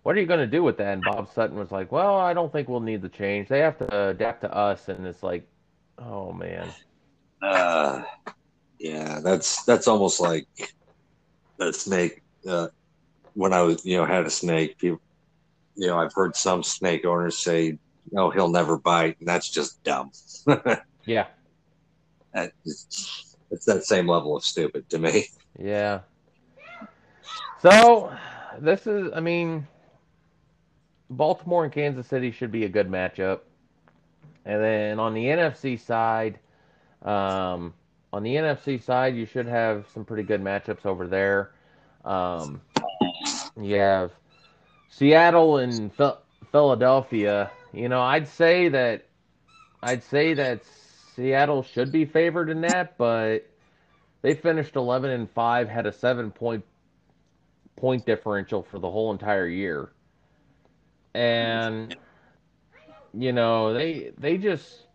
What 0.04 0.16
are 0.16 0.20
you 0.20 0.26
going 0.26 0.40
to 0.40 0.46
do 0.46 0.62
with 0.62 0.76
that?" 0.76 0.92
And 0.94 1.02
Bob 1.02 1.28
Sutton 1.32 1.58
was 1.58 1.72
like, 1.72 1.90
"Well, 1.90 2.16
I 2.16 2.32
don't 2.32 2.52
think 2.52 2.68
we'll 2.68 2.80
need 2.80 3.02
the 3.02 3.08
change. 3.08 3.48
They 3.48 3.58
have 3.60 3.78
to 3.78 4.08
adapt 4.08 4.42
to 4.42 4.54
us." 4.54 4.88
And 4.88 5.04
it's 5.06 5.22
like, 5.22 5.48
"Oh 5.98 6.32
man." 6.32 6.68
Uh, 7.42 8.02
yeah, 8.78 9.20
that's 9.20 9.64
that's 9.64 9.88
almost 9.88 10.20
like 10.20 10.46
a 11.58 11.72
snake. 11.72 12.22
Uh, 12.48 12.68
when 13.34 13.52
I 13.52 13.62
was, 13.62 13.84
you 13.84 13.96
know, 13.96 14.04
had 14.04 14.24
a 14.26 14.30
snake, 14.30 14.78
people, 14.78 15.00
you 15.74 15.88
know, 15.88 15.98
I've 15.98 16.12
heard 16.14 16.36
some 16.36 16.62
snake 16.62 17.04
owners 17.04 17.38
say, 17.38 17.78
"Oh, 18.16 18.30
he'll 18.30 18.48
never 18.50 18.76
bite," 18.78 19.18
and 19.18 19.28
that's 19.28 19.48
just 19.50 19.82
dumb. 19.82 20.12
Yeah. 21.06 21.26
That- 22.32 22.52
it's, 22.64 23.36
it's 23.50 23.66
that 23.66 23.84
same 23.84 24.08
level 24.08 24.34
of 24.36 24.42
stupid 24.42 24.88
to 24.88 24.98
me. 24.98 25.26
Yeah. 25.58 26.00
So, 27.60 28.10
this 28.58 28.86
is, 28.86 29.12
I 29.14 29.20
mean, 29.20 29.66
Baltimore 31.10 31.64
and 31.64 31.72
Kansas 31.72 32.06
City 32.06 32.30
should 32.30 32.50
be 32.50 32.64
a 32.64 32.68
good 32.68 32.88
matchup. 32.88 33.40
And 34.44 34.62
then 34.62 34.98
on 34.98 35.14
the 35.14 35.24
NFC 35.26 35.80
side, 35.80 36.38
um, 37.02 37.74
on 38.12 38.22
the 38.22 38.34
NFC 38.36 38.82
side, 38.82 39.16
you 39.16 39.26
should 39.26 39.46
have 39.46 39.86
some 39.92 40.04
pretty 40.04 40.22
good 40.22 40.42
matchups 40.42 40.86
over 40.86 41.06
there. 41.06 41.52
Um, 42.04 42.60
you 43.60 43.76
have 43.76 44.12
Seattle 44.90 45.58
and 45.58 45.94
Phil- 45.94 46.20
Philadelphia. 46.52 47.50
You 47.72 47.88
know, 47.88 48.00
I'd 48.00 48.28
say 48.28 48.68
that 48.68 49.06
I'd 49.82 50.02
say 50.04 50.34
that 50.34 50.64
Seattle 51.14 51.62
should 51.62 51.92
be 51.92 52.04
favored 52.04 52.50
in 52.50 52.62
that, 52.62 52.96
but 52.96 53.46
they 54.22 54.34
finished 54.34 54.76
11 54.76 55.10
and 55.10 55.30
5, 55.30 55.68
had 55.68 55.86
a 55.86 55.92
7 55.92 56.30
point 56.30 56.64
point 57.76 58.06
differential 58.06 58.62
for 58.62 58.78
the 58.78 58.90
whole 58.90 59.12
entire 59.12 59.46
year. 59.48 59.90
And 61.14 61.96
you 63.14 63.32
know, 63.32 63.72
they 63.72 64.12
they 64.18 64.36
just 64.38 64.86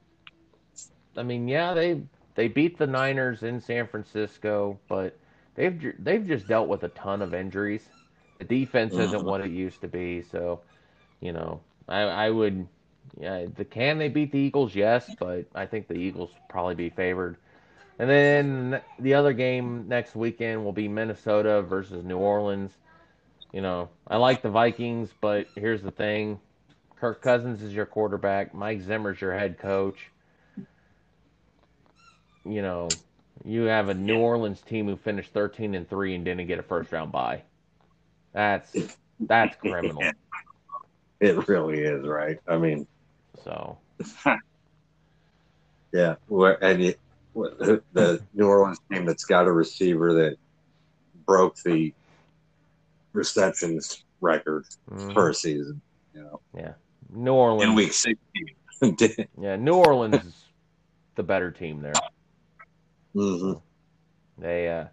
I 1.17 1.24
mean, 1.24 1.47
yeah, 1.47 1.74
they 1.74 2.01
they 2.36 2.47
beat 2.47 2.78
the 2.78 2.88
Niners 2.88 3.43
in 3.43 3.59
San 3.59 3.88
Francisco, 3.88 4.80
but 4.88 5.17
they've 5.55 5.93
they've 5.99 6.26
just 6.26 6.47
dealt 6.47 6.67
with 6.67 6.84
a 6.84 6.89
ton 6.89 7.22
of 7.22 7.34
injuries. 7.34 7.89
The 8.39 8.45
defense 8.45 8.97
isn't 8.97 9.22
Mhm. 9.22 9.26
what 9.26 9.41
it 9.41 9.49
used 9.51 9.82
to 9.82 9.88
be, 9.88 10.22
so 10.22 10.61
you 11.20 11.32
know, 11.32 11.61
I 11.88 12.01
I 12.01 12.30
would 12.30 12.67
yeah, 13.20 13.45
the 13.55 13.65
can 13.65 13.97
they 13.97 14.09
beat 14.09 14.32
the 14.32 14.39
Eagles? 14.39 14.76
Yes, 14.76 15.11
but 15.20 15.45
I 15.55 15.65
think 15.65 15.88
the 15.88 15.95
Eagles 15.95 16.32
probably 16.47 16.76
be 16.76 16.89
favored. 16.89 17.38
And 17.99 18.09
then 18.09 18.82
the 18.99 19.13
other 19.13 19.34
game 19.34 19.88
next 19.88 20.15
weekend 20.15 20.63
will 20.63 20.72
be 20.74 20.88
Minnesota 20.88 21.61
versus 21.61 22.03
New 22.03 22.17
Orleans. 22.17 22.78
You 23.52 23.62
know, 23.62 23.89
I 24.08 24.18
like 24.18 24.41
the 24.41 24.50
Vikings, 24.50 25.10
but 25.22 25.47
here's 25.56 25.82
the 25.82 25.91
thing. 25.91 26.39
Kirk 26.97 27.22
Cousins 27.22 27.62
is 27.64 27.74
your 27.74 27.86
quarterback. 27.86 28.54
Mike 28.54 28.82
Zimmer's 28.82 29.22
your 29.22 29.34
head 29.38 29.58
coach. 29.58 29.97
You 32.45 32.62
know, 32.62 33.00
you 33.43 33.64
have 33.64 33.89
a 33.89 33.93
New 33.93 34.18
Orleans 34.18 34.62
team 34.62 34.88
who 34.88 34.97
finished 34.97 35.32
13 35.34 35.74
and 35.76 35.89
3 35.89 36.16
and 36.16 36.26
didn't 36.26 36.47
get 36.47 36.60
a 36.60 36.64
first 36.64 36.91
round 36.91 37.12
bye. 37.12 37.43
That's 38.34 38.76
that's 39.20 39.56
criminal. 39.62 40.16
It 41.20 41.47
really 41.47 41.80
is, 41.82 42.06
right? 42.06 42.38
I 42.47 42.58
mean, 42.58 42.88
So, 43.43 43.78
yeah, 45.93 46.16
where- 46.28 46.64
and 46.64 46.84
you, 46.84 46.93
the 47.34 48.22
New 48.34 48.47
Orleans 48.47 48.80
team 48.91 49.06
that's 49.06 49.26
got 49.26 49.47
a 49.47 49.52
receiver 49.52 50.14
that 50.14 50.38
broke 51.26 51.56
the 51.64 51.93
receptions 53.20 54.03
record 54.22 54.65
mm-hmm. 54.89 55.11
for 55.11 55.34
season. 55.34 55.82
You 56.15 56.24
know. 56.24 56.41
Yeah. 56.55 56.74
New 57.11 57.34
Orleans 57.34 57.63
in 57.63 57.76
week 57.76 57.93
sixteen. 57.93 58.55
yeah, 59.41 59.55
New 59.57 59.76
Orleans 59.76 60.15
is 60.15 60.45
the 61.15 61.24
better 61.24 61.51
team 61.51 61.82
there. 61.82 61.93
Mm-hmm. 63.15 63.59
They 64.41 64.70
uh 64.70 64.86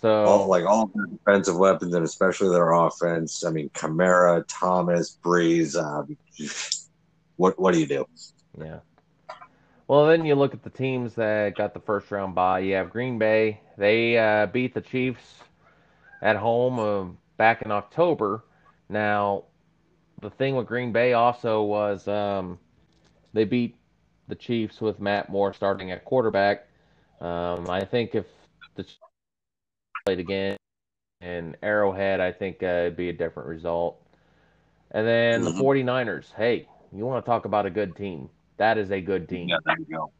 so 0.00 0.24
all, 0.24 0.46
like 0.46 0.64
all 0.64 0.90
their 0.94 1.06
defensive 1.06 1.58
weapons 1.58 1.92
and 1.92 2.04
especially 2.04 2.50
their 2.50 2.70
offense. 2.70 3.44
I 3.44 3.50
mean, 3.50 3.68
Kamara, 3.70 4.44
Thomas, 4.46 5.18
Brees. 5.24 5.74
Uh, 5.74 6.04
what 7.36 7.58
what 7.58 7.74
do 7.74 7.80
you 7.80 7.86
do? 7.86 8.06
Yeah. 8.60 8.78
Well, 9.88 10.06
then 10.06 10.26
you 10.26 10.34
look 10.34 10.52
at 10.52 10.62
the 10.62 10.70
teams 10.70 11.14
that 11.14 11.56
got 11.56 11.72
the 11.72 11.80
first 11.80 12.10
round 12.10 12.34
bye. 12.34 12.60
You 12.60 12.74
have 12.74 12.90
Green 12.90 13.18
Bay. 13.18 13.60
They 13.78 14.18
uh, 14.18 14.46
beat 14.46 14.74
the 14.74 14.82
Chiefs 14.82 15.42
at 16.22 16.36
home 16.36 16.78
uh, 16.78 17.12
back 17.36 17.62
in 17.62 17.70
October. 17.70 18.44
Now, 18.88 19.44
the 20.20 20.30
thing 20.30 20.56
with 20.56 20.66
Green 20.66 20.92
Bay 20.92 21.12
also 21.12 21.62
was 21.62 22.08
um, 22.08 22.58
they 23.32 23.44
beat 23.44 23.76
the 24.28 24.34
Chiefs 24.34 24.80
with 24.80 25.00
Matt 25.00 25.30
Moore 25.30 25.52
starting 25.52 25.90
at 25.90 26.04
quarterback. 26.04 26.68
Um, 27.20 27.68
I 27.68 27.84
think 27.84 28.14
if 28.14 28.26
the 28.74 28.84
Chiefs 28.84 28.98
played 30.04 30.18
again 30.18 30.56
in 31.20 31.56
Arrowhead, 31.62 32.20
I 32.20 32.32
think 32.32 32.62
uh, 32.62 32.66
it'd 32.66 32.96
be 32.96 33.08
a 33.08 33.12
different 33.12 33.48
result. 33.48 34.00
And 34.90 35.06
then 35.06 35.44
the 35.44 35.50
49ers. 35.50 36.28
Mm-hmm. 36.28 36.42
Hey, 36.42 36.68
you 36.92 37.04
want 37.04 37.24
to 37.24 37.28
talk 37.28 37.44
about 37.44 37.66
a 37.66 37.70
good 37.70 37.94
team? 37.96 38.30
That 38.56 38.78
is 38.78 38.90
a 38.90 39.00
good 39.00 39.28
team. 39.28 39.48
Yeah, 39.48 39.58
there 39.64 39.76
you 39.78 39.86
go. 39.96 40.12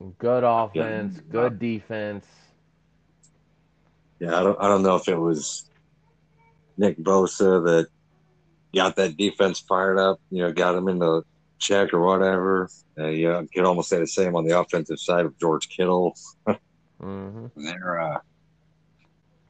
good 0.18 0.44
offense, 0.44 1.16
yeah. 1.16 1.22
good 1.30 1.58
defense. 1.58 2.26
Yeah, 4.22 4.38
I 4.38 4.44
don't, 4.44 4.56
I 4.60 4.68
don't 4.68 4.84
know 4.84 4.94
if 4.94 5.08
it 5.08 5.18
was 5.18 5.68
Nick 6.76 6.96
Bosa 6.96 7.64
that 7.64 7.88
got 8.72 8.94
that 8.94 9.16
defense 9.16 9.58
fired 9.58 9.98
up, 9.98 10.20
you 10.30 10.44
know, 10.44 10.52
got 10.52 10.76
him 10.76 10.86
into 10.86 11.24
check 11.58 11.92
or 11.92 12.02
whatever. 12.02 12.70
Uh, 12.96 13.08
you 13.08 13.26
know, 13.26 13.44
could 13.52 13.64
almost 13.64 13.88
say 13.88 13.98
the 13.98 14.06
same 14.06 14.36
on 14.36 14.44
the 14.44 14.56
offensive 14.56 15.00
side 15.00 15.26
of 15.26 15.36
George 15.40 15.68
Kittle. 15.68 16.14
mm-hmm. 16.46 17.46
They're 17.56 18.00
uh, 18.00 18.18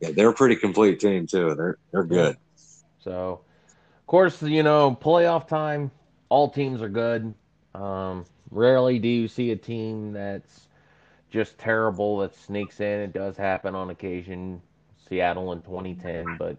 yeah, 0.01 0.13
they're 0.13 0.31
a 0.31 0.35
pretty 0.35 0.57
complete 0.57 1.01
team 1.01 1.27
too. 1.27 1.55
They're 1.55 1.77
they're 1.93 2.05
good. 2.05 2.39
So, 3.01 3.43
of 3.99 4.07
course, 4.07 4.43
you 4.43 4.63
know, 4.63 4.97
playoff 4.99 5.49
time. 5.49 5.91
All 6.31 6.49
teams 6.49 6.81
are 6.81 6.89
good. 6.89 7.35
Um, 7.75 8.25
rarely 8.51 8.99
do 8.99 9.09
you 9.09 9.29
see 9.29 9.51
a 9.51 9.57
team 9.57 10.15
that's 10.15 10.67
just 11.33 11.59
terrible 11.59 12.19
that 12.19 12.37
sneaks 12.37 12.81
in. 12.81 13.01
It 13.01 13.13
does 13.13 13.37
happen 13.37 13.75
on 13.75 13.91
occasion. 13.91 14.61
Seattle 15.09 15.53
in 15.53 15.63
2010, 15.63 16.37
but 16.39 16.57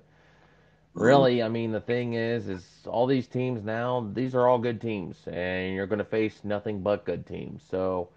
really, 0.94 1.42
I 1.42 1.48
mean, 1.48 1.72
the 1.72 1.80
thing 1.82 2.14
is, 2.14 2.50
is 2.50 2.66
all 2.86 3.08
these 3.08 3.28
teams 3.28 3.64
now, 3.64 4.12
these 4.14 4.36
are 4.36 4.48
all 4.48 4.60
good 4.60 4.82
teams, 4.82 5.18
and 5.28 5.74
you're 5.74 5.88
going 5.88 6.00
to 6.00 6.06
face 6.06 6.40
nothing 6.44 6.82
but 6.82 7.06
good 7.06 7.26
teams. 7.26 7.64
So, 7.72 8.10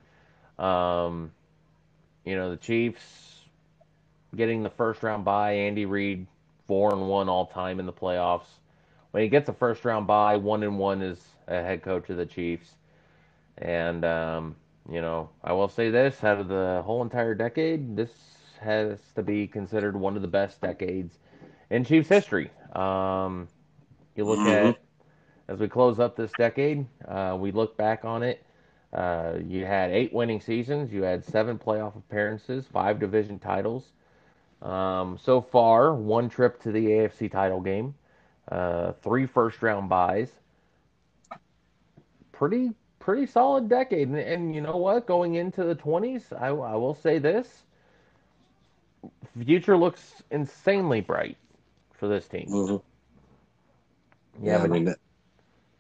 um, 0.59 1.31
you 2.25 2.37
know, 2.37 2.51
the 2.51 2.57
Chiefs 2.57 3.41
getting 4.35 4.63
the 4.63 4.71
first 4.71 5.03
round 5.03 5.25
bye 5.25 5.53
Andy 5.53 5.87
Reid 5.87 6.27
four 6.67 6.93
and 6.93 7.09
one 7.09 7.29
all 7.29 7.47
time 7.47 7.81
in 7.81 7.87
the 7.87 7.93
playoffs. 7.93 8.49
When 9.13 9.23
he 9.23 9.29
gets 9.29 9.49
a 9.49 9.55
first 9.55 9.85
round 9.85 10.07
bye, 10.07 10.37
one 10.37 10.63
and 10.63 10.79
one 10.79 11.01
is 11.01 11.19
a 11.47 11.63
head 11.63 11.83
coach 11.83 12.11
of 12.11 12.17
the 12.17 12.27
Chiefs, 12.27 12.69
and 13.57 14.05
um, 14.05 14.57
you 14.91 15.01
know, 15.01 15.31
I 15.43 15.53
will 15.53 15.69
say 15.69 15.91
this: 15.91 16.23
out 16.25 16.41
of 16.41 16.49
the 16.49 16.83
whole 16.85 17.03
entire 17.03 17.35
decade, 17.35 17.97
this 17.97 18.11
has 18.61 18.99
to 19.15 19.23
be 19.23 19.47
considered 19.47 19.97
one 19.97 20.17
of 20.17 20.23
the 20.23 20.29
best 20.29 20.61
decades 20.61 21.19
in 21.71 21.85
Chiefs 21.85 22.09
history. 22.09 22.51
Um, 22.75 23.49
you 24.15 24.25
look 24.25 24.39
mm-hmm. 24.39 24.69
at 24.69 24.79
as 25.49 25.61
we 25.61 25.69
close 25.69 25.99
up 26.01 26.17
this 26.17 26.33
decade, 26.39 26.87
uh, 27.07 27.37
we 27.39 27.53
look 27.53 27.77
back 27.77 28.05
on 28.05 28.23
it. 28.23 28.45
Uh, 28.93 29.35
you 29.47 29.65
had 29.65 29.91
eight 29.91 30.13
winning 30.13 30.41
seasons. 30.41 30.93
You 30.93 31.03
had 31.03 31.25
seven 31.25 31.59
playoff 31.59 31.97
appearances, 31.97 32.67
five 32.73 32.99
division 32.99 33.39
titles. 33.39 33.93
Um, 34.63 35.19
so 35.23 35.41
far, 35.41 35.95
one 35.95 36.29
trip 36.29 36.61
to 36.63 36.73
the 36.73 36.87
AFC 36.87 37.31
title 37.31 37.61
game, 37.61 37.95
uh, 38.51 38.93
three 39.03 39.27
first 39.27 39.63
round 39.63 39.89
byes. 39.89 40.31
Pretty 42.33 42.73
pretty 43.07 43.25
solid 43.25 43.69
decade. 43.69 44.09
And, 44.09 44.19
and, 44.19 44.55
you 44.55 44.61
know 44.61 44.77
what? 44.77 45.07
Going 45.07 45.37
into 45.37 45.63
the 45.63 45.77
20s, 45.77 46.25
I, 46.39 46.49
I 46.49 46.75
will 46.75 46.95
say 46.95 47.19
this: 47.19 47.63
future 49.43 49.77
looks 49.77 50.23
insanely 50.33 51.01
bright 51.01 51.37
for 51.95 52.09
this 52.09 52.27
team. 52.27 52.49
Mm-hmm. 52.51 54.45
Yeah, 54.45 54.59
yeah, 54.59 54.65
I 54.65 54.67
mean, 54.67 54.95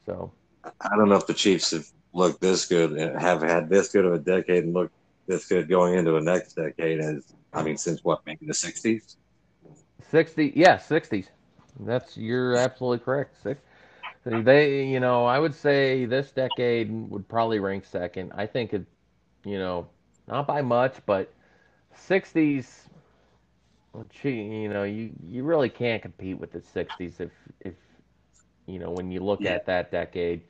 so 0.06 0.32
I 0.64 0.96
don't 0.96 1.10
know 1.10 1.16
if 1.16 1.26
the 1.26 1.34
Chiefs 1.34 1.72
have 1.72 1.86
looked 2.14 2.40
this 2.40 2.64
good 2.64 2.92
and 2.92 3.20
have 3.20 3.42
had 3.42 3.68
this 3.68 3.88
good 3.90 4.06
of 4.06 4.14
a 4.14 4.18
decade 4.18 4.64
and 4.64 4.72
look 4.72 4.90
this 5.26 5.46
good 5.46 5.68
going 5.68 5.98
into 5.98 6.12
the 6.12 6.20
next 6.20 6.54
decade 6.54 7.00
as 7.00 7.34
I 7.52 7.62
mean, 7.62 7.76
since 7.76 8.02
what, 8.02 8.20
maybe 8.24 8.46
the 8.46 8.54
sixties? 8.54 9.16
Sixty, 10.10 10.52
yeah, 10.54 10.78
sixties. 10.78 11.28
That's 11.80 12.16
you're 12.16 12.56
absolutely 12.56 13.04
correct. 13.04 13.36
Six, 14.28 14.44
they, 14.44 14.84
you 14.84 15.00
know, 15.00 15.24
I 15.24 15.38
would 15.38 15.54
say 15.54 16.04
this 16.04 16.32
decade 16.32 16.90
would 16.90 17.28
probably 17.28 17.58
rank 17.60 17.84
second. 17.84 18.32
I 18.34 18.46
think 18.46 18.72
it, 18.72 18.84
you 19.44 19.58
know, 19.58 19.88
not 20.26 20.46
by 20.46 20.62
much, 20.62 20.96
but 21.06 21.32
sixties 21.94 22.86
Gee, 24.10 24.42
you 24.42 24.68
know, 24.68 24.84
you, 24.84 25.10
you 25.26 25.42
really 25.44 25.68
can't 25.68 26.02
compete 26.02 26.38
with 26.38 26.52
the 26.52 26.60
'60s 26.60 27.20
if 27.20 27.30
if 27.60 27.74
you 28.66 28.78
know 28.78 28.90
when 28.90 29.10
you 29.10 29.20
look 29.20 29.40
yeah. 29.40 29.52
at 29.52 29.66
that 29.66 29.90
decade. 29.90 30.42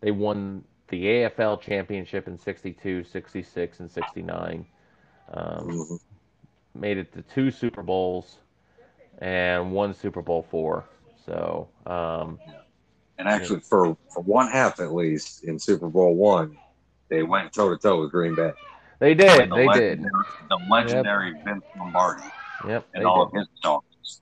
They 0.00 0.10
won 0.10 0.64
the 0.88 1.04
AFL 1.04 1.60
championship 1.60 2.26
in 2.26 2.36
'62, 2.36 3.04
'66, 3.04 3.80
and 3.80 3.90
'69. 3.90 4.66
Um, 5.32 5.44
mm-hmm. 5.44 6.80
Made 6.80 6.98
it 6.98 7.12
to 7.12 7.22
two 7.22 7.50
Super 7.50 7.82
Bowls 7.82 8.38
and 9.18 9.72
one 9.72 9.94
Super 9.94 10.22
Bowl 10.22 10.44
four. 10.50 10.84
So, 11.24 11.68
um, 11.86 12.40
and 13.18 13.28
actually, 13.28 13.60
for 13.60 13.96
for 14.12 14.22
one 14.22 14.48
half 14.50 14.80
at 14.80 14.92
least 14.92 15.44
in 15.44 15.58
Super 15.58 15.88
Bowl 15.88 16.14
one, 16.14 16.56
they 17.08 17.22
went 17.22 17.52
toe 17.52 17.70
to 17.70 17.76
toe 17.76 18.00
with 18.00 18.10
Green 18.10 18.34
Bay. 18.34 18.52
They 18.98 19.14
did. 19.14 19.50
The 19.50 19.54
they 19.54 19.66
did. 19.66 20.02
The 20.48 20.58
legendary 20.70 21.32
yep. 21.32 21.44
Vince 21.44 21.64
Lombardi. 21.78 22.22
Yep. 22.66 22.86
And 22.94 23.04
all 23.04 23.26
did. 23.26 23.40
of 23.40 23.40
his 23.40 23.48
songs. 23.62 24.20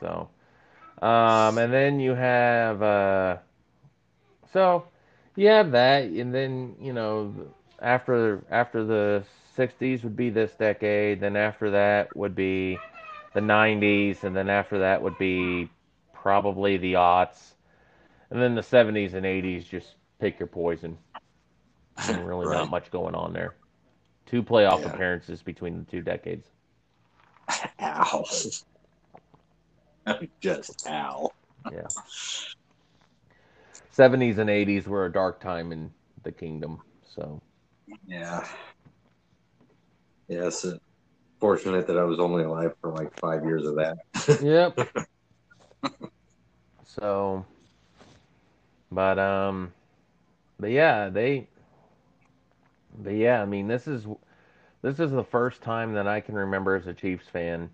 So, 0.00 0.28
um, 1.02 1.58
and 1.58 1.72
then 1.72 2.00
you 2.00 2.14
have, 2.14 2.82
uh, 2.82 3.36
so 4.52 4.84
you 5.36 5.48
have 5.48 5.72
that, 5.72 6.04
and 6.04 6.34
then 6.34 6.76
you 6.80 6.92
know 6.92 7.34
after 7.80 8.42
after 8.50 8.84
the 8.84 9.24
'60s 9.56 10.02
would 10.02 10.16
be 10.16 10.30
this 10.30 10.52
decade, 10.52 11.20
then 11.20 11.36
after 11.36 11.70
that 11.70 12.14
would 12.16 12.34
be 12.34 12.78
the 13.34 13.40
'90s, 13.40 14.24
and 14.24 14.34
then 14.34 14.48
after 14.48 14.78
that 14.80 15.02
would 15.02 15.18
be 15.18 15.68
probably 16.12 16.76
the 16.76 16.94
aughts, 16.94 17.53
and 18.30 18.40
then 18.40 18.54
the 18.54 18.62
'70s 18.62 19.14
and 19.14 19.24
'80s. 19.24 19.68
Just 19.68 19.96
pick 20.18 20.38
your 20.38 20.46
poison. 20.46 20.96
And 22.08 22.26
really 22.26 22.46
right. 22.46 22.58
not 22.58 22.70
much 22.70 22.90
going 22.90 23.14
on 23.14 23.32
there. 23.32 23.54
Two 24.26 24.42
playoff 24.42 24.80
yeah. 24.80 24.92
appearances 24.92 25.42
between 25.42 25.78
the 25.78 25.90
two 25.90 26.00
decades. 26.00 26.48
Ow. 27.80 28.24
Just 30.40 30.86
ow. 30.86 31.30
Yeah. 31.72 31.86
70s 33.96 34.38
and 34.38 34.50
80s 34.50 34.86
were 34.86 35.06
a 35.06 35.12
dark 35.12 35.40
time 35.40 35.72
in 35.72 35.90
the 36.22 36.32
kingdom. 36.32 36.80
So. 37.14 37.40
Yeah. 38.06 38.46
Yes. 40.28 40.64
Yeah, 40.64 40.72
fortunate 41.40 41.86
that 41.86 41.98
I 41.98 42.04
was 42.04 42.18
only 42.18 42.44
alive 42.44 42.74
for 42.80 42.90
like 42.90 43.18
five 43.18 43.44
years 43.44 43.66
of 43.66 43.76
that. 43.76 43.96
yep. 44.42 44.78
so. 46.84 47.46
But 48.94 49.18
um. 49.18 49.72
But 50.58 50.70
yeah, 50.70 51.08
they. 51.08 51.48
But 52.96 53.14
yeah, 53.14 53.42
I 53.42 53.44
mean, 53.44 53.66
this 53.66 53.88
is 53.88 54.06
this 54.82 55.00
is 55.00 55.10
the 55.10 55.24
first 55.24 55.62
time 55.62 55.94
that 55.94 56.06
I 56.06 56.20
can 56.20 56.34
remember 56.34 56.76
as 56.76 56.86
a 56.86 56.92
Chiefs 56.92 57.26
fan 57.26 57.70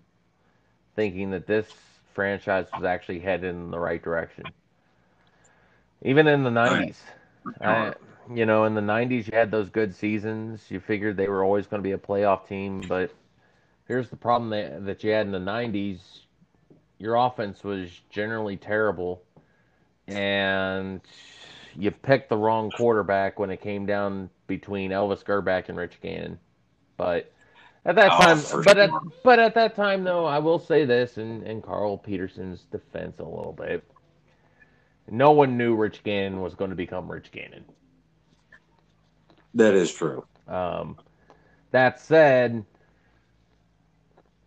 thinking 0.95 1.31
that 1.31 1.45
this 1.45 1.67
franchise 2.13 2.67
was 2.73 2.83
actually 2.83 3.19
headed 3.19 3.49
in 3.49 3.71
the 3.71 3.79
right 3.79 4.01
direction. 4.01 4.45
Even 6.03 6.27
in 6.27 6.43
the 6.43 6.49
90s. 6.49 6.95
I, 7.61 7.93
you 8.33 8.45
know, 8.45 8.65
in 8.65 8.73
the 8.73 8.81
90s, 8.81 9.27
you 9.27 9.33
had 9.33 9.51
those 9.51 9.69
good 9.69 9.95
seasons. 9.95 10.65
You 10.69 10.79
figured 10.79 11.17
they 11.17 11.27
were 11.27 11.43
always 11.43 11.67
going 11.67 11.81
to 11.81 11.87
be 11.87 11.93
a 11.93 11.97
playoff 11.97 12.47
team. 12.47 12.81
But 12.87 13.13
here's 13.87 14.09
the 14.09 14.15
problem 14.15 14.49
that, 14.49 14.85
that 14.85 15.03
you 15.03 15.11
had 15.11 15.25
in 15.25 15.31
the 15.31 15.39
90s 15.39 15.99
your 16.97 17.15
offense 17.15 17.63
was 17.63 17.89
generally 18.11 18.55
terrible. 18.55 19.23
And 20.11 21.01
you 21.75 21.91
picked 21.91 22.29
the 22.29 22.37
wrong 22.37 22.71
quarterback 22.71 23.39
when 23.39 23.49
it 23.49 23.61
came 23.61 23.85
down 23.85 24.29
between 24.47 24.91
Elvis 24.91 25.23
Grbac 25.23 25.69
and 25.69 25.77
Rich 25.77 26.01
Gannon. 26.01 26.39
But 26.97 27.31
At 27.85 27.95
that 27.95 28.13
Oh, 28.13 28.17
time, 28.17 28.45
but 28.63 28.77
at 28.77 28.91
but 29.23 29.39
at 29.39 29.53
that 29.55 29.75
time 29.75 30.03
though, 30.03 30.25
I 30.25 30.39
will 30.39 30.59
say 30.59 30.85
this 30.85 31.17
in 31.17 31.43
in 31.43 31.61
Carl 31.61 31.97
Peterson's 31.97 32.65
defense 32.65 33.19
a 33.19 33.23
little 33.25 33.53
bit. 33.53 33.83
No 35.09 35.31
one 35.31 35.57
knew 35.57 35.75
Rich 35.75 36.03
Gannon 36.03 36.41
was 36.41 36.55
going 36.55 36.69
to 36.71 36.75
become 36.75 37.11
Rich 37.11 37.31
Gannon. 37.31 37.65
That 39.53 39.73
is 39.75 39.91
true. 39.91 40.25
Um, 40.47 40.97
that 41.71 41.99
said, 41.99 42.65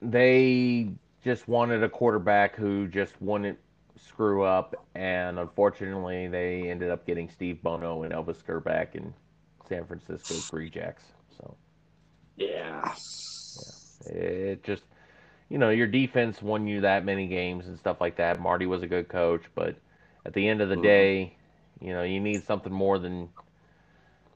they 0.03 0.91
just 1.23 1.49
wanted 1.49 1.83
a 1.83 1.89
quarterback 1.89 2.57
who 2.57 2.87
just 2.89 3.21
wouldn't 3.21 3.59
screw 4.15 4.45
up, 4.45 4.77
and 4.95 5.39
unfortunately, 5.41 6.29
they 6.29 6.69
ended 6.71 6.91
up 6.91 7.07
getting 7.07 7.29
Steve 7.29 7.61
Bono 7.63 8.05
and 8.05 8.13
Elvis 8.13 8.45
Grbac 8.45 8.95
in 8.95 9.13
San 9.69 9.85
Francisco 9.87 10.45
Free 10.49 10.71
Jacks. 10.71 11.03
So 11.37 11.57
Yeah. 12.37 12.95
it 14.07 14.63
just, 14.63 14.85
you 15.49 15.59
know, 15.59 15.71
your 15.71 15.89
defense 15.89 16.43
won 16.43 16.67
you 16.67 16.81
that 16.83 17.05
many 17.05 17.27
games 17.27 17.67
and 17.67 17.79
stuff 17.79 18.01
like 18.01 18.17
that. 18.17 18.41
Marty 18.41 18.67
was 18.67 18.83
a 18.83 18.87
good 18.87 19.09
coach, 19.09 19.43
but 19.55 19.77
at 20.25 20.33
the 20.35 20.49
end 20.49 20.61
of 20.61 20.69
the 20.69 20.77
Mhm. 20.77 20.77
day, 20.77 21.37
you 21.81 21.93
know, 21.93 22.03
you 22.05 22.21
need 22.21 22.45
something 22.45 22.73
more 22.73 22.99
than 22.99 23.29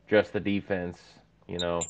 just 0.09 0.33
the 0.33 0.41
defense. 0.41 0.99
You 1.47 1.61
know, 1.61 1.87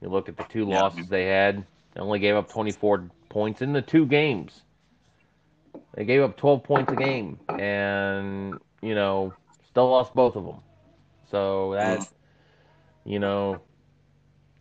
you 0.00 0.08
look 0.08 0.28
at 0.28 0.36
the 0.38 0.44
two 0.44 0.64
Yeah. 0.66 0.76
losses 0.76 1.08
they 1.08 1.26
had. 1.26 1.66
They 1.94 2.00
only 2.00 2.18
gave 2.18 2.34
up 2.36 2.48
24 2.50 3.10
points 3.28 3.60
in 3.60 3.72
the 3.72 3.82
two 3.82 4.06
games. 4.06 4.62
They 5.96 6.04
gave 6.04 6.22
up 6.22 6.36
12 6.36 6.64
points 6.64 6.92
a 6.92 6.96
game, 6.96 7.40
and 7.58 8.60
you 8.82 8.94
know, 8.94 9.34
still 9.68 9.90
lost 9.90 10.14
both 10.14 10.36
of 10.36 10.44
them. 10.46 10.60
So 11.30 11.74
that, 11.74 12.06
you 13.04 13.18
know, 13.18 13.62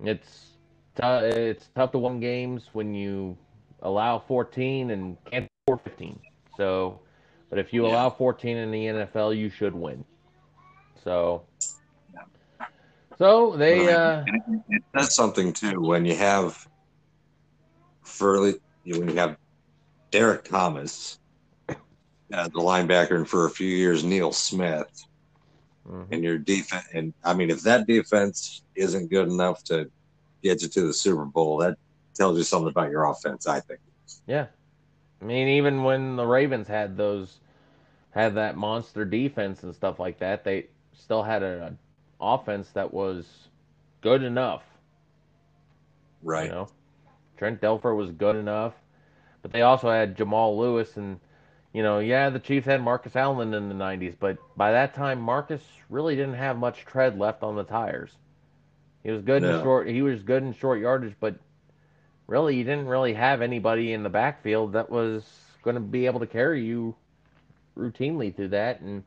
it's 0.03 0.57
tou- 0.95 1.25
it's 1.25 1.69
tough 1.75 1.91
to 1.93 1.99
win 1.99 2.19
games 2.21 2.69
when 2.73 2.95
you 2.95 3.37
allow 3.81 4.19
14 4.19 4.91
and 4.91 5.17
can't 5.25 5.49
score 5.67 5.77
15. 5.77 6.19
So, 6.57 7.01
but 7.49 7.59
if 7.59 7.73
you 7.73 7.83
Yeah. 7.83 7.89
allow 7.89 8.09
14 8.11 8.57
in 8.57 8.71
the 8.71 8.85
NFL, 8.87 9.37
you 9.37 9.49
should 9.49 9.75
win. 9.75 10.05
So, 11.03 11.45
so 13.17 13.55
they 13.57 13.91
uh, 13.91 14.25
And 14.27 14.35
it, 14.47 14.61
it 14.69 14.83
does 14.95 15.15
something 15.15 15.53
too 15.53 15.81
when 15.81 16.05
you 16.05 16.15
have 16.15 16.67
Furley, 18.03 18.55
when 18.85 19.09
you 19.09 19.15
have 19.17 19.37
Derrick 20.11 20.45
Thomas, 20.45 21.19
uh, 22.33 22.47
the 22.47 22.59
linebacker, 22.59 23.15
and 23.15 23.27
for 23.27 23.45
a 23.45 23.49
few 23.49 23.67
years 23.67 24.03
Neil 24.03 24.31
Smith, 24.31 25.05
mhm. 25.87 26.07
and 26.11 26.23
your 26.23 26.37
defense. 26.37 26.87
And 26.93 27.13
I 27.23 27.33
mean, 27.33 27.49
if 27.49 27.61
that 27.61 27.87
defense 27.87 28.63
isn't 28.75 29.09
good 29.09 29.27
enough 29.27 29.63
to 29.65 29.89
get 30.43 30.61
you 30.61 30.67
to 30.69 30.81
the 30.87 30.93
Super 30.93 31.25
Bowl, 31.25 31.57
that 31.57 31.77
tells 32.13 32.37
you 32.37 32.43
something 32.43 32.69
about 32.69 32.91
your 32.91 33.05
offense. 33.05 33.47
I 33.47 33.59
think. 33.59 33.79
Yeah. 34.27 34.47
I 35.21 35.25
mean, 35.25 35.47
even 35.47 35.83
when 35.83 36.15
the 36.17 36.25
Ravens 36.25 36.67
had 36.67 36.97
those, 36.97 37.39
had 38.11 38.35
that 38.35 38.57
monster 38.57 39.05
defense 39.05 39.63
and 39.63 39.73
stuff 39.73 39.99
like 39.99 40.19
that, 40.19 40.43
they 40.43 40.67
still 40.93 41.23
had 41.23 41.41
an 41.41 41.77
offense 42.19 42.69
that 42.71 42.93
was 42.93 43.25
good 44.01 44.23
enough. 44.23 44.63
Right. 46.21 46.45
You 46.45 46.51
know, 46.51 46.69
Trent 47.37 47.61
Dilfer 47.61 47.95
was 47.95 48.11
good 48.11 48.35
enough, 48.35 48.73
but 49.41 49.51
they 49.51 49.61
also 49.61 49.89
had 49.89 50.17
Jamal 50.17 50.57
Lewis 50.57 50.97
and, 50.97 51.19
you 51.75 51.83
know, 51.83 51.99
yeah, 51.99 52.29
the 52.29 52.39
Chiefs 52.39 52.67
had 52.67 52.81
Marcus 52.81 53.17
Allen 53.17 53.53
in 53.53 53.67
the 53.67 53.75
'90s, 53.75 54.15
but 54.17 54.37
by 54.55 54.71
that 54.71 54.93
time, 54.93 55.19
Marcus 55.19 55.61
really 55.89 56.15
didn't 56.15 56.35
have 56.35 56.57
much 56.57 56.85
tread 56.85 57.19
left 57.19 57.43
on 57.43 57.57
the 57.57 57.65
tires. 57.65 58.11
He 59.03 59.11
was 59.11 59.21
good 59.21 59.43
in 59.43 59.61
short. 59.61 59.89
He 59.89 60.01
was 60.01 60.23
good 60.23 60.41
in 60.41 60.53
short 60.53 60.79
yardage, 60.79 61.15
but 61.19 61.35
really, 62.27 62.55
you 62.55 62.63
didn't 62.63 62.87
really 62.87 63.13
have 63.13 63.41
anybody 63.41 63.91
in 63.91 64.03
the 64.03 64.09
backfield 64.09 64.71
that 64.71 64.89
was 64.89 65.25
going 65.63 65.73
to 65.73 65.81
be 65.81 66.05
able 66.05 66.21
to 66.21 66.27
carry 66.27 66.63
you 66.63 66.95
routinely 67.77 68.33
through 68.33 68.47
that, 68.47 68.79
and 68.79 69.03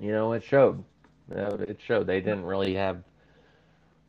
you 0.00 0.10
know, 0.10 0.32
it 0.32 0.42
showed. 0.42 0.82
Uh, 1.32 1.58
it 1.58 1.78
showed 1.80 2.08
they 2.08 2.20
didn't 2.20 2.44
really 2.44 2.74
have 2.74 3.04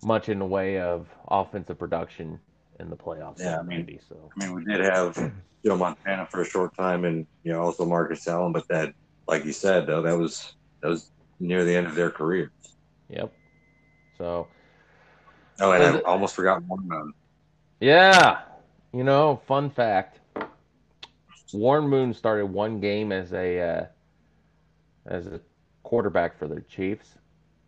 much 0.01 0.27
in 0.27 0.39
the 0.39 0.45
way 0.45 0.79
of 0.79 1.07
offensive 1.27 1.77
production 1.77 2.39
in 2.81 2.89
the 2.89 2.97
playoffs. 2.97 3.39
Yeah, 3.39 3.59
I 3.59 3.63
mean- 3.63 3.85
90s, 3.85 4.07
so 4.09 4.29
I 4.35 4.45
mean, 4.45 4.55
we 4.55 4.63
did 4.65 4.81
have 4.81 5.15
Joe 5.65 5.77
Montana 5.77 6.25
for 6.25 6.41
a 6.41 6.45
short 6.45 6.75
time, 6.75 7.05
and 7.05 7.25
you 7.43 7.53
know, 7.53 7.61
also 7.61 7.85
Marcus 7.85 8.27
Allen. 8.27 8.51
But 8.51 8.67
that, 8.69 8.93
like 9.27 9.45
you 9.45 9.53
said, 9.53 9.87
though, 9.87 10.01
that 10.01 10.17
was 10.17 10.53
that 10.81 10.89
was 10.89 11.11
near 11.39 11.63
the 11.63 11.75
end 11.75 11.87
of 11.87 11.95
their 11.95 12.09
careers. 12.11 12.51
yep. 13.09 13.31
So 14.17 14.47
Oh, 15.59 15.71
and 15.71 15.83
I 15.83 15.97
it- 15.97 16.05
almost 16.05 16.35
forgot 16.35 16.63
one 16.63 16.87
man. 16.87 17.13
yeah, 17.79 18.41
you 18.93 19.03
know, 19.03 19.41
fun 19.47 19.69
fact: 19.69 20.19
Warren 21.53 21.87
Moon 21.87 22.13
started 22.13 22.47
one 22.47 22.79
game 22.79 23.11
as 23.11 23.31
a 23.33 23.59
uh, 23.61 23.85
as 25.05 25.27
a 25.27 25.39
quarterback 25.83 26.37
for 26.37 26.47
the 26.47 26.61
Chiefs. 26.61 27.15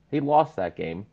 He 0.09 0.19
lost 0.19 0.55
that 0.55 0.75
game 0.75 1.05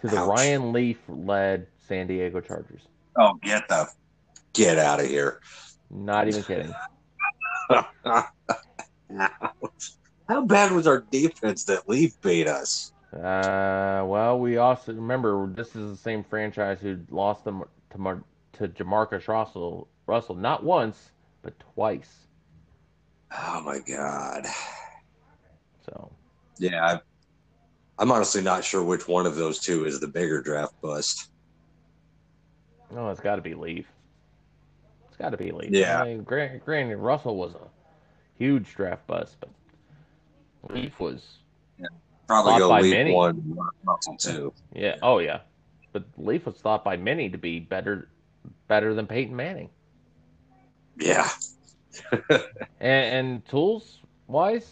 to 0.00 0.08
the 0.08 0.18
Ouch. 0.18 0.28
Ryan 0.28 0.72
Leaf 0.72 0.98
led 1.08 1.66
San 1.88 2.06
Diego 2.06 2.40
Chargers. 2.40 2.82
Oh, 3.16 3.34
get 3.42 3.66
the 3.68 3.88
get 4.52 4.78
out 4.78 5.00
of 5.00 5.06
here! 5.06 5.40
Not 5.90 6.28
even 6.28 6.42
kidding. 6.42 6.74
How 10.28 10.44
bad 10.44 10.72
was 10.72 10.86
our 10.86 11.00
defense 11.10 11.64
that 11.64 11.88
Leaf 11.88 12.20
beat 12.20 12.46
us? 12.46 12.92
Uh, 13.12 14.04
well, 14.04 14.38
we 14.38 14.58
also 14.58 14.92
remember 14.92 15.50
this 15.54 15.74
is 15.74 15.90
the 15.90 15.96
same 15.96 16.22
franchise 16.22 16.78
who 16.80 16.98
lost 17.10 17.44
them 17.44 17.64
to 17.90 17.98
Mar- 17.98 18.22
to 18.52 18.68
JaMarcus 18.68 19.26
Russell 19.28 19.88
Russell 20.06 20.34
not 20.34 20.62
once 20.62 21.10
but 21.42 21.54
twice. 21.74 22.26
Oh 23.32 23.62
my 23.64 23.78
god! 23.78 24.46
So 25.86 26.12
Yeah, 26.58 26.84
I, 26.84 27.00
I'm 27.98 28.12
honestly 28.12 28.42
not 28.42 28.64
sure 28.64 28.82
which 28.82 29.08
one 29.08 29.24
of 29.26 29.36
those 29.36 29.58
two 29.58 29.86
is 29.86 30.00
the 30.00 30.08
bigger 30.08 30.42
draft 30.42 30.74
bust. 30.82 31.30
No, 32.92 33.10
it's 33.10 33.20
got 33.20 33.36
to 33.36 33.42
be 33.42 33.54
Leaf. 33.54 33.86
It's 35.08 35.16
got 35.16 35.30
to 35.30 35.36
be 35.36 35.50
Leaf. 35.52 35.70
Yeah. 35.70 36.00
I 36.02 36.06
mean, 36.06 36.22
granted, 36.22 36.64
granted, 36.64 36.96
Russell 36.98 37.36
was 37.36 37.54
a 37.54 37.68
huge 38.38 38.74
draft 38.74 39.06
bust, 39.06 39.36
but 39.40 39.50
Leaf 40.74 40.98
was 41.00 41.38
Probably 42.26 42.52
Thought 42.52 42.58
go 42.58 42.68
by 42.68 42.80
Leaf 42.82 42.92
many. 42.92 43.12
one, 43.14 43.58
Russell 43.84 44.16
two. 44.18 44.52
yeah, 44.74 44.96
oh 45.02 45.18
yeah, 45.18 45.40
but 45.92 46.04
Leaf 46.18 46.44
was 46.44 46.56
thought 46.56 46.84
by 46.84 46.96
many 46.98 47.30
to 47.30 47.38
be 47.38 47.58
better 47.58 48.08
better 48.66 48.92
than 48.94 49.06
Peyton 49.06 49.34
Manning. 49.34 49.70
Yeah, 50.98 51.26
And, 52.30 52.40
and 52.80 53.48
tools 53.48 54.00
wise, 54.26 54.70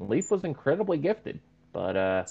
Leaf 0.00 0.30
was 0.32 0.42
incredibly 0.44 0.98
gifted, 0.98 1.38
but 1.72 1.96
uh, 1.96 2.24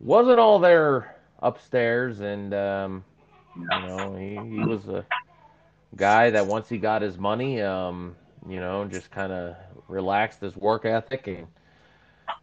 wasn't 0.00 0.38
all 0.38 0.58
there 0.58 1.16
upstairs. 1.40 2.20
And 2.20 2.52
um, 2.52 3.04
you 3.58 3.66
know, 3.66 4.14
he, 4.16 4.56
he 4.56 4.64
was 4.64 4.86
a 4.88 5.04
guy 5.96 6.30
that 6.30 6.46
once 6.46 6.68
he 6.68 6.78
got 6.78 7.02
his 7.02 7.18
money, 7.18 7.60
um, 7.60 8.16
you 8.48 8.60
know, 8.60 8.84
just 8.84 9.10
kind 9.10 9.32
of 9.32 9.56
relaxed 9.88 10.40
his 10.40 10.56
work 10.56 10.84
ethic, 10.84 11.26
and 11.26 11.46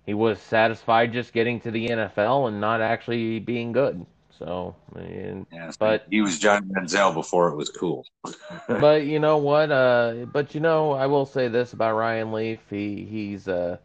he 0.06 0.14
was 0.14 0.40
satisfied 0.40 1.14
just 1.14 1.34
getting 1.34 1.60
to 1.62 1.72
the 1.72 1.88
NFL 1.88 2.48
and 2.48 2.60
not 2.60 2.82
actually 2.82 3.40
being 3.40 3.72
good. 3.72 4.06
So, 4.38 4.76
and. 4.96 5.46
But- 5.80 6.06
he 6.10 6.22
was 6.22 6.40
Johnny 6.40 6.68
Manziel 6.68 7.14
before 7.14 7.50
it 7.50 7.56
was 7.56 7.70
cool. 7.70 8.06
but 8.68 9.06
you 9.06 9.20
know 9.20 9.38
what? 9.38 9.72
Uh, 9.72 10.26
but 10.32 10.54
you 10.54 10.60
know, 10.60 10.92
I 10.92 11.08
will 11.08 11.26
say 11.26 11.48
this 11.48 11.74
about 11.74 11.96
Ryan 11.96 12.34
Leaf. 12.34 12.60
He 12.70 13.06
he's 13.10 13.48
uh, 13.48 13.78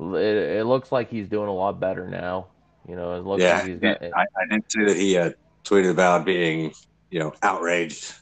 it, 0.00 0.04
it 0.06 0.66
looks 0.66 0.90
like 0.90 1.10
he's 1.10 1.28
doing 1.28 1.48
a 1.48 1.54
lot 1.54 1.78
better 1.78 2.08
now. 2.08 2.46
You 2.88 2.96
know, 2.96 3.14
it 3.14 3.24
looks 3.24 3.42
yeah, 3.42 3.58
like 3.58 3.66
he's 3.66 3.78
got. 3.78 4.02
I, 4.02 4.24
I 4.36 4.46
did 4.50 4.64
see 4.68 4.84
that 4.84 4.96
he 4.96 5.16
uh, 5.16 5.30
tweeted 5.64 5.90
about 5.90 6.24
being, 6.24 6.72
you 7.10 7.18
know, 7.18 7.34
outraged 7.42 8.14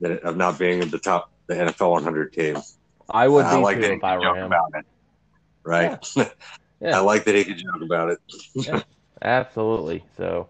that 0.00 0.22
of 0.22 0.36
not 0.36 0.58
being 0.58 0.82
in 0.82 0.90
the 0.90 0.98
top 0.98 1.30
the 1.46 1.54
NFL 1.54 1.90
100 1.92 2.32
team. 2.32 2.56
I 3.08 3.28
would 3.28 3.42
be 3.42 3.48
I 3.48 3.56
like 3.56 3.80
that 3.80 3.90
he 3.90 3.96
if 3.96 4.04
I 4.04 4.16
could 4.16 4.18
were 4.18 4.24
joke 4.24 4.36
him. 4.36 4.46
about 4.46 4.72
it. 4.74 4.86
Right. 5.64 6.06
Yeah. 6.80 6.96
I 6.98 7.00
like 7.00 7.24
that 7.24 7.34
he 7.34 7.44
could 7.44 7.58
joke 7.58 7.82
about 7.82 8.10
it. 8.10 8.84
Absolutely. 9.22 10.04
So, 10.16 10.48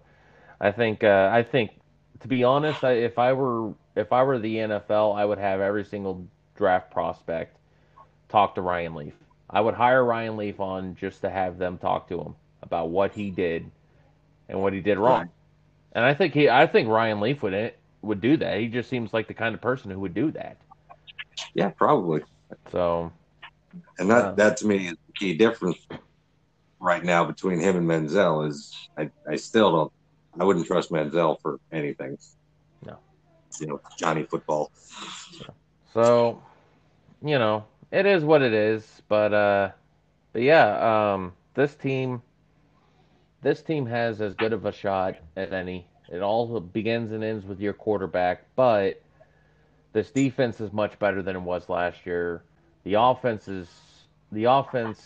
I 0.60 0.72
think 0.72 1.04
uh, 1.04 1.30
I 1.32 1.42
think 1.42 1.72
to 2.20 2.28
be 2.28 2.44
honest, 2.44 2.82
I, 2.82 2.92
if 2.92 3.18
I 3.18 3.32
were 3.32 3.74
if 3.94 4.12
I 4.12 4.22
were 4.22 4.38
the 4.38 4.56
NFL, 4.56 5.16
I 5.16 5.24
would 5.24 5.38
have 5.38 5.60
every 5.60 5.84
single 5.84 6.26
draft 6.56 6.90
prospect 6.90 7.56
talk 8.28 8.54
to 8.54 8.62
Ryan 8.62 8.94
Leaf. 8.94 9.14
I 9.48 9.60
would 9.60 9.74
hire 9.74 10.04
Ryan 10.04 10.36
Leaf 10.36 10.60
on 10.60 10.96
just 10.96 11.20
to 11.20 11.30
have 11.30 11.58
them 11.58 11.78
talk 11.78 12.08
to 12.08 12.20
him 12.20 12.34
about 12.62 12.88
what 12.90 13.12
he 13.12 13.30
did 13.30 13.70
and 14.48 14.60
what 14.60 14.72
he 14.72 14.80
did 14.80 14.98
wrong. 14.98 15.20
Right. 15.20 15.28
And 15.96 16.04
I 16.04 16.14
think 16.14 16.34
he 16.34 16.48
I 16.50 16.66
think 16.66 16.88
Ryan 16.88 17.20
Leaf 17.20 17.42
would 17.42 17.72
would 18.02 18.20
do 18.20 18.36
that. 18.36 18.60
He 18.60 18.68
just 18.68 18.90
seems 18.90 19.14
like 19.14 19.28
the 19.28 19.34
kind 19.34 19.54
of 19.54 19.62
person 19.62 19.90
who 19.90 19.98
would 20.00 20.14
do 20.14 20.30
that. 20.32 20.58
Yeah, 21.54 21.70
probably. 21.70 22.22
So, 22.70 23.10
And 23.98 24.10
that 24.10 24.24
Yeah. 24.24 24.32
that 24.32 24.56
to 24.58 24.66
me 24.66 24.88
is 24.88 24.96
the 25.06 25.12
key 25.14 25.34
difference 25.34 25.78
right 26.80 27.02
now 27.02 27.24
between 27.24 27.58
him 27.60 27.76
and 27.76 27.88
Manziel 27.88 28.46
is 28.46 28.74
I, 28.98 29.10
I 29.28 29.36
still 29.36 29.72
don't 29.72 29.92
I 30.38 30.44
wouldn't 30.44 30.66
trust 30.66 30.90
Manziel 30.92 31.40
for 31.40 31.58
anything. 31.72 32.18
No. 32.84 32.98
You 33.60 33.66
know, 33.68 33.80
Johnny 33.98 34.24
football. 34.24 34.70
So, 35.94 36.42
you 37.22 37.38
know, 37.38 37.64
it 37.90 38.04
is 38.04 38.22
what 38.22 38.42
it 38.42 38.52
is. 38.52 39.02
But 39.08 39.32
uh, 39.32 39.70
but 40.34 40.42
yeah, 40.42 41.14
um, 41.14 41.32
this 41.54 41.74
team, 41.74 42.20
this 43.46 43.62
team 43.62 43.86
has 43.86 44.20
as 44.20 44.34
good 44.34 44.52
of 44.52 44.64
a 44.64 44.72
shot 44.72 45.14
as 45.36 45.52
any. 45.52 45.86
It 46.08 46.20
all 46.20 46.58
begins 46.58 47.12
and 47.12 47.22
ends 47.22 47.46
with 47.46 47.60
your 47.60 47.74
quarterback, 47.74 48.42
but 48.56 49.00
this 49.92 50.10
defense 50.10 50.60
is 50.60 50.72
much 50.72 50.98
better 50.98 51.22
than 51.22 51.36
it 51.36 51.42
was 51.42 51.68
last 51.68 52.04
year. 52.04 52.42
The 52.82 52.94
offense 52.94 53.46
is 53.46 53.68
the 54.32 54.46
offense. 54.46 55.00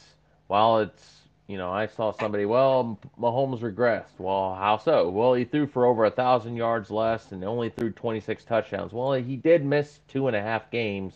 While 0.47 0.79
it's 0.79 1.21
you 1.49 1.59
know, 1.59 1.71
I 1.71 1.87
saw 1.87 2.13
somebody, 2.13 2.47
well, 2.47 2.99
Mahomes 3.21 3.61
regressed. 3.61 4.19
Well, 4.19 4.55
how 4.55 4.79
so? 4.79 5.11
Well, 5.11 5.35
he 5.35 5.45
threw 5.45 5.67
for 5.67 5.85
over 5.85 6.07
a 6.07 6.11
thousand 6.11 6.57
yards 6.57 6.91
less 6.91 7.33
and 7.33 7.45
only 7.45 7.69
threw 7.69 7.91
26 7.91 8.45
touchdowns. 8.45 8.93
Well, 8.95 9.13
he 9.13 9.37
did 9.37 9.67
miss 9.67 10.01
two 10.09 10.29
and 10.29 10.37
a 10.37 10.41
half 10.41 10.71
games, 10.71 11.13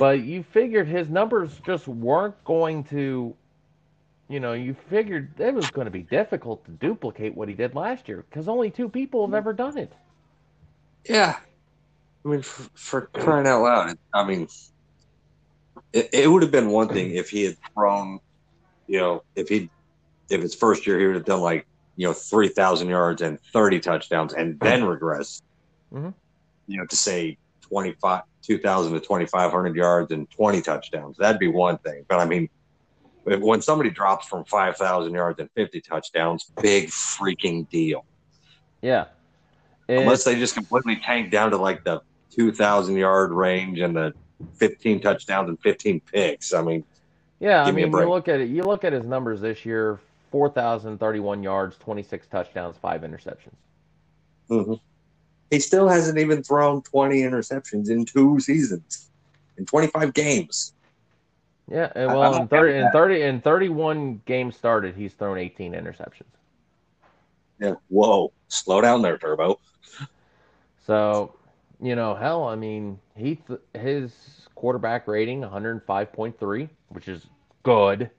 but 0.00 0.22
you 0.22 0.42
figured 0.42 0.88
his 0.88 1.08
numbers 1.08 1.60
just 1.64 1.86
weren't 1.86 2.42
going 2.44 2.82
to, 2.84 3.36
you 4.28 4.40
know, 4.40 4.52
you 4.54 4.74
figured 4.88 5.38
it 5.38 5.54
was 5.54 5.70
going 5.70 5.84
to 5.86 5.90
be 5.90 6.02
difficult 6.02 6.64
to 6.64 6.70
duplicate 6.70 7.34
what 7.34 7.48
he 7.48 7.54
did 7.54 7.74
last 7.74 8.08
year 8.08 8.24
because 8.28 8.48
only 8.48 8.70
two 8.70 8.88
people 8.88 9.26
have 9.26 9.34
ever 9.34 9.52
done 9.52 9.76
it. 9.78 9.92
Yeah. 11.08 11.36
I 12.24 12.28
mean, 12.28 12.42
for, 12.42 12.68
for 12.74 13.00
crying 13.12 13.46
out 13.46 13.62
loud, 13.62 13.96
I 14.14 14.24
mean, 14.24 14.48
it, 15.92 16.08
it 16.12 16.30
would 16.30 16.42
have 16.42 16.52
been 16.52 16.70
one 16.70 16.88
thing 16.88 17.12
if 17.12 17.28
he 17.28 17.44
had 17.44 17.56
thrown, 17.74 18.18
you 18.86 18.98
know, 18.98 19.22
if 19.36 19.48
he, 19.48 19.68
if 20.30 20.40
his 20.40 20.54
first 20.54 20.86
year 20.86 20.98
he 20.98 21.06
would 21.06 21.16
have 21.16 21.26
done 21.26 21.40
like, 21.40 21.66
you 21.96 22.06
know, 22.06 22.14
3,000 22.14 22.88
yards 22.88 23.20
and 23.20 23.38
30 23.52 23.80
touchdowns 23.80 24.32
and 24.32 24.58
then 24.60 24.84
regress, 24.84 25.42
Mhm. 25.92 26.14
you 26.66 26.78
know, 26.78 26.86
to 26.86 26.96
say 26.96 27.36
25, 27.68 28.22
2,000 28.42 28.92
to 28.94 29.00
2,500 29.00 29.76
yards 29.76 30.10
and 30.12 30.28
20 30.30 30.62
touchdowns. 30.62 31.18
That'd 31.18 31.38
be 31.38 31.48
one 31.48 31.78
thing. 31.78 32.04
But 32.08 32.20
I 32.20 32.24
mean, 32.24 32.48
when 33.24 33.62
somebody 33.62 33.90
drops 33.90 34.26
from 34.26 34.44
5,000 34.44 35.12
yards 35.12 35.40
and 35.40 35.50
50 35.54 35.80
touchdowns, 35.80 36.50
big 36.60 36.88
freaking 36.88 37.68
deal. 37.70 38.04
Yeah. 38.82 39.06
Unless 39.88 40.24
they 40.24 40.34
just 40.36 40.54
completely 40.54 40.96
tank 40.96 41.30
down 41.30 41.50
to 41.50 41.56
like 41.56 41.84
the 41.84 42.02
2,000 42.30 42.96
yard 42.96 43.32
range 43.32 43.80
and 43.80 43.96
the 43.96 44.12
15 44.56 45.00
touchdowns 45.00 45.48
and 45.48 45.60
15 45.60 46.00
picks. 46.00 46.52
I 46.52 46.62
mean, 46.62 46.84
Yeah, 47.40 47.62
I 47.62 47.66
Give 47.66 47.74
me 47.74 47.84
mean, 47.84 47.92
you 47.92 48.08
look 48.08 48.28
at 48.28 48.40
it. 48.40 48.48
You 48.48 48.62
look 48.62 48.84
at 48.84 48.92
his 48.92 49.04
numbers 49.04 49.40
this 49.40 49.64
year: 49.64 50.00
four 50.30 50.48
thousand 50.48 50.98
thirty-one 50.98 51.42
yards, 51.42 51.76
twenty-six 51.78 52.26
touchdowns, 52.26 52.76
five 52.76 53.02
interceptions. 53.02 53.56
Mm-hmm. 54.50 54.74
he 55.50 55.58
still 55.58 55.88
hasn't 55.88 56.18
even 56.18 56.42
thrown 56.42 56.82
20 56.82 57.22
interceptions 57.22 57.88
in 57.88 58.04
two 58.04 58.38
seasons, 58.40 59.10
in 59.56 59.64
25 59.64 60.12
games. 60.12 60.73
Yeah, 61.70 61.90
and 61.94 62.08
well, 62.12 62.36
in 62.42 62.48
thirty, 62.48 62.78
in 62.78 62.90
thirty, 62.90 63.22
in 63.22 63.40
thirty-one 63.40 64.20
games 64.26 64.54
started, 64.56 64.94
he's 64.96 65.14
thrown 65.14 65.38
eighteen 65.38 65.72
interceptions. 65.72 66.24
Yeah. 67.58 67.74
Whoa. 67.88 68.32
Slow 68.48 68.80
down 68.82 69.00
there, 69.00 69.16
Turbo. 69.16 69.58
So, 70.86 71.34
you 71.80 71.96
know, 71.96 72.14
hell, 72.14 72.44
I 72.44 72.56
mean, 72.56 72.98
he 73.16 73.36
th- 73.36 73.60
his 73.72 74.12
quarterback 74.54 75.08
rating 75.08 75.40
one 75.40 75.50
hundred 75.50 75.82
five 75.86 76.12
point 76.12 76.38
three, 76.38 76.68
which 76.88 77.08
is 77.08 77.26
good. 77.62 78.10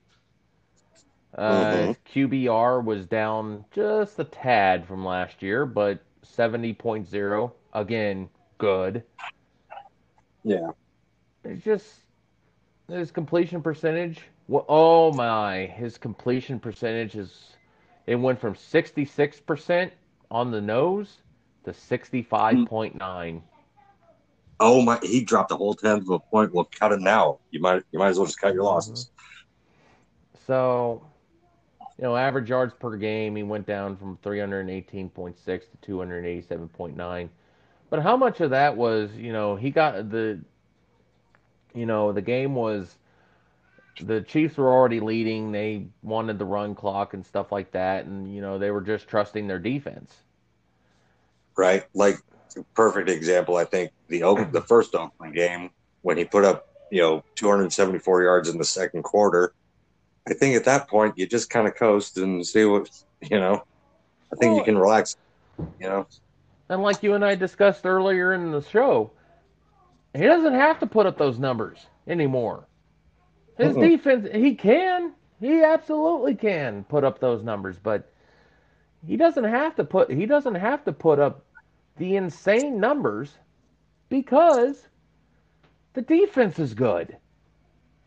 Uh, 1.37 1.73
Mhm. 1.73 1.97
QBR 2.13 2.83
was 2.83 3.05
down 3.05 3.65
just 3.71 4.17
a 4.17 4.23
tad 4.23 4.87
from 4.87 5.05
last 5.05 5.43
year, 5.43 5.65
but 5.67 5.99
seventy 6.23 6.73
point 6.73 7.07
zero 7.07 7.53
again, 7.73 8.29
good. 8.57 9.03
Yeah. 10.43 10.71
It's 11.43 11.63
just 11.63 12.04
his 12.89 13.11
completion 13.11 13.61
percentage. 13.61 14.21
wha- 14.47 14.65
Oh 14.67 15.11
my, 15.13 15.65
his 15.65 15.97
completion 15.97 16.59
percentage 16.59 17.15
is 17.15 17.55
it 18.07 18.15
went 18.15 18.39
from 18.39 18.53
66% 18.53 19.91
on 20.31 20.51
the 20.51 20.61
nose 20.61 21.21
to 21.65 21.71
hmm. 21.71 21.93
65.9. 21.93 23.41
Oh 24.59 24.81
my! 24.81 24.97
He 25.01 25.21
dropped 25.23 25.51
a 25.51 25.55
whole 25.57 25.73
tenth 25.73 26.03
of 26.03 26.09
a 26.11 26.19
point. 26.19 26.53
Well, 26.53 26.69
cut 26.71 26.93
it 26.93 27.01
now. 27.01 27.39
You 27.51 27.59
might. 27.59 27.83
You 27.91 27.99
might 27.99 28.09
as 28.09 28.17
well 28.17 28.25
just 28.25 28.39
cut 28.39 28.53
your 28.53 28.63
losses. 28.63 29.09
Mm-hmm. 29.09 30.37
So, 30.47 31.03
you 31.97 32.03
know, 32.03 32.15
average 32.15 32.49
yards 32.49 32.73
per 32.73 32.95
game, 32.95 33.35
he 33.35 33.43
went 33.43 33.65
down 33.65 33.97
from 33.97 34.17
318.6 34.23 35.35
to 35.81 35.91
287.9. 35.91 37.29
But 37.89 38.01
how 38.01 38.15
much 38.17 38.41
of 38.41 38.51
that 38.51 38.75
was, 38.77 39.11
you 39.13 39.33
know, 39.33 39.55
he 39.55 39.71
got 39.71 40.09
the, 40.09 40.39
you 41.75 41.85
know, 41.85 42.11
the 42.11 42.21
game 42.21 42.55
was, 42.55 42.95
the 44.01 44.21
Chiefs 44.21 44.57
were 44.57 44.71
already 44.71 44.99
leading. 44.99 45.51
They 45.51 45.87
wanted 46.01 46.39
the 46.39 46.45
run 46.45 46.75
clock 46.75 47.13
and 47.13 47.25
stuff 47.25 47.51
like 47.51 47.71
that. 47.71 48.05
And, 48.05 48.33
you 48.33 48.41
know, 48.41 48.57
they 48.57 48.71
were 48.71 48.81
just 48.81 49.07
trusting 49.07 49.47
their 49.47 49.59
defense. 49.59 50.13
Right. 51.57 51.85
Like 51.93 52.17
perfect 52.73 53.09
example. 53.09 53.57
I 53.57 53.65
think 53.65 53.91
the 54.07 54.19
the 54.51 54.61
first 54.61 54.95
Oakland 54.95 55.33
game 55.33 55.69
when 56.01 56.17
he 56.17 56.25
put 56.25 56.45
up 56.45 56.67
you 56.91 57.01
know 57.01 57.23
274 57.35 58.23
yards 58.23 58.49
in 58.49 58.57
the 58.57 58.65
second 58.65 59.03
quarter. 59.03 59.53
I 60.27 60.33
think 60.33 60.55
at 60.55 60.65
that 60.65 60.87
point 60.87 61.17
you 61.17 61.27
just 61.27 61.49
kind 61.49 61.67
of 61.67 61.75
coast 61.75 62.17
and 62.17 62.45
see 62.45 62.65
what 62.65 62.89
you 63.21 63.39
know. 63.39 63.63
I 64.33 64.35
think 64.37 64.57
you 64.57 64.63
can 64.63 64.77
relax. 64.77 65.17
You 65.79 65.87
know. 65.87 66.07
And 66.69 66.81
like 66.81 67.03
you 67.03 67.13
and 67.13 67.23
I 67.23 67.35
discussed 67.35 67.85
earlier 67.85 68.33
in 68.33 68.51
the 68.51 68.61
show, 68.61 69.11
he 70.15 70.23
doesn't 70.25 70.53
have 70.53 70.79
to 70.79 70.87
put 70.87 71.07
up 71.07 71.17
those 71.17 71.39
numbers 71.39 71.87
anymore. 72.07 72.67
His 73.57 73.77
Mm-mm. 73.77 73.77
defense, 73.77 74.27
he 74.33 74.55
can, 74.55 75.13
he 75.39 75.63
absolutely 75.63 76.35
can 76.35 76.85
put 76.85 77.03
up 77.05 77.19
those 77.19 77.43
numbers, 77.43 77.79
but 77.79 78.13
he 79.05 79.17
doesn't 79.17 79.45
have 79.45 79.75
to 79.75 79.83
put 79.85 80.11
he 80.11 80.25
doesn't 80.25 80.55
have 80.55 80.83
to 80.85 80.93
put 80.93 81.19
up 81.19 81.45
the 81.97 82.15
insane 82.15 82.79
numbers 82.79 83.37
because 84.09 84.89
the 85.93 86.01
defense 86.01 86.59
is 86.59 86.73
good. 86.73 87.17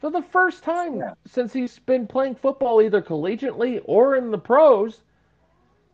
For 0.00 0.10
the 0.10 0.22
first 0.22 0.64
time 0.64 1.04
Yeah. 1.04 1.14
since 1.26 1.52
he's 1.52 1.78
been 1.80 2.06
playing 2.06 2.36
football 2.36 2.82
either 2.82 3.02
collegiately 3.02 3.82
or 3.84 4.16
in 4.16 4.30
the 4.30 4.38
pros, 4.38 5.02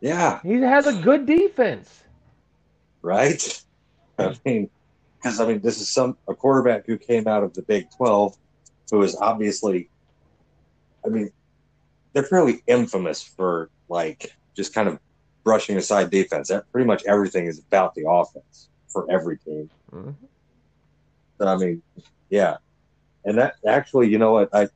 Yeah. 0.01 0.41
he 0.43 0.61
has 0.61 0.87
a 0.87 0.93
good 0.93 1.25
defense. 1.25 2.03
right? 3.03 3.63
I 4.19 4.35
mean, 4.45 4.69
because 5.25 5.39
I 5.39 5.47
mean, 5.47 5.59
this 5.61 5.81
is 5.81 5.89
some 5.89 6.17
a 6.27 6.35
quarterback 6.35 6.85
who 6.85 6.99
came 6.99 7.27
out 7.27 7.41
of 7.41 7.51
the 7.55 7.63
Big 7.63 7.89
Twelve, 7.97 8.37
who 8.91 9.01
is 9.01 9.15
obviously, 9.15 9.89
I 11.03 11.09
mean, 11.09 11.31
they're 12.13 12.21
fairly 12.21 12.61
infamous 12.67 13.23
for 13.23 13.71
like 13.89 14.35
just 14.55 14.75
kind 14.75 14.87
of 14.87 14.99
brushing 15.43 15.77
aside 15.77 16.11
defense. 16.11 16.49
That 16.49 16.71
pretty 16.71 16.85
much 16.85 17.03
everything 17.05 17.47
is 17.47 17.57
about 17.57 17.95
the 17.95 18.07
offense 18.07 18.69
for 18.87 19.09
every 19.11 19.39
team. 19.39 19.67
Mhm. 19.91 20.13
So, 21.39 21.47
I 21.47 21.57
mean, 21.57 21.81
yeah, 22.29 22.57
and 23.25 23.35
that 23.39 23.55
actually, 23.67 24.09
you 24.09 24.19
know 24.19 24.33
what? 24.33 24.49
I 24.53 24.67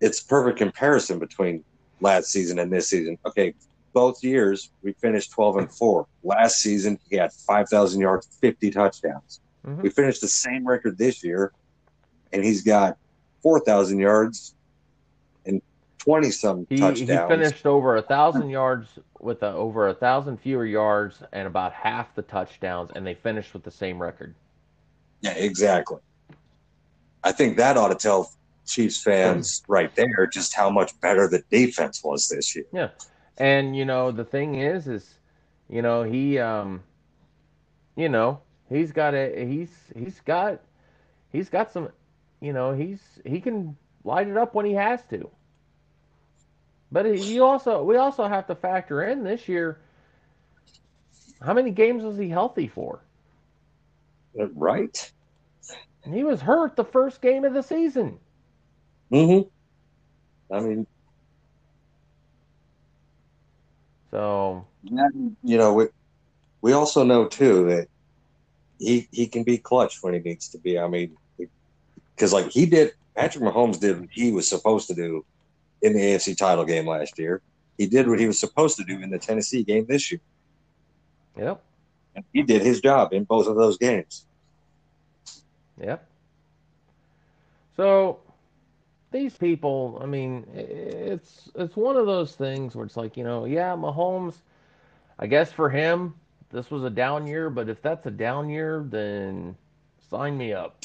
it's 0.00 0.22
a 0.22 0.26
perfect 0.26 0.58
comparison 0.58 1.18
between 1.18 1.64
last 2.00 2.30
season 2.30 2.60
and 2.60 2.72
this 2.72 2.88
season. 2.88 3.18
Okay, 3.26 3.52
both 3.92 4.22
years 4.22 4.70
we 4.84 4.92
finished 4.92 5.32
twelve 5.32 5.56
and 5.56 5.68
four. 5.72 6.06
Last 6.22 6.58
season 6.58 7.00
he 7.10 7.16
had 7.16 7.32
five 7.32 7.68
thousand 7.68 8.00
yards, 8.00 8.28
fifty 8.40 8.70
touchdowns. 8.70 9.40
Mhm. 9.66 9.82
We 9.82 9.90
finished 9.90 10.20
the 10.20 10.28
same 10.28 10.66
record 10.66 10.98
this 10.98 11.22
year, 11.22 11.52
and 12.32 12.42
he's 12.44 12.62
got 12.62 12.96
four 13.42 13.60
thousand 13.60 13.98
yards 14.00 14.54
and 15.46 15.62
twenty 15.98 16.30
some 16.30 16.66
He, 16.68 16.76
he 16.76 16.80
touchdowns. 16.80 17.28
finished 17.28 17.66
over 17.66 17.96
a 17.96 18.02
thousand 18.02 18.50
yards 18.50 18.98
with 19.20 19.42
a, 19.42 19.52
over 19.52 19.88
a 19.88 19.94
thousand 19.94 20.38
fewer 20.38 20.66
yards 20.66 21.22
and 21.32 21.46
about 21.46 21.72
half 21.72 22.14
the 22.14 22.22
touchdowns, 22.22 22.90
and 22.94 23.06
they 23.06 23.14
finished 23.14 23.52
with 23.52 23.62
the 23.62 23.70
same 23.70 24.02
record. 24.02 24.34
Yeah, 25.20 25.34
exactly. 25.34 25.98
I 27.22 27.30
think 27.30 27.56
that 27.58 27.76
ought 27.76 27.88
to 27.88 27.94
tell 27.94 28.32
Chiefs 28.66 29.00
fans 29.00 29.62
right 29.68 29.94
there 29.94 30.26
just 30.32 30.54
how 30.54 30.70
much 30.70 30.98
better 31.00 31.28
the 31.28 31.42
defense 31.50 32.02
was 32.02 32.28
this 32.28 32.56
year. 32.56 32.64
Yeah, 32.72 32.88
and 33.38 33.76
you 33.76 33.84
know 33.84 34.10
the 34.10 34.24
thing 34.24 34.56
is, 34.56 34.88
is 34.88 35.14
you 35.68 35.82
know 35.82 36.02
he, 36.02 36.38
um, 36.40 36.82
you 37.94 38.08
know 38.08 38.40
he's 38.72 38.92
got 38.92 39.14
a 39.14 39.44
he's 39.46 39.70
he's 39.94 40.20
got 40.20 40.60
he's 41.30 41.48
got 41.48 41.72
some, 41.72 41.90
you 42.40 42.52
know 42.52 42.72
he's 42.72 43.00
he 43.24 43.40
can 43.40 43.76
light 44.04 44.28
it 44.28 44.36
up 44.36 44.54
when 44.54 44.66
he 44.66 44.72
has 44.74 45.02
to. 45.10 45.30
But 46.90 47.18
you 47.18 47.44
also 47.44 47.82
we 47.82 47.96
also 47.96 48.26
have 48.26 48.46
to 48.48 48.54
factor 48.54 49.02
in 49.02 49.24
this 49.24 49.48
year. 49.48 49.80
How 51.40 51.54
many 51.54 51.70
games 51.70 52.04
was 52.04 52.16
he 52.16 52.28
healthy 52.28 52.68
for? 52.68 53.00
Right? 54.34 55.12
He 56.04 56.24
was 56.24 56.40
hurt 56.40 56.76
the 56.76 56.84
first 56.84 57.20
game 57.20 57.44
of 57.44 57.54
the 57.54 57.62
season. 57.62 58.18
Mm-hmm. 59.10 60.54
I 60.54 60.60
mean, 60.60 60.86
So 64.12 64.66
you 64.82 65.56
know, 65.56 65.72
we, 65.72 65.86
we 66.60 66.72
also 66.72 67.02
know 67.02 67.26
too 67.26 67.64
that 67.66 67.88
he 68.82 69.08
he 69.12 69.26
can 69.28 69.44
be 69.44 69.58
clutch 69.58 70.02
when 70.02 70.14
he 70.14 70.20
needs 70.20 70.48
to 70.48 70.58
be. 70.58 70.78
I 70.78 70.88
mean, 70.88 71.16
because 72.14 72.32
like 72.32 72.50
he 72.50 72.66
did, 72.66 72.92
Patrick 73.14 73.44
Mahomes 73.44 73.78
did 73.78 74.00
what 74.00 74.08
he 74.10 74.32
was 74.32 74.48
supposed 74.48 74.88
to 74.88 74.94
do 74.94 75.24
in 75.82 75.92
the 75.92 76.00
AFC 76.00 76.36
title 76.36 76.64
game 76.64 76.86
last 76.86 77.18
year. 77.18 77.42
He 77.78 77.86
did 77.86 78.08
what 78.08 78.18
he 78.18 78.26
was 78.26 78.38
supposed 78.38 78.76
to 78.78 78.84
do 78.84 79.00
in 79.00 79.10
the 79.10 79.18
Tennessee 79.18 79.62
game 79.62 79.86
this 79.88 80.10
year. 80.10 80.20
Yep. 81.36 81.62
And 82.14 82.24
he 82.32 82.42
did 82.42 82.62
his 82.62 82.80
job 82.80 83.12
in 83.12 83.24
both 83.24 83.46
of 83.46 83.56
those 83.56 83.78
games. 83.78 84.26
Yep. 85.80 86.06
So 87.76 88.20
these 89.12 89.36
people, 89.36 89.98
I 90.02 90.06
mean, 90.06 90.44
it's 90.54 91.50
it's 91.54 91.76
one 91.76 91.96
of 91.96 92.06
those 92.06 92.34
things 92.34 92.74
where 92.74 92.84
it's 92.84 92.96
like, 92.96 93.16
you 93.16 93.24
know, 93.24 93.44
yeah, 93.44 93.74
Mahomes, 93.76 94.34
I 95.18 95.26
guess 95.26 95.52
for 95.52 95.70
him, 95.70 96.14
this 96.52 96.70
was 96.70 96.84
a 96.84 96.90
down 96.90 97.26
year, 97.26 97.50
but 97.50 97.68
if 97.68 97.80
that's 97.82 98.06
a 98.06 98.10
down 98.10 98.48
year, 98.48 98.84
then 98.88 99.56
sign 100.10 100.36
me 100.36 100.52
up. 100.52 100.84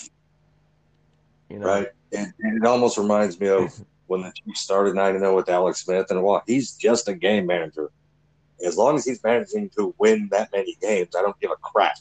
You 1.49 1.59
know? 1.59 1.67
Right. 1.67 1.87
And, 2.13 2.33
and 2.39 2.57
it 2.57 2.65
almost 2.65 2.97
reminds 2.97 3.39
me 3.39 3.49
of 3.49 3.73
when 4.07 4.21
the 4.21 4.31
Chiefs 4.31 4.61
started 4.61 4.95
9 4.95 5.19
0 5.19 5.35
with 5.35 5.49
Alex 5.49 5.83
Smith, 5.83 6.07
and 6.09 6.23
well, 6.23 6.41
he's 6.47 6.73
just 6.73 7.07
a 7.09 7.13
game 7.13 7.45
manager. 7.45 7.91
As 8.65 8.77
long 8.77 8.95
as 8.95 9.05
he's 9.05 9.23
managing 9.23 9.69
to 9.77 9.93
win 9.99 10.29
that 10.31 10.51
many 10.51 10.75
games, 10.81 11.15
I 11.15 11.21
don't 11.21 11.39
give 11.39 11.51
a 11.51 11.57
crap. 11.57 11.97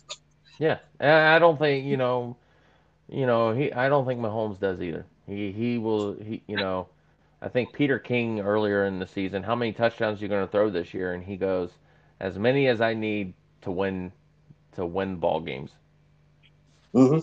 Yeah, 0.58 0.78
I 0.98 1.38
don't 1.38 1.58
think 1.58 1.84
you 1.84 1.98
know, 1.98 2.36
you 3.10 3.26
know, 3.26 3.52
he. 3.52 3.72
I 3.72 3.90
don't 3.90 4.06
think 4.06 4.20
Mahomes 4.20 4.58
does 4.58 4.80
either. 4.80 5.04
He 5.26 5.52
he 5.52 5.76
will. 5.76 6.14
He 6.14 6.42
you 6.46 6.56
know, 6.56 6.88
I 7.42 7.48
think 7.48 7.74
Peter 7.74 7.98
King 7.98 8.40
earlier 8.40 8.86
in 8.86 8.98
the 8.98 9.06
season. 9.06 9.42
How 9.42 9.54
many 9.54 9.72
touchdowns 9.72 10.20
are 10.20 10.22
you 10.22 10.28
going 10.28 10.46
to 10.46 10.50
throw 10.50 10.70
this 10.70 10.94
year? 10.94 11.12
And 11.12 11.22
he 11.22 11.36
goes, 11.36 11.72
as 12.20 12.38
many 12.38 12.68
as 12.68 12.80
I 12.80 12.94
need 12.94 13.34
to 13.66 13.72
win 13.72 14.12
to 14.76 14.86
win 14.86 15.16
ball 15.16 15.40
games. 15.40 15.72
Mm-hmm. 16.94 17.18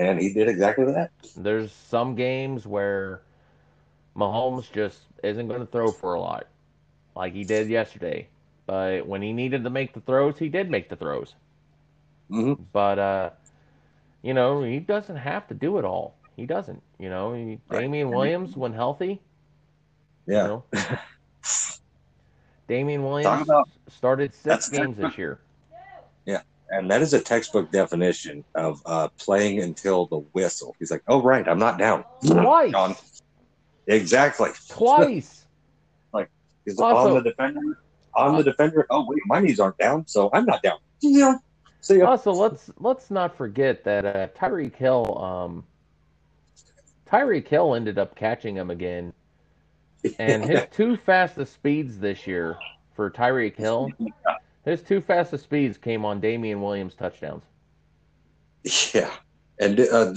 And 0.00 0.20
he 0.20 0.32
did 0.32 0.48
exactly 0.48 0.84
that. 0.84 1.10
There's 1.34 1.72
some 1.72 2.14
games 2.14 2.66
where 2.66 3.22
Mahomes 4.14 4.70
just 4.70 4.98
isn't 5.24 5.48
going 5.48 5.60
to 5.60 5.66
throw 5.66 5.90
for 5.90 6.14
a 6.14 6.20
lot, 6.20 6.46
like 7.16 7.32
he 7.32 7.44
did 7.44 7.68
yesterday. 7.68 8.28
But 8.66 9.06
when 9.06 9.22
he 9.22 9.32
needed 9.32 9.64
to 9.64 9.70
make 9.70 9.94
the 9.94 10.00
throws, 10.00 10.38
he 10.38 10.50
did 10.50 10.70
make 10.70 10.90
the 10.90 10.96
throws. 10.96 11.34
Mm-hmm. 12.30 12.62
But 12.72 12.98
uh, 12.98 13.30
you 14.22 14.34
know, 14.34 14.62
he 14.62 14.78
doesn't 14.78 15.16
have 15.16 15.48
to 15.48 15.54
do 15.54 15.78
it 15.78 15.84
all. 15.86 16.16
He 16.36 16.44
doesn't. 16.44 16.82
You 16.98 17.08
know, 17.08 17.32
he, 17.32 17.58
right. 17.70 17.80
Damien 17.80 18.10
Williams, 18.10 18.54
when 18.56 18.74
healthy. 18.74 19.22
Yeah. 20.26 20.42
You 20.42 20.48
know, 20.48 20.64
Damien 22.68 23.02
Williams 23.04 23.42
about, 23.42 23.70
started 23.88 24.34
six 24.34 24.68
games 24.68 24.98
this 24.98 25.16
year. 25.16 25.38
And 26.70 26.90
that 26.90 27.00
is 27.02 27.14
a 27.14 27.20
textbook 27.20 27.70
definition 27.70 28.44
of 28.54 28.82
uh, 28.86 29.08
playing 29.18 29.60
until 29.60 30.06
the 30.06 30.18
whistle. 30.32 30.74
He's 30.78 30.90
like, 30.90 31.02
"Oh 31.06 31.22
right, 31.22 31.46
I'm 31.46 31.58
not 31.58 31.78
down." 31.78 32.04
Twice. 32.26 32.72
Gone. 32.72 32.96
Exactly. 33.86 34.50
Twice. 34.68 35.46
like 36.12 36.28
he's 36.64 36.78
also, 36.80 37.16
on 37.16 37.22
the 37.22 37.30
defender. 37.30 37.78
On 38.14 38.34
uh, 38.34 38.38
the 38.38 38.44
defender. 38.44 38.86
Oh 38.90 39.06
wait, 39.08 39.20
my 39.26 39.40
knees 39.40 39.60
aren't 39.60 39.78
down, 39.78 40.06
so 40.06 40.28
I'm 40.32 40.44
not 40.44 40.62
down. 40.62 40.78
Yeah. 41.00 41.36
See 41.80 41.98
ya. 41.98 42.06
Also, 42.06 42.32
let's 42.32 42.70
let's 42.78 43.10
not 43.10 43.36
forget 43.36 43.84
that 43.84 44.04
uh, 44.04 44.26
Tyreek 44.36 44.74
Hill. 44.74 45.18
Um, 45.18 45.64
Tyreek 47.08 47.46
Hill 47.46 47.76
ended 47.76 47.98
up 47.98 48.16
catching 48.16 48.56
him 48.56 48.70
again 48.70 49.12
and 50.18 50.44
his 50.44 50.62
two 50.72 50.96
fastest 50.96 51.54
speeds 51.54 51.98
this 51.98 52.26
year 52.26 52.58
for 52.94 53.10
Tyreek 53.10 53.56
Hill, 53.56 53.90
his 54.66 54.82
two 54.82 55.00
fastest 55.00 55.44
speeds 55.44 55.78
came 55.78 56.04
on 56.04 56.20
Damien 56.20 56.60
Williams 56.60 56.94
touchdowns. 56.94 57.44
Yeah, 58.92 59.12
and 59.58 59.80
uh, 59.80 60.12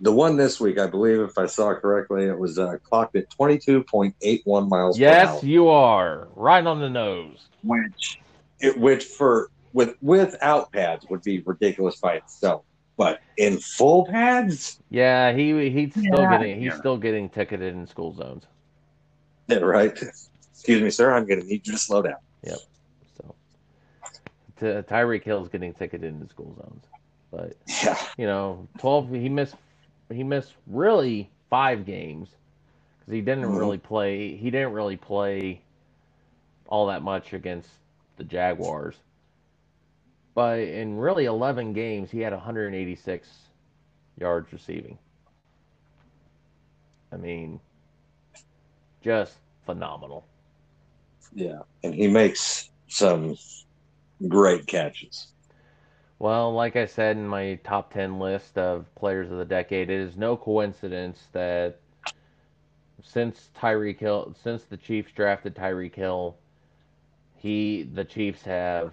the 0.00 0.12
one 0.12 0.36
this 0.36 0.58
week, 0.58 0.78
I 0.78 0.86
believe, 0.86 1.20
if 1.20 1.38
I 1.38 1.46
saw 1.46 1.74
correctly, 1.74 2.24
it 2.24 2.38
was 2.38 2.58
uh, 2.58 2.78
clocked 2.82 3.14
at 3.14 3.30
twenty 3.30 3.58
two 3.58 3.84
point 3.84 4.16
eight 4.22 4.42
one 4.44 4.68
miles. 4.68 4.98
Per 4.98 5.04
hour. 5.04 5.12
Yes, 5.12 5.44
you 5.44 5.68
are 5.68 6.28
right 6.34 6.66
on 6.66 6.80
the 6.80 6.90
nose. 6.90 7.46
Which, 7.62 8.18
it, 8.58 8.76
which 8.78 9.04
for 9.04 9.50
with 9.72 9.94
without 10.00 10.72
pads 10.72 11.06
would 11.10 11.22
be 11.22 11.40
ridiculous 11.40 11.96
by 12.00 12.14
itself 12.14 12.64
but 13.00 13.20
in 13.38 13.56
full 13.56 14.04
pads. 14.04 14.78
Yeah, 14.90 15.32
he 15.32 15.70
he's 15.70 15.92
still 15.92 16.02
yeah, 16.18 16.36
getting 16.36 16.56
he's 16.58 16.72
yeah. 16.72 16.76
still 16.76 16.98
getting 16.98 17.30
ticketed 17.30 17.72
in 17.72 17.86
school 17.86 18.12
zones. 18.12 18.44
Yeah, 19.48 19.60
right. 19.60 19.98
Excuse 20.52 20.82
me, 20.82 20.90
sir. 20.90 21.10
I'm 21.10 21.24
going 21.24 21.40
to 21.40 21.46
need 21.46 21.66
you 21.66 21.72
to 21.72 21.78
slow 21.78 22.02
down. 22.02 22.16
Yep. 22.44 22.58
To, 24.60 24.82
Tyreek 24.82 25.24
Hill's 25.24 25.48
getting 25.48 25.74
ticketed 25.74 26.12
into 26.12 26.28
school 26.28 26.54
zones, 26.56 26.84
but 27.30 27.56
yeah, 27.82 27.98
you 28.16 28.26
know, 28.26 28.68
twelve. 28.78 29.10
He 29.10 29.28
missed. 29.28 29.56
He 30.12 30.22
missed 30.22 30.54
really 30.66 31.30
five 31.50 31.84
games 31.84 32.28
because 32.98 33.12
he 33.12 33.20
didn't 33.20 33.44
mm-hmm. 33.44 33.56
really 33.56 33.78
play. 33.78 34.36
He 34.36 34.50
didn't 34.50 34.72
really 34.72 34.96
play 34.96 35.60
all 36.66 36.86
that 36.86 37.02
much 37.02 37.32
against 37.32 37.68
the 38.16 38.24
Jaguars. 38.24 38.96
But 40.34 40.60
in 40.60 40.96
really 40.96 41.24
11 41.24 41.72
games, 41.72 42.10
he 42.10 42.20
had 42.20 42.32
186 42.32 43.28
yards 44.18 44.52
receiving. 44.52 44.96
I 47.12 47.16
mean, 47.16 47.60
just 49.02 49.34
phenomenal. 49.66 50.24
Yeah, 51.34 51.60
and 51.82 51.94
he 51.94 52.06
makes 52.06 52.70
some 52.88 53.36
great 54.28 54.66
catches. 54.66 55.28
Well, 56.18 56.52
like 56.52 56.76
I 56.76 56.84
said 56.84 57.16
in 57.16 57.26
my 57.26 57.58
top 57.64 57.92
10 57.92 58.18
list 58.18 58.58
of 58.58 58.94
players 58.94 59.30
of 59.30 59.38
the 59.38 59.44
decade, 59.44 59.88
it 59.88 60.00
is 60.00 60.16
no 60.16 60.36
coincidence 60.36 61.28
that 61.32 61.80
since 63.02 63.48
Tyreek 63.56 63.98
Hill, 63.98 64.34
since 64.42 64.64
the 64.64 64.76
Chiefs 64.76 65.12
drafted 65.12 65.54
Tyreek 65.54 65.94
Hill, 65.94 66.36
he 67.36 67.84
the 67.94 68.04
Chiefs 68.04 68.42
have 68.42 68.92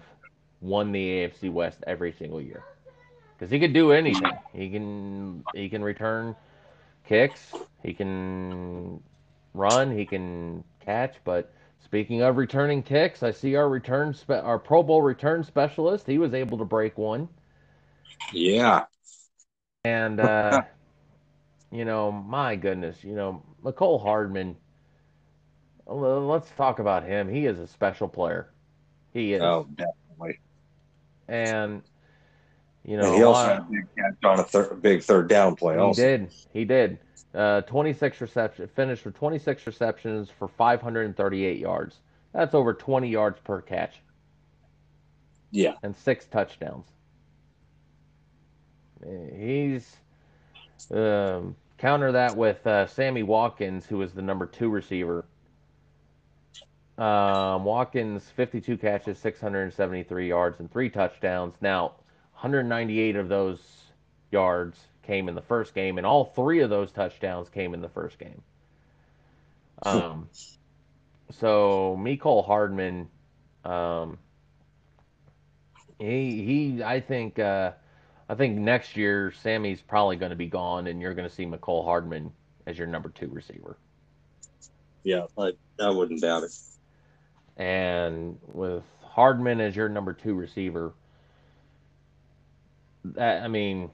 won 0.62 0.90
the 0.90 1.06
AFC 1.06 1.52
West 1.52 1.84
every 1.86 2.12
single 2.12 2.40
year. 2.40 2.64
Cuz 3.38 3.50
he 3.50 3.60
could 3.60 3.74
do 3.74 3.92
anything. 3.92 4.38
He 4.54 4.70
can 4.70 5.44
he 5.54 5.68
can 5.68 5.84
return 5.84 6.34
kicks, 7.04 7.52
he 7.82 7.92
can 7.92 9.02
run, 9.52 9.96
he 9.96 10.06
can 10.06 10.64
catch. 10.80 11.16
But 11.24 11.52
speaking 11.84 12.22
of 12.22 12.36
returning 12.36 12.82
kicks, 12.82 13.22
I 13.22 13.30
see 13.30 13.54
our 13.56 13.68
return 13.68 14.14
spe- 14.14 14.30
our 14.30 14.58
Pro 14.58 14.82
Bowl 14.82 15.02
return 15.02 15.44
specialist. 15.44 16.06
He 16.06 16.18
was 16.18 16.34
able 16.34 16.58
to 16.58 16.64
break 16.64 16.98
one. 16.98 17.28
Yeah. 18.32 18.84
And 19.84 20.20
uh, 20.20 20.62
you 21.70 21.84
know, 21.84 22.10
my 22.12 22.56
goodness, 22.56 23.02
you 23.02 23.14
know, 23.14 23.42
Mecole 23.64 24.02
Hardman. 24.02 24.56
Let's 25.86 26.50
talk 26.50 26.80
about 26.80 27.04
him. 27.04 27.32
He 27.32 27.46
is 27.46 27.58
a 27.58 27.66
special 27.66 28.08
player. 28.08 28.50
He 29.14 29.32
is. 29.32 29.42
Oh, 29.42 29.66
definitely. 29.74 30.40
And 31.28 31.82
you 32.84 32.96
know, 32.96 33.06
and 33.06 33.14
he 33.14 33.22
also 33.22 33.44
had 33.46 33.58
a 33.58 33.66
big 33.70 33.86
catch 33.96 34.24
on 34.24 34.40
a 34.40 34.44
thir- 34.44 34.74
big 34.74 35.02
third 35.02 35.28
down 35.28 35.56
play. 35.56 35.74
He 35.74 35.80
also. 35.80 36.02
did. 36.02 36.30
He 36.52 36.64
did. 36.64 36.98
Uh, 37.38 37.60
26 37.60 38.20
receptions, 38.20 38.68
finished 38.74 39.04
with 39.04 39.14
26 39.14 39.64
receptions 39.64 40.28
for 40.28 40.48
538 40.48 41.56
yards. 41.56 42.00
That's 42.34 42.52
over 42.52 42.74
20 42.74 43.08
yards 43.08 43.38
per 43.44 43.60
catch. 43.60 44.02
Yeah. 45.52 45.74
And 45.84 45.94
six 45.94 46.26
touchdowns. 46.26 46.86
He's 49.36 49.98
um, 50.92 51.54
counter 51.78 52.10
that 52.10 52.36
with 52.36 52.66
uh, 52.66 52.88
Sammy 52.88 53.22
Watkins, 53.22 53.86
who 53.86 54.02
is 54.02 54.10
the 54.10 54.22
number 54.22 54.44
two 54.44 54.68
receiver. 54.68 55.24
Um, 56.98 57.62
Watkins, 57.62 58.28
52 58.34 58.76
catches, 58.78 59.16
673 59.20 60.28
yards, 60.28 60.58
and 60.58 60.68
three 60.72 60.90
touchdowns. 60.90 61.54
Now, 61.60 61.92
198 62.32 63.14
of 63.14 63.28
those 63.28 63.60
yards 64.32 64.80
came 65.08 65.28
in 65.28 65.34
the 65.34 65.42
first 65.42 65.74
game, 65.74 65.96
and 65.96 66.06
all 66.06 66.26
three 66.26 66.60
of 66.60 66.68
those 66.68 66.92
touchdowns 66.92 67.48
came 67.48 67.72
in 67.72 67.80
the 67.80 67.88
first 67.88 68.18
game. 68.18 68.42
Um, 69.82 70.28
so 71.32 71.96
Mecole 71.98 72.44
Hardman, 72.44 73.08
um, 73.64 74.18
he 75.98 76.44
he, 76.44 76.82
I 76.84 77.00
think 77.00 77.38
uh, 77.38 77.72
I 78.28 78.34
think 78.34 78.58
next 78.58 78.96
year 78.98 79.32
Sammy's 79.42 79.80
probably 79.80 80.16
going 80.16 80.30
to 80.30 80.36
be 80.36 80.46
gone, 80.46 80.86
and 80.86 81.00
you're 81.00 81.14
going 81.14 81.28
to 81.28 81.34
see 81.34 81.46
Mecole 81.46 81.84
Hardman 81.84 82.30
as 82.66 82.76
your 82.76 82.86
number 82.86 83.08
two 83.08 83.28
receiver. 83.28 83.78
Yeah, 85.04 85.24
I 85.38 85.52
I 85.80 85.88
wouldn't 85.88 86.20
doubt 86.20 86.42
it. 86.42 86.52
And 87.56 88.38
with 88.52 88.84
Hardman 89.02 89.60
as 89.60 89.74
your 89.74 89.88
number 89.88 90.12
two 90.12 90.34
receiver, 90.34 90.92
that 93.04 93.42
I 93.42 93.48
mean, 93.48 93.90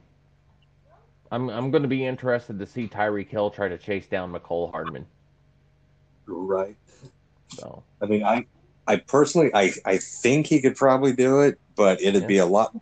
I'm 1.31 1.49
I'm 1.51 1.70
going 1.70 1.83
to 1.83 1.89
be 1.89 2.05
interested 2.07 2.59
to 2.59 2.66
see 2.66 2.89
Tyreek 2.89 3.29
Hill 3.29 3.51
try 3.51 3.68
to 3.68 3.79
chase 3.79 4.07
down 4.07 4.33
Mecole 4.33 4.70
Hardman. 4.70 5.07
Right. 6.27 6.77
So 7.57 7.85
I 8.03 8.07
mean, 8.07 8.25
I 8.25 8.47
I 8.87 8.97
personally, 8.97 9.51
I, 9.55 9.72
I 9.87 9.99
think 9.99 10.47
he 10.47 10.61
could 10.61 10.77
probably 10.77 11.14
do 11.14 11.41
it, 11.41 11.59
but 11.77 12.01
it'd 12.03 12.22
Yeah. 12.22 12.27
be 12.27 12.39
a 12.39 12.47
lot, 12.47 12.75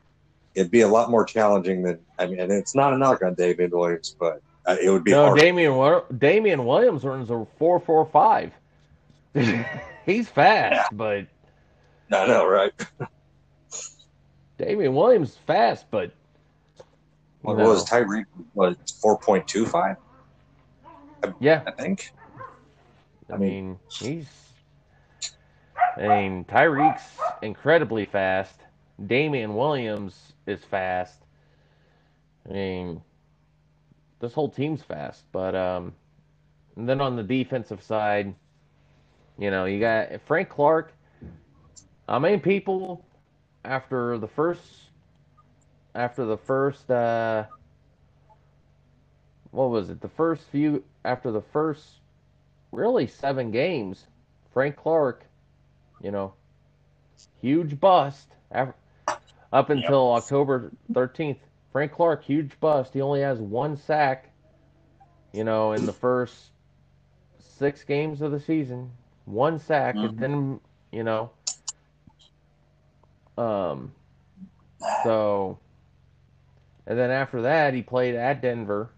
it'd 0.55 0.71
be 0.73 0.81
a 0.81 0.89
lot 0.89 1.11
more 1.11 1.25
challenging 1.25 1.83
than 1.83 2.01
I 2.19 2.27
mean, 2.27 2.41
and 2.41 2.53
it's 2.53 2.75
not 2.75 2.93
a 2.93 2.99
knock 2.99 3.23
on 3.23 3.35
David 3.35 3.73
Williams, 3.73 4.17
but 4.19 4.41
uh, 4.67 4.77
it 4.83 4.91
would 4.91 5.05
be 5.05 5.13
No, 5.13 5.25
hard. 5.25 5.39
Damien 5.39 6.03
Damien 6.19 6.65
Williams 6.67 7.05
runs 7.05 7.31
a 7.31 7.47
four 7.59 7.81
four 7.81 8.05
five. 8.07 8.53
He's 10.07 10.29
fast, 10.29 10.97
but 10.97 11.27
I 12.13 12.27
know, 12.27 12.47
right? 12.47 12.73
Damien 14.59 14.95
Williams 14.95 15.37
fast, 15.47 15.87
but 15.91 16.13
What 17.43 17.59
no. 17.59 17.69
was 17.69 17.85
Tyreek? 17.89 18.25
Was 18.55 18.77
four 19.01 19.19
point 19.19 19.47
two 19.47 19.67
five? 19.67 19.97
yeah, 21.41 21.63
I 21.67 21.71
think. 21.73 22.13
I 23.33 23.37
mean, 23.37 23.79
he's. 23.89 24.29
I 25.97 26.09
mean, 26.09 26.45
Tyreek's 26.45 27.03
incredibly 27.43 28.07
fast. 28.07 28.61
Damien 29.07 29.55
Williams 29.55 30.33
is 30.47 30.65
fast. 30.65 31.19
I 32.49 32.53
mean, 32.53 33.03
this 34.21 34.33
whole 34.33 34.49
team's 34.49 34.83
fast. 34.83 35.25
But 35.33 35.55
um, 35.55 35.95
and 36.77 36.89
then 36.89 37.01
on 37.01 37.17
the 37.17 37.23
defensive 37.23 37.83
side, 37.83 38.35
you 39.39 39.51
know, 39.51 39.67
you 39.67 39.81
got 39.81 40.09
Frank 40.27 40.49
Clark. 40.49 40.93
I 42.09 42.19
mean, 42.19 42.41
people 42.41 43.05
after 43.65 44.19
the 44.19 44.29
first, 44.29 44.61
after 45.95 46.25
the 46.25 46.37
first, 46.37 46.91
uh, 46.91 47.47
what 49.51 49.71
was 49.71 49.91
it? 49.91 50.01
The 50.01 50.09
first 50.09 50.45
few 50.49 50.85
after 51.05 51.31
the 51.31 51.41
first 51.43 52.01
really 52.73 53.07
seven 53.07 53.51
games, 53.51 54.07
Frank 54.53 54.77
Clark, 54.77 55.27
you 56.01 56.11
know, 56.11 56.35
huge 57.41 57.81
bust. 57.81 58.37
Af- 58.51 58.75
Up 59.53 59.71
until 59.71 60.13
October 60.13 60.73
13th, 60.93 61.39
Frank 61.73 61.93
Clark, 61.93 62.25
huge 62.25 62.59
bust. 62.61 62.95
He 62.95 63.01
only 63.01 63.21
has 63.21 63.41
one 63.41 63.77
sack, 63.77 64.31
you 65.33 65.45
know, 65.45 65.73
in 65.73 65.87
the 65.87 65.93
first 65.93 66.53
six 67.39 67.85
games 67.85 68.21
of 68.23 68.31
the 68.33 68.41
season. 68.41 68.93
One 69.25 69.59
sack. 69.59 70.03
And 70.03 70.11
Mhm. 70.11 70.19
then, 70.19 70.61
you 70.93 71.05
know, 71.05 71.31
um, 73.37 73.93
so, 74.89 75.59
and 76.87 76.99
then 76.99 77.11
after 77.11 77.43
that, 77.43 77.75
he 77.75 77.83
played 77.83 78.15
at 78.15 78.43
Denver 78.43 78.91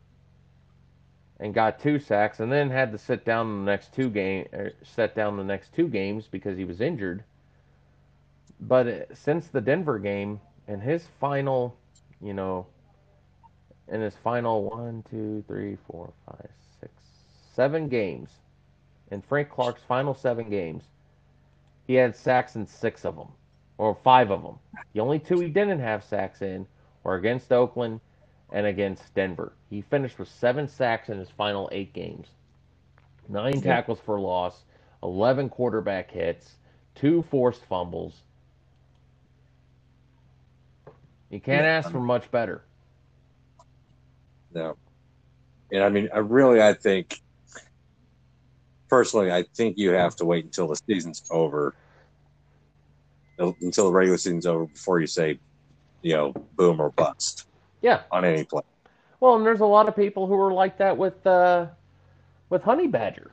and 1.40 1.52
got 1.52 1.80
two 1.80 1.98
sacks, 1.98 2.40
and 2.40 2.50
then 2.50 2.70
had 2.70 2.92
to 2.92 2.98
sit 2.98 3.24
down 3.24 3.64
the 3.64 3.70
next 3.70 3.92
two 3.92 4.08
game, 4.08 4.46
er, 4.54 4.72
set 4.82 5.14
down 5.14 5.36
the 5.36 5.44
next 5.44 5.74
two 5.74 5.88
games 5.88 6.28
because 6.30 6.56
he 6.56 6.64
was 6.64 6.80
injured. 6.80 7.24
But 8.60 8.86
uh, 8.86 9.14
since 9.14 9.48
the 9.48 9.60
Denver 9.60 9.98
game 9.98 10.40
and 10.68 10.80
his 10.80 11.06
final, 11.20 11.76
you 12.22 12.32
know, 12.32 12.66
in 13.88 14.00
his 14.00 14.14
final 14.22 14.64
one, 14.64 15.04
two, 15.10 15.44
three, 15.46 15.76
four, 15.90 16.12
five, 16.24 16.48
six, 16.80 16.92
seven 17.54 17.88
games, 17.88 18.30
in 19.10 19.20
Frank 19.20 19.50
Clark's 19.50 19.82
final 19.86 20.14
seven 20.14 20.48
games, 20.48 20.84
he 21.86 21.94
had 21.94 22.16
sacks 22.16 22.56
in 22.56 22.66
six 22.66 23.04
of 23.04 23.16
them, 23.16 23.28
or 23.76 23.94
five 24.02 24.30
of 24.30 24.42
them. 24.42 24.58
The 24.94 25.00
only 25.00 25.18
two 25.18 25.40
he 25.40 25.48
didn't 25.48 25.80
have 25.80 26.02
sacks 26.04 26.40
in 26.40 26.66
were 27.04 27.14
against 27.14 27.52
Oakland 27.52 28.00
and 28.50 28.66
against 28.66 29.14
Denver. 29.14 29.52
He 29.70 29.82
finished 29.82 30.18
with 30.18 30.28
seven 30.28 30.66
sacks 30.66 31.08
in 31.08 31.18
his 31.18 31.30
final 31.30 31.68
eight 31.70 31.92
games, 31.92 32.28
nine 33.28 33.60
tackles 33.60 34.00
for 34.04 34.18
loss, 34.18 34.64
11 35.02 35.50
quarterback 35.50 36.10
hits, 36.10 36.56
two 36.94 37.22
forced 37.30 37.64
fumbles. 37.66 38.22
You 41.30 41.40
can't 41.40 41.66
ask 41.66 41.90
for 41.90 42.00
much 42.00 42.30
better. 42.30 42.62
No. 44.52 44.76
And 45.72 45.82
I 45.82 45.88
mean, 45.88 46.08
I 46.14 46.18
really, 46.18 46.62
I 46.62 46.74
think, 46.74 47.20
personally, 48.88 49.32
I 49.32 49.44
think 49.54 49.76
you 49.76 49.90
have 49.90 50.14
to 50.16 50.24
wait 50.24 50.44
until 50.44 50.68
the 50.68 50.76
season's 50.76 51.24
over, 51.30 51.74
until 53.38 53.86
the 53.86 53.92
regular 53.92 54.16
season's 54.16 54.46
over 54.46 54.66
before 54.66 55.00
you 55.00 55.08
say, 55.08 55.40
you 56.04 56.14
know, 56.14 56.34
boom 56.56 56.80
or 56.80 56.92
bust 56.92 57.48
Yeah. 57.82 58.02
on 58.12 58.24
any 58.24 58.44
play. 58.44 58.62
Well, 59.20 59.36
and 59.36 59.46
there's 59.46 59.60
a 59.60 59.66
lot 59.66 59.88
of 59.88 59.96
people 59.96 60.26
who 60.26 60.34
are 60.40 60.52
like 60.52 60.78
that 60.78 60.96
with 60.98 61.26
uh, 61.26 61.68
with 62.50 62.62
Honey 62.62 62.88
Badger. 62.88 63.32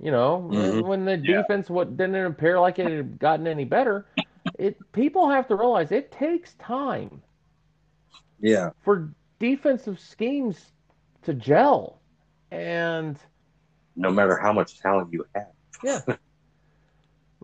You 0.00 0.12
know, 0.12 0.36
Mhm. 0.50 0.86
when 0.86 1.04
the 1.04 1.16
Yeah. 1.22 1.42
defense 1.42 1.70
what 1.70 1.96
didn't 1.96 2.16
appear 2.26 2.60
like 2.60 2.78
it 2.78 2.96
had 2.96 3.18
gotten 3.18 3.46
any 3.46 3.64
better, 3.64 4.06
it 4.58 4.92
people 4.92 5.28
have 5.30 5.48
to 5.48 5.56
realize 5.56 5.92
it 5.92 6.12
takes 6.12 6.54
time 6.54 7.22
Yeah. 8.40 8.70
for 8.80 9.14
defensive 9.38 9.98
schemes 10.00 10.72
to 11.22 11.34
gel. 11.34 12.00
And 12.50 13.18
No 13.96 14.10
matter 14.10 14.36
how 14.38 14.52
much 14.52 14.78
talent 14.80 15.12
you 15.12 15.26
have. 15.34 15.52
yeah, 15.82 16.00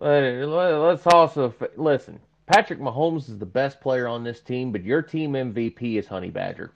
Uh, 0.01 0.47
let's 0.47 1.07
also 1.07 1.55
listen. 1.77 2.21
Patrick 2.49 2.81
Mahomes 2.81 3.29
is 3.29 3.37
the 3.39 3.47
best 3.47 3.79
player 3.79 4.09
on 4.09 4.25
this 4.25 4.41
team, 4.41 4.73
but 4.73 4.83
your 4.83 5.03
team 5.03 5.35
MVP 5.35 5.99
is 5.99 6.07
Honey 6.07 6.31
Badger. 6.31 6.73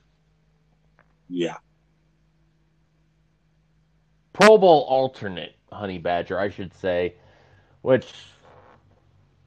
Yeah. 1.30 1.56
Pro 4.34 4.58
Bowl 4.58 4.84
alternate 4.86 5.54
Honey 5.72 5.96
Badger, 5.96 6.38
I 6.38 6.50
should 6.50 6.74
say, 6.74 7.14
which 7.80 8.12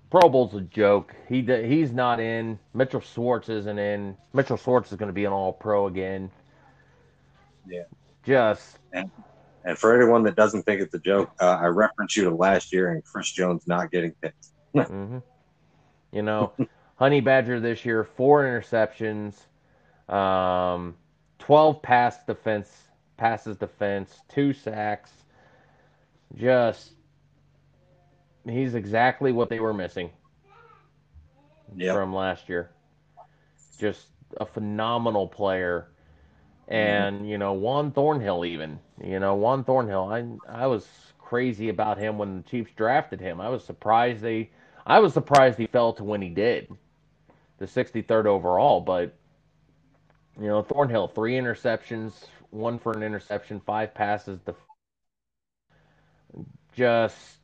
Pro 0.09 0.27
Bowl's 0.27 0.55
a 0.55 0.61
joke. 0.61 1.15
He 1.29 1.43
he's 1.43 1.91
not 1.91 2.19
in. 2.19 2.57
Mitchell 2.73 3.01
Schwartz 3.01 3.47
isn't 3.47 3.77
in. 3.77 4.17
Mitchell 4.33 4.57
Schwartz 4.57 4.91
is 4.91 4.97
going 4.97 5.09
to 5.09 5.13
be 5.13 5.25
an 5.25 5.33
All 5.33 5.53
Pro 5.53 5.85
again. 5.85 6.31
Yeah. 7.67 7.83
Just 8.23 8.79
And 8.91 9.77
for 9.77 9.95
anyone 9.95 10.23
that 10.23 10.35
doesn't 10.35 10.63
think 10.63 10.81
it's 10.81 10.93
a 10.95 10.99
joke, 10.99 11.31
uh, 11.39 11.57
I 11.61 11.67
reference 11.67 12.17
you 12.17 12.23
to 12.23 12.35
last 12.35 12.73
year 12.73 12.93
and 12.93 13.03
Chris 13.05 13.31
Jones 13.31 13.67
not 13.67 13.91
getting 13.91 14.11
picked. 14.21 14.47
hmm 14.73 15.19
you 16.15 16.23
know, 16.23 16.53
Honey 16.95 17.21
Badger 17.21 17.59
this 17.59 17.85
year, 17.85 18.03
four 18.03 18.43
interceptions, 18.43 19.35
um, 20.11 20.95
twelve 21.37 21.81
pass 21.81 22.23
defense 22.25 22.71
passes 23.17 23.57
defense, 23.57 24.21
two 24.29 24.53
sacks. 24.53 25.11
Just 26.35 26.93
he's 28.45 28.73
exactly 28.75 29.31
what 29.31 29.49
they 29.49 29.59
were 29.59 29.73
missing. 29.73 30.09
Yep. 31.75 31.95
from 31.95 32.13
last 32.13 32.47
year. 32.47 32.71
Just 33.79 34.07
a 34.37 34.45
phenomenal 34.45 35.27
player. 35.27 35.87
And, 36.67 37.29
you 37.29 37.37
know, 37.37 37.53
Juan 37.53 37.91
Thornhill 37.91 38.45
even. 38.45 38.79
You 39.03 39.19
know, 39.19 39.35
Juan 39.35 39.63
Thornhill, 39.63 40.05
I 40.05 40.63
I 40.63 40.67
was 40.67 40.87
crazy 41.19 41.69
about 41.69 41.97
him 41.97 42.17
when 42.17 42.37
the 42.37 42.43
Chiefs 42.43 42.71
drafted 42.75 43.19
him. 43.19 43.41
I 43.41 43.49
was 43.49 43.63
surprised 43.63 44.21
they 44.21 44.51
I 44.85 44.99
was 44.99 45.13
surprised 45.13 45.57
he 45.57 45.67
fell 45.67 45.93
to 45.93 46.03
when 46.03 46.21
he 46.21 46.29
did. 46.29 46.69
The 47.57 47.65
63rd 47.65 48.25
overall, 48.25 48.81
but 48.81 49.15
you 50.39 50.47
know, 50.47 50.61
Thornhill, 50.61 51.07
three 51.07 51.33
interceptions, 51.33 52.11
one 52.49 52.77
for 52.77 52.91
an 52.91 53.01
interception, 53.01 53.61
five 53.65 53.93
passes, 53.93 54.39
the 54.45 54.53
just 56.75 57.37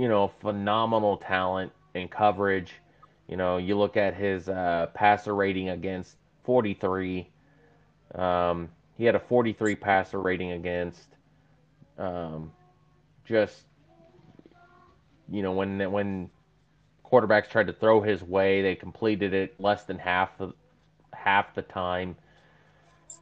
you 0.00 0.08
know, 0.08 0.28
phenomenal 0.40 1.18
talent 1.18 1.70
and 1.94 2.10
coverage. 2.10 2.72
You 3.28 3.36
know, 3.36 3.58
you 3.58 3.76
look 3.76 3.98
at 3.98 4.14
his 4.14 4.48
uh, 4.48 4.86
passer 4.94 5.34
rating 5.34 5.68
against 5.68 6.16
43. 6.44 7.28
Um, 8.14 8.70
he 8.96 9.04
had 9.04 9.14
a 9.14 9.20
43 9.20 9.76
passer 9.76 10.18
rating 10.18 10.52
against. 10.52 11.06
Um, 11.98 12.50
just 13.26 13.60
you 15.30 15.42
know, 15.42 15.52
when 15.52 15.92
when 15.92 16.30
quarterbacks 17.10 17.48
tried 17.48 17.66
to 17.66 17.72
throw 17.72 18.00
his 18.00 18.22
way, 18.22 18.62
they 18.62 18.74
completed 18.74 19.34
it 19.34 19.60
less 19.60 19.84
than 19.84 19.98
half 19.98 20.36
the 20.38 20.52
half 21.12 21.54
the 21.54 21.62
time. 21.62 22.16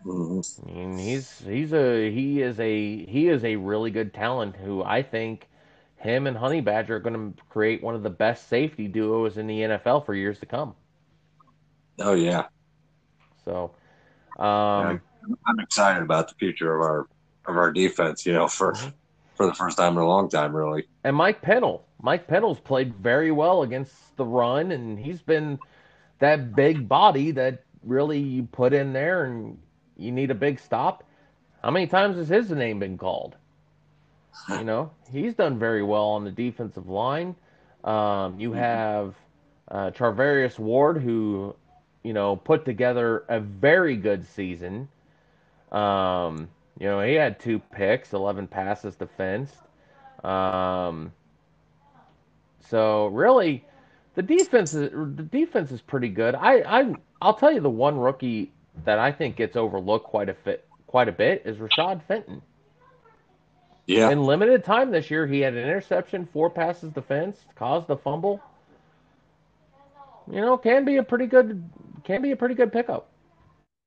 Mhm. 0.04 0.62
I 0.62 0.72
mean, 0.72 0.98
he's 0.98 1.40
he's 1.40 1.72
a 1.72 2.10
he 2.10 2.42
is 2.42 2.60
a 2.60 3.04
he 3.06 3.28
is 3.28 3.44
a 3.44 3.56
really 3.56 3.90
good 3.90 4.14
talent 4.14 4.56
who 4.56 4.82
I 4.82 5.02
think 5.02 5.48
him 5.96 6.26
and 6.26 6.36
Honey 6.36 6.60
Badger 6.60 6.96
are 6.96 7.00
going 7.00 7.34
to 7.34 7.42
create 7.48 7.82
one 7.82 7.94
of 7.94 8.02
the 8.02 8.10
best 8.10 8.48
safety 8.48 8.86
duos 8.86 9.36
in 9.36 9.46
the 9.46 9.60
NFL 9.62 10.06
for 10.06 10.14
years 10.14 10.38
to 10.40 10.46
come. 10.46 10.74
Oh, 12.00 12.14
yeah. 12.14 12.46
So, 13.44 13.74
um, 14.38 15.00
I'm 15.46 15.58
excited 15.58 16.02
about 16.02 16.28
the 16.28 16.34
future 16.34 16.74
of 16.74 16.80
our 16.80 17.08
of 17.46 17.56
our 17.56 17.72
defense, 17.72 18.24
you 18.24 18.32
know, 18.32 18.46
for 18.46 18.74
for 19.38 19.46
the 19.46 19.54
first 19.54 19.78
time 19.78 19.92
in 19.92 20.02
a 20.02 20.06
long 20.06 20.28
time, 20.28 20.54
really. 20.54 20.86
and 21.04 21.16
Mike 21.16 21.40
Pennel, 21.40 21.86
Mike 22.02 22.26
Pennel's 22.26 22.58
played 22.60 22.94
very 22.96 23.30
well 23.30 23.62
against 23.62 23.94
the 24.16 24.26
run, 24.26 24.72
and 24.72 24.98
he's 24.98 25.22
been 25.22 25.58
that 26.18 26.54
big 26.54 26.88
body 26.88 27.30
that 27.30 27.62
really 27.84 28.18
you 28.18 28.42
put 28.42 28.74
in 28.74 28.92
there, 28.92 29.24
and 29.24 29.58
you 29.96 30.10
need 30.12 30.30
a 30.30 30.34
big 30.34 30.58
stop. 30.58 31.04
How 31.62 31.70
many 31.70 31.86
times 31.86 32.16
has 32.16 32.28
his 32.28 32.50
name 32.50 32.80
been 32.80 32.98
called? 32.98 33.36
You 34.48 34.64
know, 34.64 34.90
he's 35.10 35.34
done 35.34 35.58
very 35.58 35.82
well 35.82 36.06
on 36.06 36.24
the 36.24 36.30
defensive 36.30 36.88
line. 36.88 37.36
Um, 37.84 38.40
you 38.40 38.52
have 38.52 39.14
uh, 39.68 39.90
Charvarius 39.90 40.58
Ward, 40.58 41.00
who 41.00 41.54
you 42.02 42.12
know 42.12 42.36
put 42.36 42.64
together 42.64 43.24
a 43.28 43.40
very 43.40 43.96
good 43.96 44.26
season. 44.26 44.88
Um, 45.70 46.48
you 46.78 46.86
know, 46.86 47.00
he 47.00 47.14
had 47.14 47.40
two 47.40 47.58
picks, 47.58 48.12
11 48.12 48.46
passes 48.46 48.94
defensed. 48.94 49.56
Um, 50.24 51.12
so 52.68 53.06
really, 53.08 53.64
the 54.14 54.22
defense 54.22 54.74
is 54.74 54.90
the 54.90 55.22
defense 55.22 55.70
is 55.72 55.80
pretty 55.80 56.08
good. 56.08 56.34
I 56.34 56.80
I 56.80 56.94
I'll 57.20 57.34
tell 57.34 57.52
you 57.52 57.60
the 57.60 57.70
one 57.70 57.98
rookie 57.98 58.52
that 58.84 58.98
I 58.98 59.12
think 59.12 59.36
gets 59.36 59.56
overlooked 59.56 60.06
quite 60.06 60.28
a 60.28 60.34
bit 60.34 60.66
quite 60.86 61.08
a 61.08 61.12
bit 61.12 61.42
is 61.44 61.56
Rashad 61.58 62.02
Fenton. 62.06 62.42
Yeah. 63.86 64.10
In 64.10 64.22
limited 64.22 64.64
time 64.64 64.90
this 64.90 65.10
year, 65.10 65.26
he 65.26 65.40
had 65.40 65.54
an 65.54 65.60
interception, 65.64 66.28
four 66.32 66.50
passes 66.50 66.92
defense, 66.92 67.38
caused 67.54 67.88
a 67.90 67.96
fumble. 67.96 68.42
You 70.30 70.42
know, 70.42 70.58
can 70.58 70.84
be 70.84 70.96
a 70.96 71.02
pretty 71.02 71.26
good 71.26 71.64
can 72.04 72.22
be 72.22 72.32
a 72.32 72.36
pretty 72.36 72.54
good 72.54 72.72
pickup. 72.72 73.08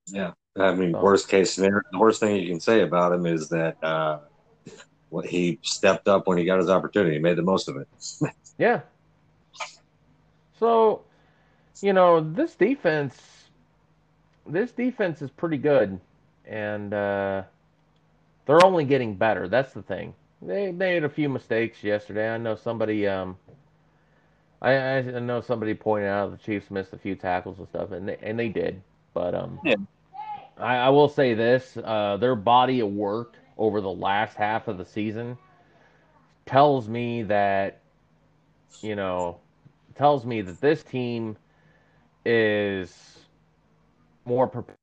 Yeah. 0.08 0.32
I 0.58 0.74
mean, 0.74 0.92
So- 0.94 1.02
worst 1.02 1.30
case 1.30 1.54
scenario, 1.54 1.82
the 1.92 2.00
worst 2.00 2.20
thing 2.20 2.36
you 2.36 2.48
can 2.50 2.60
say 2.60 2.82
about 2.82 3.14
him 3.14 3.26
is 3.26 3.50
that 3.50 3.82
uh, 3.84 4.20
what 5.10 5.26
he 5.26 5.60
stepped 5.62 6.08
up 6.08 6.28
when 6.28 6.38
he 6.38 6.46
got 6.46 6.60
his 6.60 6.70
opportunity, 6.70 7.16
he 7.16 7.22
made 7.22 7.38
the 7.38 7.42
most 7.44 7.68
of 7.68 7.78
it. 7.78 7.88
Yeah. 8.58 8.82
So, 10.60 11.02
you 11.82 11.94
know, 11.94 12.20
this 12.20 12.54
defense, 12.54 13.20
this 14.46 14.72
defense 14.72 15.24
is 15.24 15.32
pretty 15.32 15.58
good, 15.58 16.00
and 16.46 16.94
uh, 16.94 17.42
they're 18.46 18.64
only 18.64 18.84
getting 18.86 19.16
better. 19.16 19.48
That's 19.48 19.74
the 19.74 19.82
thing. 19.82 20.14
They 20.44 20.72
made 20.72 21.04
a 21.04 21.10
few 21.10 21.28
mistakes 21.28 21.84
yesterday. 21.84 22.30
I 22.32 22.38
know 22.38 22.56
somebody, 22.56 23.08
um, 23.08 23.36
I, 24.62 24.74
I 24.76 25.02
know 25.02 25.42
somebody 25.42 25.74
pointed 25.74 26.10
out 26.10 26.30
the 26.30 26.38
Chiefs 26.38 26.70
missed 26.70 26.94
a 26.94 27.00
few 27.00 27.16
tackles 27.16 27.58
and 27.58 27.68
stuff, 27.70 27.92
and 27.94 28.08
they, 28.08 28.18
and 28.22 28.38
they 28.38 28.50
did. 28.50 28.80
But 29.16 29.34
um, 29.34 29.60
Yeah. 29.64 29.76
I, 30.62 30.78
I 30.78 30.90
will 30.90 31.10
say 31.10 31.34
this: 31.34 31.78
uh, 31.84 32.18
their 32.18 32.36
body 32.36 32.80
of 32.80 32.90
work 32.90 33.36
over 33.58 33.82
the 33.82 33.92
last 33.92 34.36
half 34.36 34.68
of 34.68 34.78
the 34.78 34.86
season 34.86 35.38
tells 36.46 36.88
me 36.88 37.24
that 37.24 37.82
you 38.82 38.96
know, 38.96 39.40
tells 39.96 40.26
me 40.26 40.42
that 40.42 40.60
this 40.62 40.84
team 40.84 41.38
is 42.26 43.20
more 44.26 44.48
prepared 44.48 44.78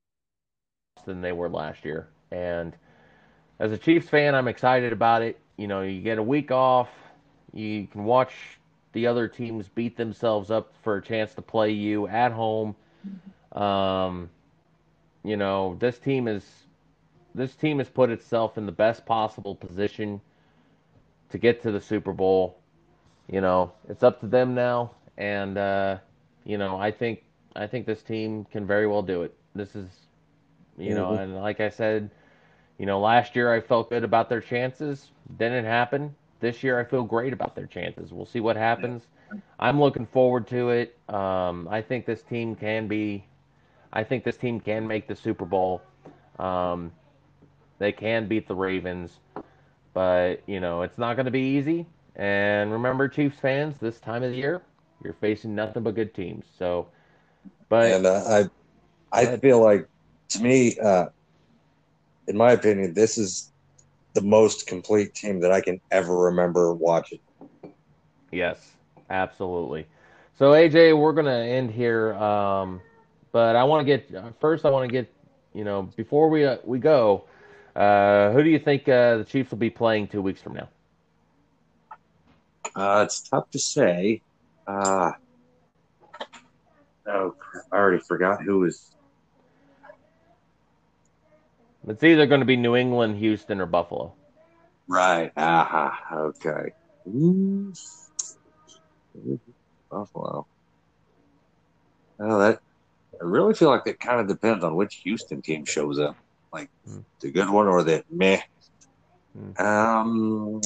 than 1.04 1.20
they 1.20 1.32
were 1.32 1.48
last 1.48 1.84
year. 1.84 2.08
And 2.30 2.76
as 3.58 3.72
a 3.72 3.78
Chiefs 3.78 4.08
fan, 4.08 4.34
I'm 4.34 4.48
excited 4.48 4.92
about 4.92 5.22
it. 5.22 5.38
You 5.56 5.66
know, 5.66 5.82
you 5.82 6.00
get 6.00 6.18
a 6.18 6.22
week 6.22 6.50
off, 6.50 6.90
you 7.52 7.86
can 7.86 8.04
watch 8.04 8.32
the 8.92 9.06
other 9.06 9.26
teams 9.28 9.68
beat 9.68 9.96
themselves 9.96 10.50
up 10.50 10.72
for 10.82 10.96
a 10.96 11.02
chance 11.02 11.34
to 11.34 11.42
play 11.42 11.70
you 11.70 12.06
at 12.08 12.32
home. 12.32 12.76
Um, 13.52 14.30
you 15.28 15.36
know, 15.36 15.76
this 15.80 15.98
team 15.98 16.28
is 16.28 16.66
this 17.34 17.54
team 17.56 17.78
has 17.78 17.88
put 17.90 18.10
itself 18.10 18.58
in 18.58 18.66
the 18.66 18.72
best 18.72 19.06
possible 19.06 19.54
position 19.54 20.20
to 21.30 21.38
get 21.38 21.62
to 21.62 21.72
the 21.72 21.80
Super 21.80 22.12
Bowl 22.12 22.58
you 23.28 23.40
know, 23.40 23.72
it's 23.88 24.02
up 24.02 24.20
to 24.20 24.26
them 24.26 24.54
now, 24.54 24.92
and 25.18 25.58
uh, 25.58 25.98
you 26.44 26.58
know, 26.58 26.78
I 26.78 26.90
think 26.90 27.24
I 27.56 27.66
think 27.66 27.86
this 27.86 28.02
team 28.02 28.44
can 28.46 28.66
very 28.66 28.86
well 28.86 29.02
do 29.02 29.22
it. 29.22 29.34
This 29.54 29.76
is, 29.76 29.88
you 30.78 30.94
know, 30.94 31.12
Mhm. 31.12 31.22
and 31.22 31.36
like 31.36 31.60
I 31.60 31.68
said, 31.68 32.10
you 32.78 32.86
know, 32.86 33.00
last 33.00 33.36
year 33.36 33.52
I 33.52 33.60
felt 33.60 33.90
good 33.90 34.04
about 34.04 34.28
their 34.30 34.40
chances. 34.40 35.12
Didn't 35.38 35.66
happen. 35.66 36.16
This 36.40 36.62
year 36.64 36.80
I 36.80 36.84
feel 36.84 37.04
great 37.04 37.32
about 37.34 37.54
their 37.54 37.66
chances. 37.66 38.12
We'll 38.12 38.26
see 38.26 38.40
what 38.40 38.56
happens. 38.56 39.08
I'm 39.60 39.80
looking 39.80 40.06
forward 40.06 40.46
to 40.48 40.70
it. 40.70 40.96
Um, 41.08 41.68
I 41.70 41.82
think 41.82 42.06
this 42.06 42.22
team 42.22 42.56
can 42.56 42.88
be. 42.88 43.27
I 43.92 44.04
think 44.04 44.24
this 44.24 44.36
team 44.36 44.60
can 44.60 44.86
make 44.86 45.08
the 45.08 45.16
Super 45.16 45.44
Bowl. 45.44 45.82
Um, 46.38 46.92
they 47.78 47.92
can 47.92 48.26
beat 48.28 48.48
the 48.48 48.54
Ravens, 48.54 49.18
but 49.94 50.42
you 50.46 50.60
know 50.60 50.82
it's 50.82 50.98
not 50.98 51.14
going 51.16 51.26
to 51.26 51.32
be 51.32 51.40
easy. 51.40 51.86
And 52.16 52.72
remember, 52.72 53.08
Chiefs 53.08 53.38
fans, 53.38 53.78
this 53.78 54.00
time 54.00 54.24
of 54.24 54.32
the 54.32 54.36
year, 54.36 54.62
you're 55.04 55.14
facing 55.14 55.54
nothing 55.54 55.84
but 55.84 55.94
good 55.94 56.12
teams. 56.12 56.44
So, 56.58 56.88
but 57.68 57.92
and 57.92 58.06
uh, 58.06 58.48
I, 59.12 59.20
I 59.20 59.36
feel 59.36 59.62
like, 59.62 59.88
to 60.30 60.42
me, 60.42 60.76
uh, 60.78 61.06
in 62.26 62.36
my 62.36 62.52
opinion, 62.52 62.94
this 62.94 63.18
is 63.18 63.52
the 64.14 64.20
most 64.20 64.66
complete 64.66 65.14
team 65.14 65.40
that 65.40 65.52
I 65.52 65.60
can 65.60 65.80
ever 65.92 66.16
remember 66.16 66.74
watching. 66.74 67.20
yes, 68.32 68.72
absolutely. 69.10 69.86
So 70.36 70.52
AJ, 70.52 70.98
we're 70.98 71.12
gonna 71.12 71.30
end 71.30 71.70
here, 71.70 72.14
um, 72.14 72.80
but 73.32 73.56
I 73.56 73.64
want 73.64 73.86
to 73.86 73.96
get 73.96 74.40
first. 74.40 74.64
I 74.64 74.70
want 74.70 74.88
to 74.88 74.92
get 74.92 75.12
you 75.54 75.64
know 75.64 75.82
before 75.96 76.28
we 76.28 76.44
uh, 76.44 76.58
we 76.64 76.78
go. 76.78 77.24
Uh, 77.74 78.32
who 78.32 78.42
do 78.42 78.50
you 78.50 78.58
think 78.58 78.88
uh, 78.88 79.18
the 79.18 79.24
Chiefs 79.24 79.50
will 79.50 79.58
be 79.58 79.70
playing 79.70 80.08
two 80.08 80.20
weeks 80.20 80.42
from 80.42 80.54
now? 80.54 80.68
Uh, 82.74 83.04
it's 83.06 83.20
tough 83.28 83.48
to 83.50 83.58
say. 83.58 84.22
Uh, 84.66 85.12
oh, 87.06 87.34
I 87.72 87.76
already 87.76 88.02
forgot 88.02 88.42
who 88.42 88.60
was. 88.60 88.94
It's 91.86 92.02
either 92.02 92.26
going 92.26 92.40
to 92.40 92.46
be 92.46 92.56
New 92.56 92.76
England, 92.76 93.16
Houston, 93.16 93.60
or 93.60 93.66
Buffalo. 93.66 94.12
Right. 94.88 95.32
Aha. 95.36 95.98
Okay. 96.12 96.72
Hmm. 97.04 97.70
Buffalo. 99.90 100.46
Oh, 102.20 102.38
that. 102.38 102.60
I 103.20 103.24
really 103.24 103.54
feel 103.54 103.68
like 103.70 103.86
it 103.86 103.98
kind 103.98 104.20
of 104.20 104.28
depends 104.28 104.62
on 104.62 104.76
which 104.76 105.00
Houston 105.04 105.42
team 105.42 105.64
shows 105.64 105.98
up, 105.98 106.16
like 106.52 106.70
Hmm. 106.86 107.00
the 107.20 107.30
good 107.30 107.50
one 107.50 107.66
or 107.66 107.82
the 107.82 108.04
meh. 108.10 108.40
Hmm. 109.36 109.62
Um. 109.64 110.60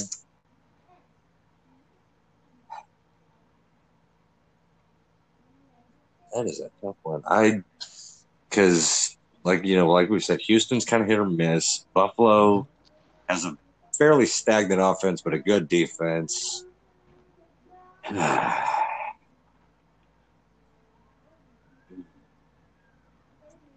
That 6.34 6.46
is 6.46 6.60
a 6.60 6.70
tough 6.84 6.96
one. 7.02 7.22
I, 7.26 7.62
because 8.48 9.16
like 9.44 9.64
you 9.64 9.76
know, 9.76 9.90
like 9.90 10.08
we 10.08 10.20
said, 10.20 10.40
Houston's 10.46 10.84
kind 10.84 11.02
of 11.02 11.08
hit 11.08 11.18
or 11.18 11.26
miss. 11.26 11.84
Buffalo 11.94 12.66
has 13.28 13.44
a 13.44 13.56
fairly 13.98 14.26
stagnant 14.26 14.80
offense, 14.80 15.20
but 15.22 15.34
a 15.34 15.38
good 15.38 15.68
defense. 15.68 16.64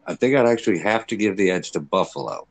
I 0.05 0.15
think 0.15 0.35
I'd 0.35 0.47
actually 0.47 0.79
have 0.79 1.07
to 1.07 1.15
give 1.15 1.37
the 1.37 1.51
edge 1.51 1.71
to 1.71 1.79
Buffalo. 1.79 2.47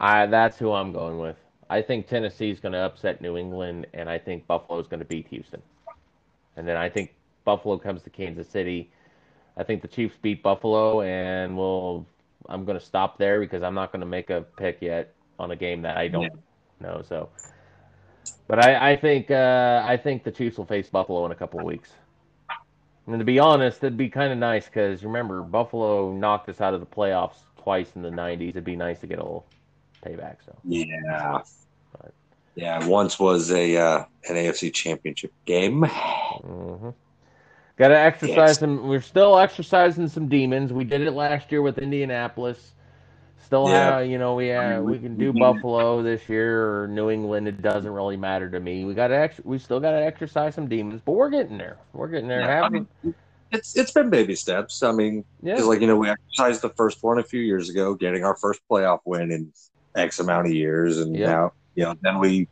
I 0.00 0.26
that's 0.26 0.58
who 0.58 0.72
I'm 0.72 0.92
going 0.92 1.18
with. 1.18 1.36
I 1.68 1.82
think 1.82 2.06
Tennessee's 2.06 2.60
going 2.60 2.72
to 2.72 2.78
upset 2.78 3.20
New 3.20 3.36
England, 3.36 3.86
and 3.92 4.08
I 4.08 4.18
think 4.18 4.46
Buffalo's 4.46 4.86
going 4.86 5.00
to 5.00 5.06
beat 5.06 5.26
Houston. 5.28 5.62
And 6.56 6.66
then 6.66 6.76
I 6.76 6.88
think 6.88 7.14
Buffalo 7.44 7.76
comes 7.76 8.02
to 8.02 8.10
Kansas 8.10 8.48
City. 8.48 8.90
I 9.56 9.64
think 9.64 9.82
the 9.82 9.88
Chiefs 9.88 10.16
beat 10.20 10.42
Buffalo, 10.42 11.02
and 11.02 11.56
we'll. 11.56 12.06
I'm 12.48 12.64
going 12.64 12.78
to 12.78 12.84
stop 12.84 13.18
there 13.18 13.40
because 13.40 13.62
I'm 13.62 13.74
not 13.74 13.90
going 13.90 14.00
to 14.00 14.06
make 14.06 14.30
a 14.30 14.42
pick 14.56 14.78
yet 14.80 15.14
on 15.38 15.50
a 15.50 15.56
game 15.56 15.82
that 15.82 15.96
I 15.96 16.06
don't 16.06 16.32
know. 16.80 17.02
So, 17.08 17.28
but 18.46 18.64
I, 18.64 18.92
I 18.92 18.96
think 18.96 19.30
uh, 19.30 19.82
I 19.84 19.96
think 19.96 20.22
the 20.22 20.30
Chiefs 20.30 20.58
will 20.58 20.66
face 20.66 20.88
Buffalo 20.88 21.26
in 21.26 21.32
a 21.32 21.34
couple 21.34 21.58
of 21.58 21.66
weeks. 21.66 21.90
And 23.06 23.18
to 23.20 23.24
be 23.24 23.38
honest, 23.38 23.78
it'd 23.84 23.96
be 23.96 24.08
kind 24.08 24.32
of 24.32 24.38
nice 24.38 24.66
because 24.66 25.04
remember 25.04 25.42
Buffalo 25.42 26.12
knocked 26.12 26.48
us 26.48 26.60
out 26.60 26.74
of 26.74 26.80
the 26.80 26.86
playoffs 26.86 27.36
twice 27.58 27.88
in 27.94 28.02
the 28.02 28.10
'90s. 28.10 28.48
It'd 28.50 28.64
be 28.64 28.76
nice 28.76 28.98
to 29.00 29.06
get 29.06 29.18
a 29.18 29.22
little 29.22 29.46
payback. 30.04 30.36
So. 30.44 30.56
Yeah. 30.64 31.42
But- 31.92 32.12
Yeah, 32.56 32.86
once 32.86 33.18
was 33.20 33.50
a 33.52 33.76
uh, 33.76 34.04
an 34.28 34.34
AFC 34.36 34.72
Championship 34.74 35.32
game. 35.44 35.82
Mm-hmm. 35.82 36.90
Got 37.76 37.88
to 37.88 37.98
exercise 37.98 38.36
Yes. 38.36 38.58
some. 38.58 38.88
We're 38.88 39.02
still 39.02 39.38
exercising 39.38 40.08
some 40.08 40.28
demons. 40.28 40.72
We 40.72 40.84
did 40.84 41.02
it 41.02 41.12
last 41.12 41.52
year 41.52 41.60
with 41.62 41.78
Indianapolis. 41.78 42.72
Still 43.46 43.68
Yeah. 43.68 43.98
have, 43.98 44.06
you 44.08 44.18
know, 44.18 44.34
we 44.34 44.50
uh, 44.50 44.60
have, 44.60 44.82
we 44.82 44.98
can 44.98 45.16
do. 45.16 45.32
Buffalo 45.32 46.02
this 46.02 46.28
year 46.28 46.82
or 46.82 46.88
New 46.88 47.10
England. 47.10 47.46
It 47.46 47.62
doesn't 47.62 47.92
really 47.92 48.16
matter 48.16 48.50
to 48.50 48.58
me. 48.58 48.84
We 48.84 48.92
got 48.92 49.08
to 49.08 49.16
ex- 49.16 49.40
we 49.44 49.60
still 49.60 49.78
got 49.78 49.92
to 49.92 50.04
exercise 50.04 50.56
some 50.56 50.68
demons, 50.68 51.00
but 51.04 51.12
we're 51.12 51.30
getting 51.30 51.56
there. 51.56 51.76
We're 51.92 52.08
getting 52.08 52.26
there. 52.26 52.40
Yeah, 52.40 52.62
I 52.62 52.68
mean, 52.68 52.88
it's 53.52 53.76
it's 53.76 53.92
been 53.92 54.10
baby 54.10 54.34
steps. 54.34 54.82
I 54.82 54.90
mean, 54.90 55.24
yeah, 55.42 55.58
like, 55.62 55.80
you 55.80 55.86
know, 55.86 55.94
we 55.94 56.08
exercised 56.08 56.60
the 56.60 56.70
first 56.70 57.04
one 57.04 57.20
a 57.20 57.22
few 57.22 57.40
years 57.40 57.68
ago, 57.70 57.94
getting 57.94 58.24
our 58.24 58.36
first 58.36 58.60
playoff 58.68 58.98
win 59.04 59.30
in 59.30 59.52
X 59.94 60.18
amount 60.18 60.48
of 60.48 60.52
years. 60.52 60.98
And 60.98 61.12
now, 61.12 61.52
you 61.76 61.84
know, 61.84 61.94
then 62.00 62.18
we, 62.18 62.48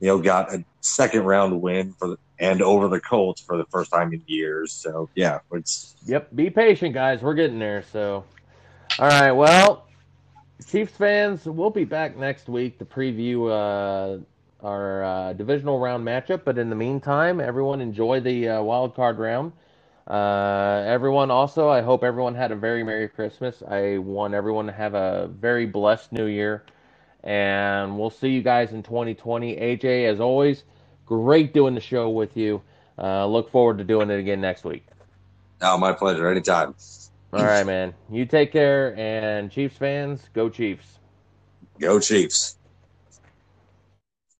you 0.00 0.08
know, 0.08 0.18
got 0.18 0.54
a 0.54 0.64
second 0.80 1.24
round 1.24 1.60
win 1.60 1.92
for 1.92 2.08
the, 2.08 2.16
and 2.38 2.62
over 2.62 2.88
the 2.88 3.00
Colts 3.00 3.42
for 3.42 3.58
the 3.58 3.66
first 3.66 3.90
time 3.90 4.14
in 4.14 4.22
years. 4.26 4.72
So, 4.72 5.10
yeah, 5.14 5.40
it's, 5.52 5.94
Yep. 6.06 6.34
Be 6.34 6.48
patient, 6.48 6.94
guys. 6.94 7.20
We're 7.20 7.34
getting 7.34 7.58
there. 7.58 7.84
So, 7.92 8.24
all 8.98 9.08
right. 9.08 9.32
Well, 9.32 9.85
Chiefs 10.64 10.96
fans, 10.96 11.44
we'll 11.44 11.70
be 11.70 11.84
back 11.84 12.16
next 12.16 12.48
week 12.48 12.78
to 12.78 12.84
preview 12.84 13.50
uh, 13.50 14.18
our 14.66 15.04
uh, 15.04 15.32
divisional 15.34 15.78
round 15.78 16.06
matchup. 16.06 16.44
But 16.44 16.58
in 16.58 16.70
the 16.70 16.76
meantime, 16.76 17.40
everyone 17.40 17.80
enjoy 17.80 18.20
the 18.20 18.48
uh, 18.48 18.62
wild 18.62 18.94
card 18.94 19.18
round. 19.18 19.52
Uh, 20.06 20.82
everyone 20.86 21.30
also, 21.30 21.68
I 21.68 21.82
hope 21.82 22.02
everyone 22.02 22.34
had 22.34 22.52
a 22.52 22.56
very 22.56 22.82
Merry 22.82 23.08
Christmas. 23.08 23.62
I 23.68 23.98
want 23.98 24.34
everyone 24.34 24.66
to 24.66 24.72
have 24.72 24.94
a 24.94 25.28
very 25.28 25.66
blessed 25.66 26.12
New 26.12 26.26
Year. 26.26 26.64
And 27.22 27.98
we'll 27.98 28.10
see 28.10 28.28
you 28.28 28.42
guys 28.42 28.72
in 28.72 28.82
2020. 28.82 29.56
AJ, 29.56 30.10
as 30.10 30.20
always, 30.20 30.64
great 31.04 31.52
doing 31.52 31.74
the 31.74 31.80
show 31.80 32.08
with 32.08 32.36
you. 32.36 32.62
Uh, 32.98 33.26
look 33.26 33.50
forward 33.50 33.78
to 33.78 33.84
doing 33.84 34.10
it 34.10 34.18
again 34.18 34.40
next 34.40 34.64
week. 34.64 34.86
Oh, 35.60 35.76
my 35.78 35.92
pleasure. 35.92 36.28
Anytime. 36.28 36.74
All 37.32 37.44
right, 37.44 37.66
man. 37.66 37.94
You 38.10 38.24
take 38.24 38.52
care. 38.52 38.96
And 38.96 39.50
Chiefs 39.50 39.76
fans, 39.76 40.22
go 40.32 40.48
Chiefs. 40.48 40.98
Go 41.80 42.00
Chiefs. 42.00 42.55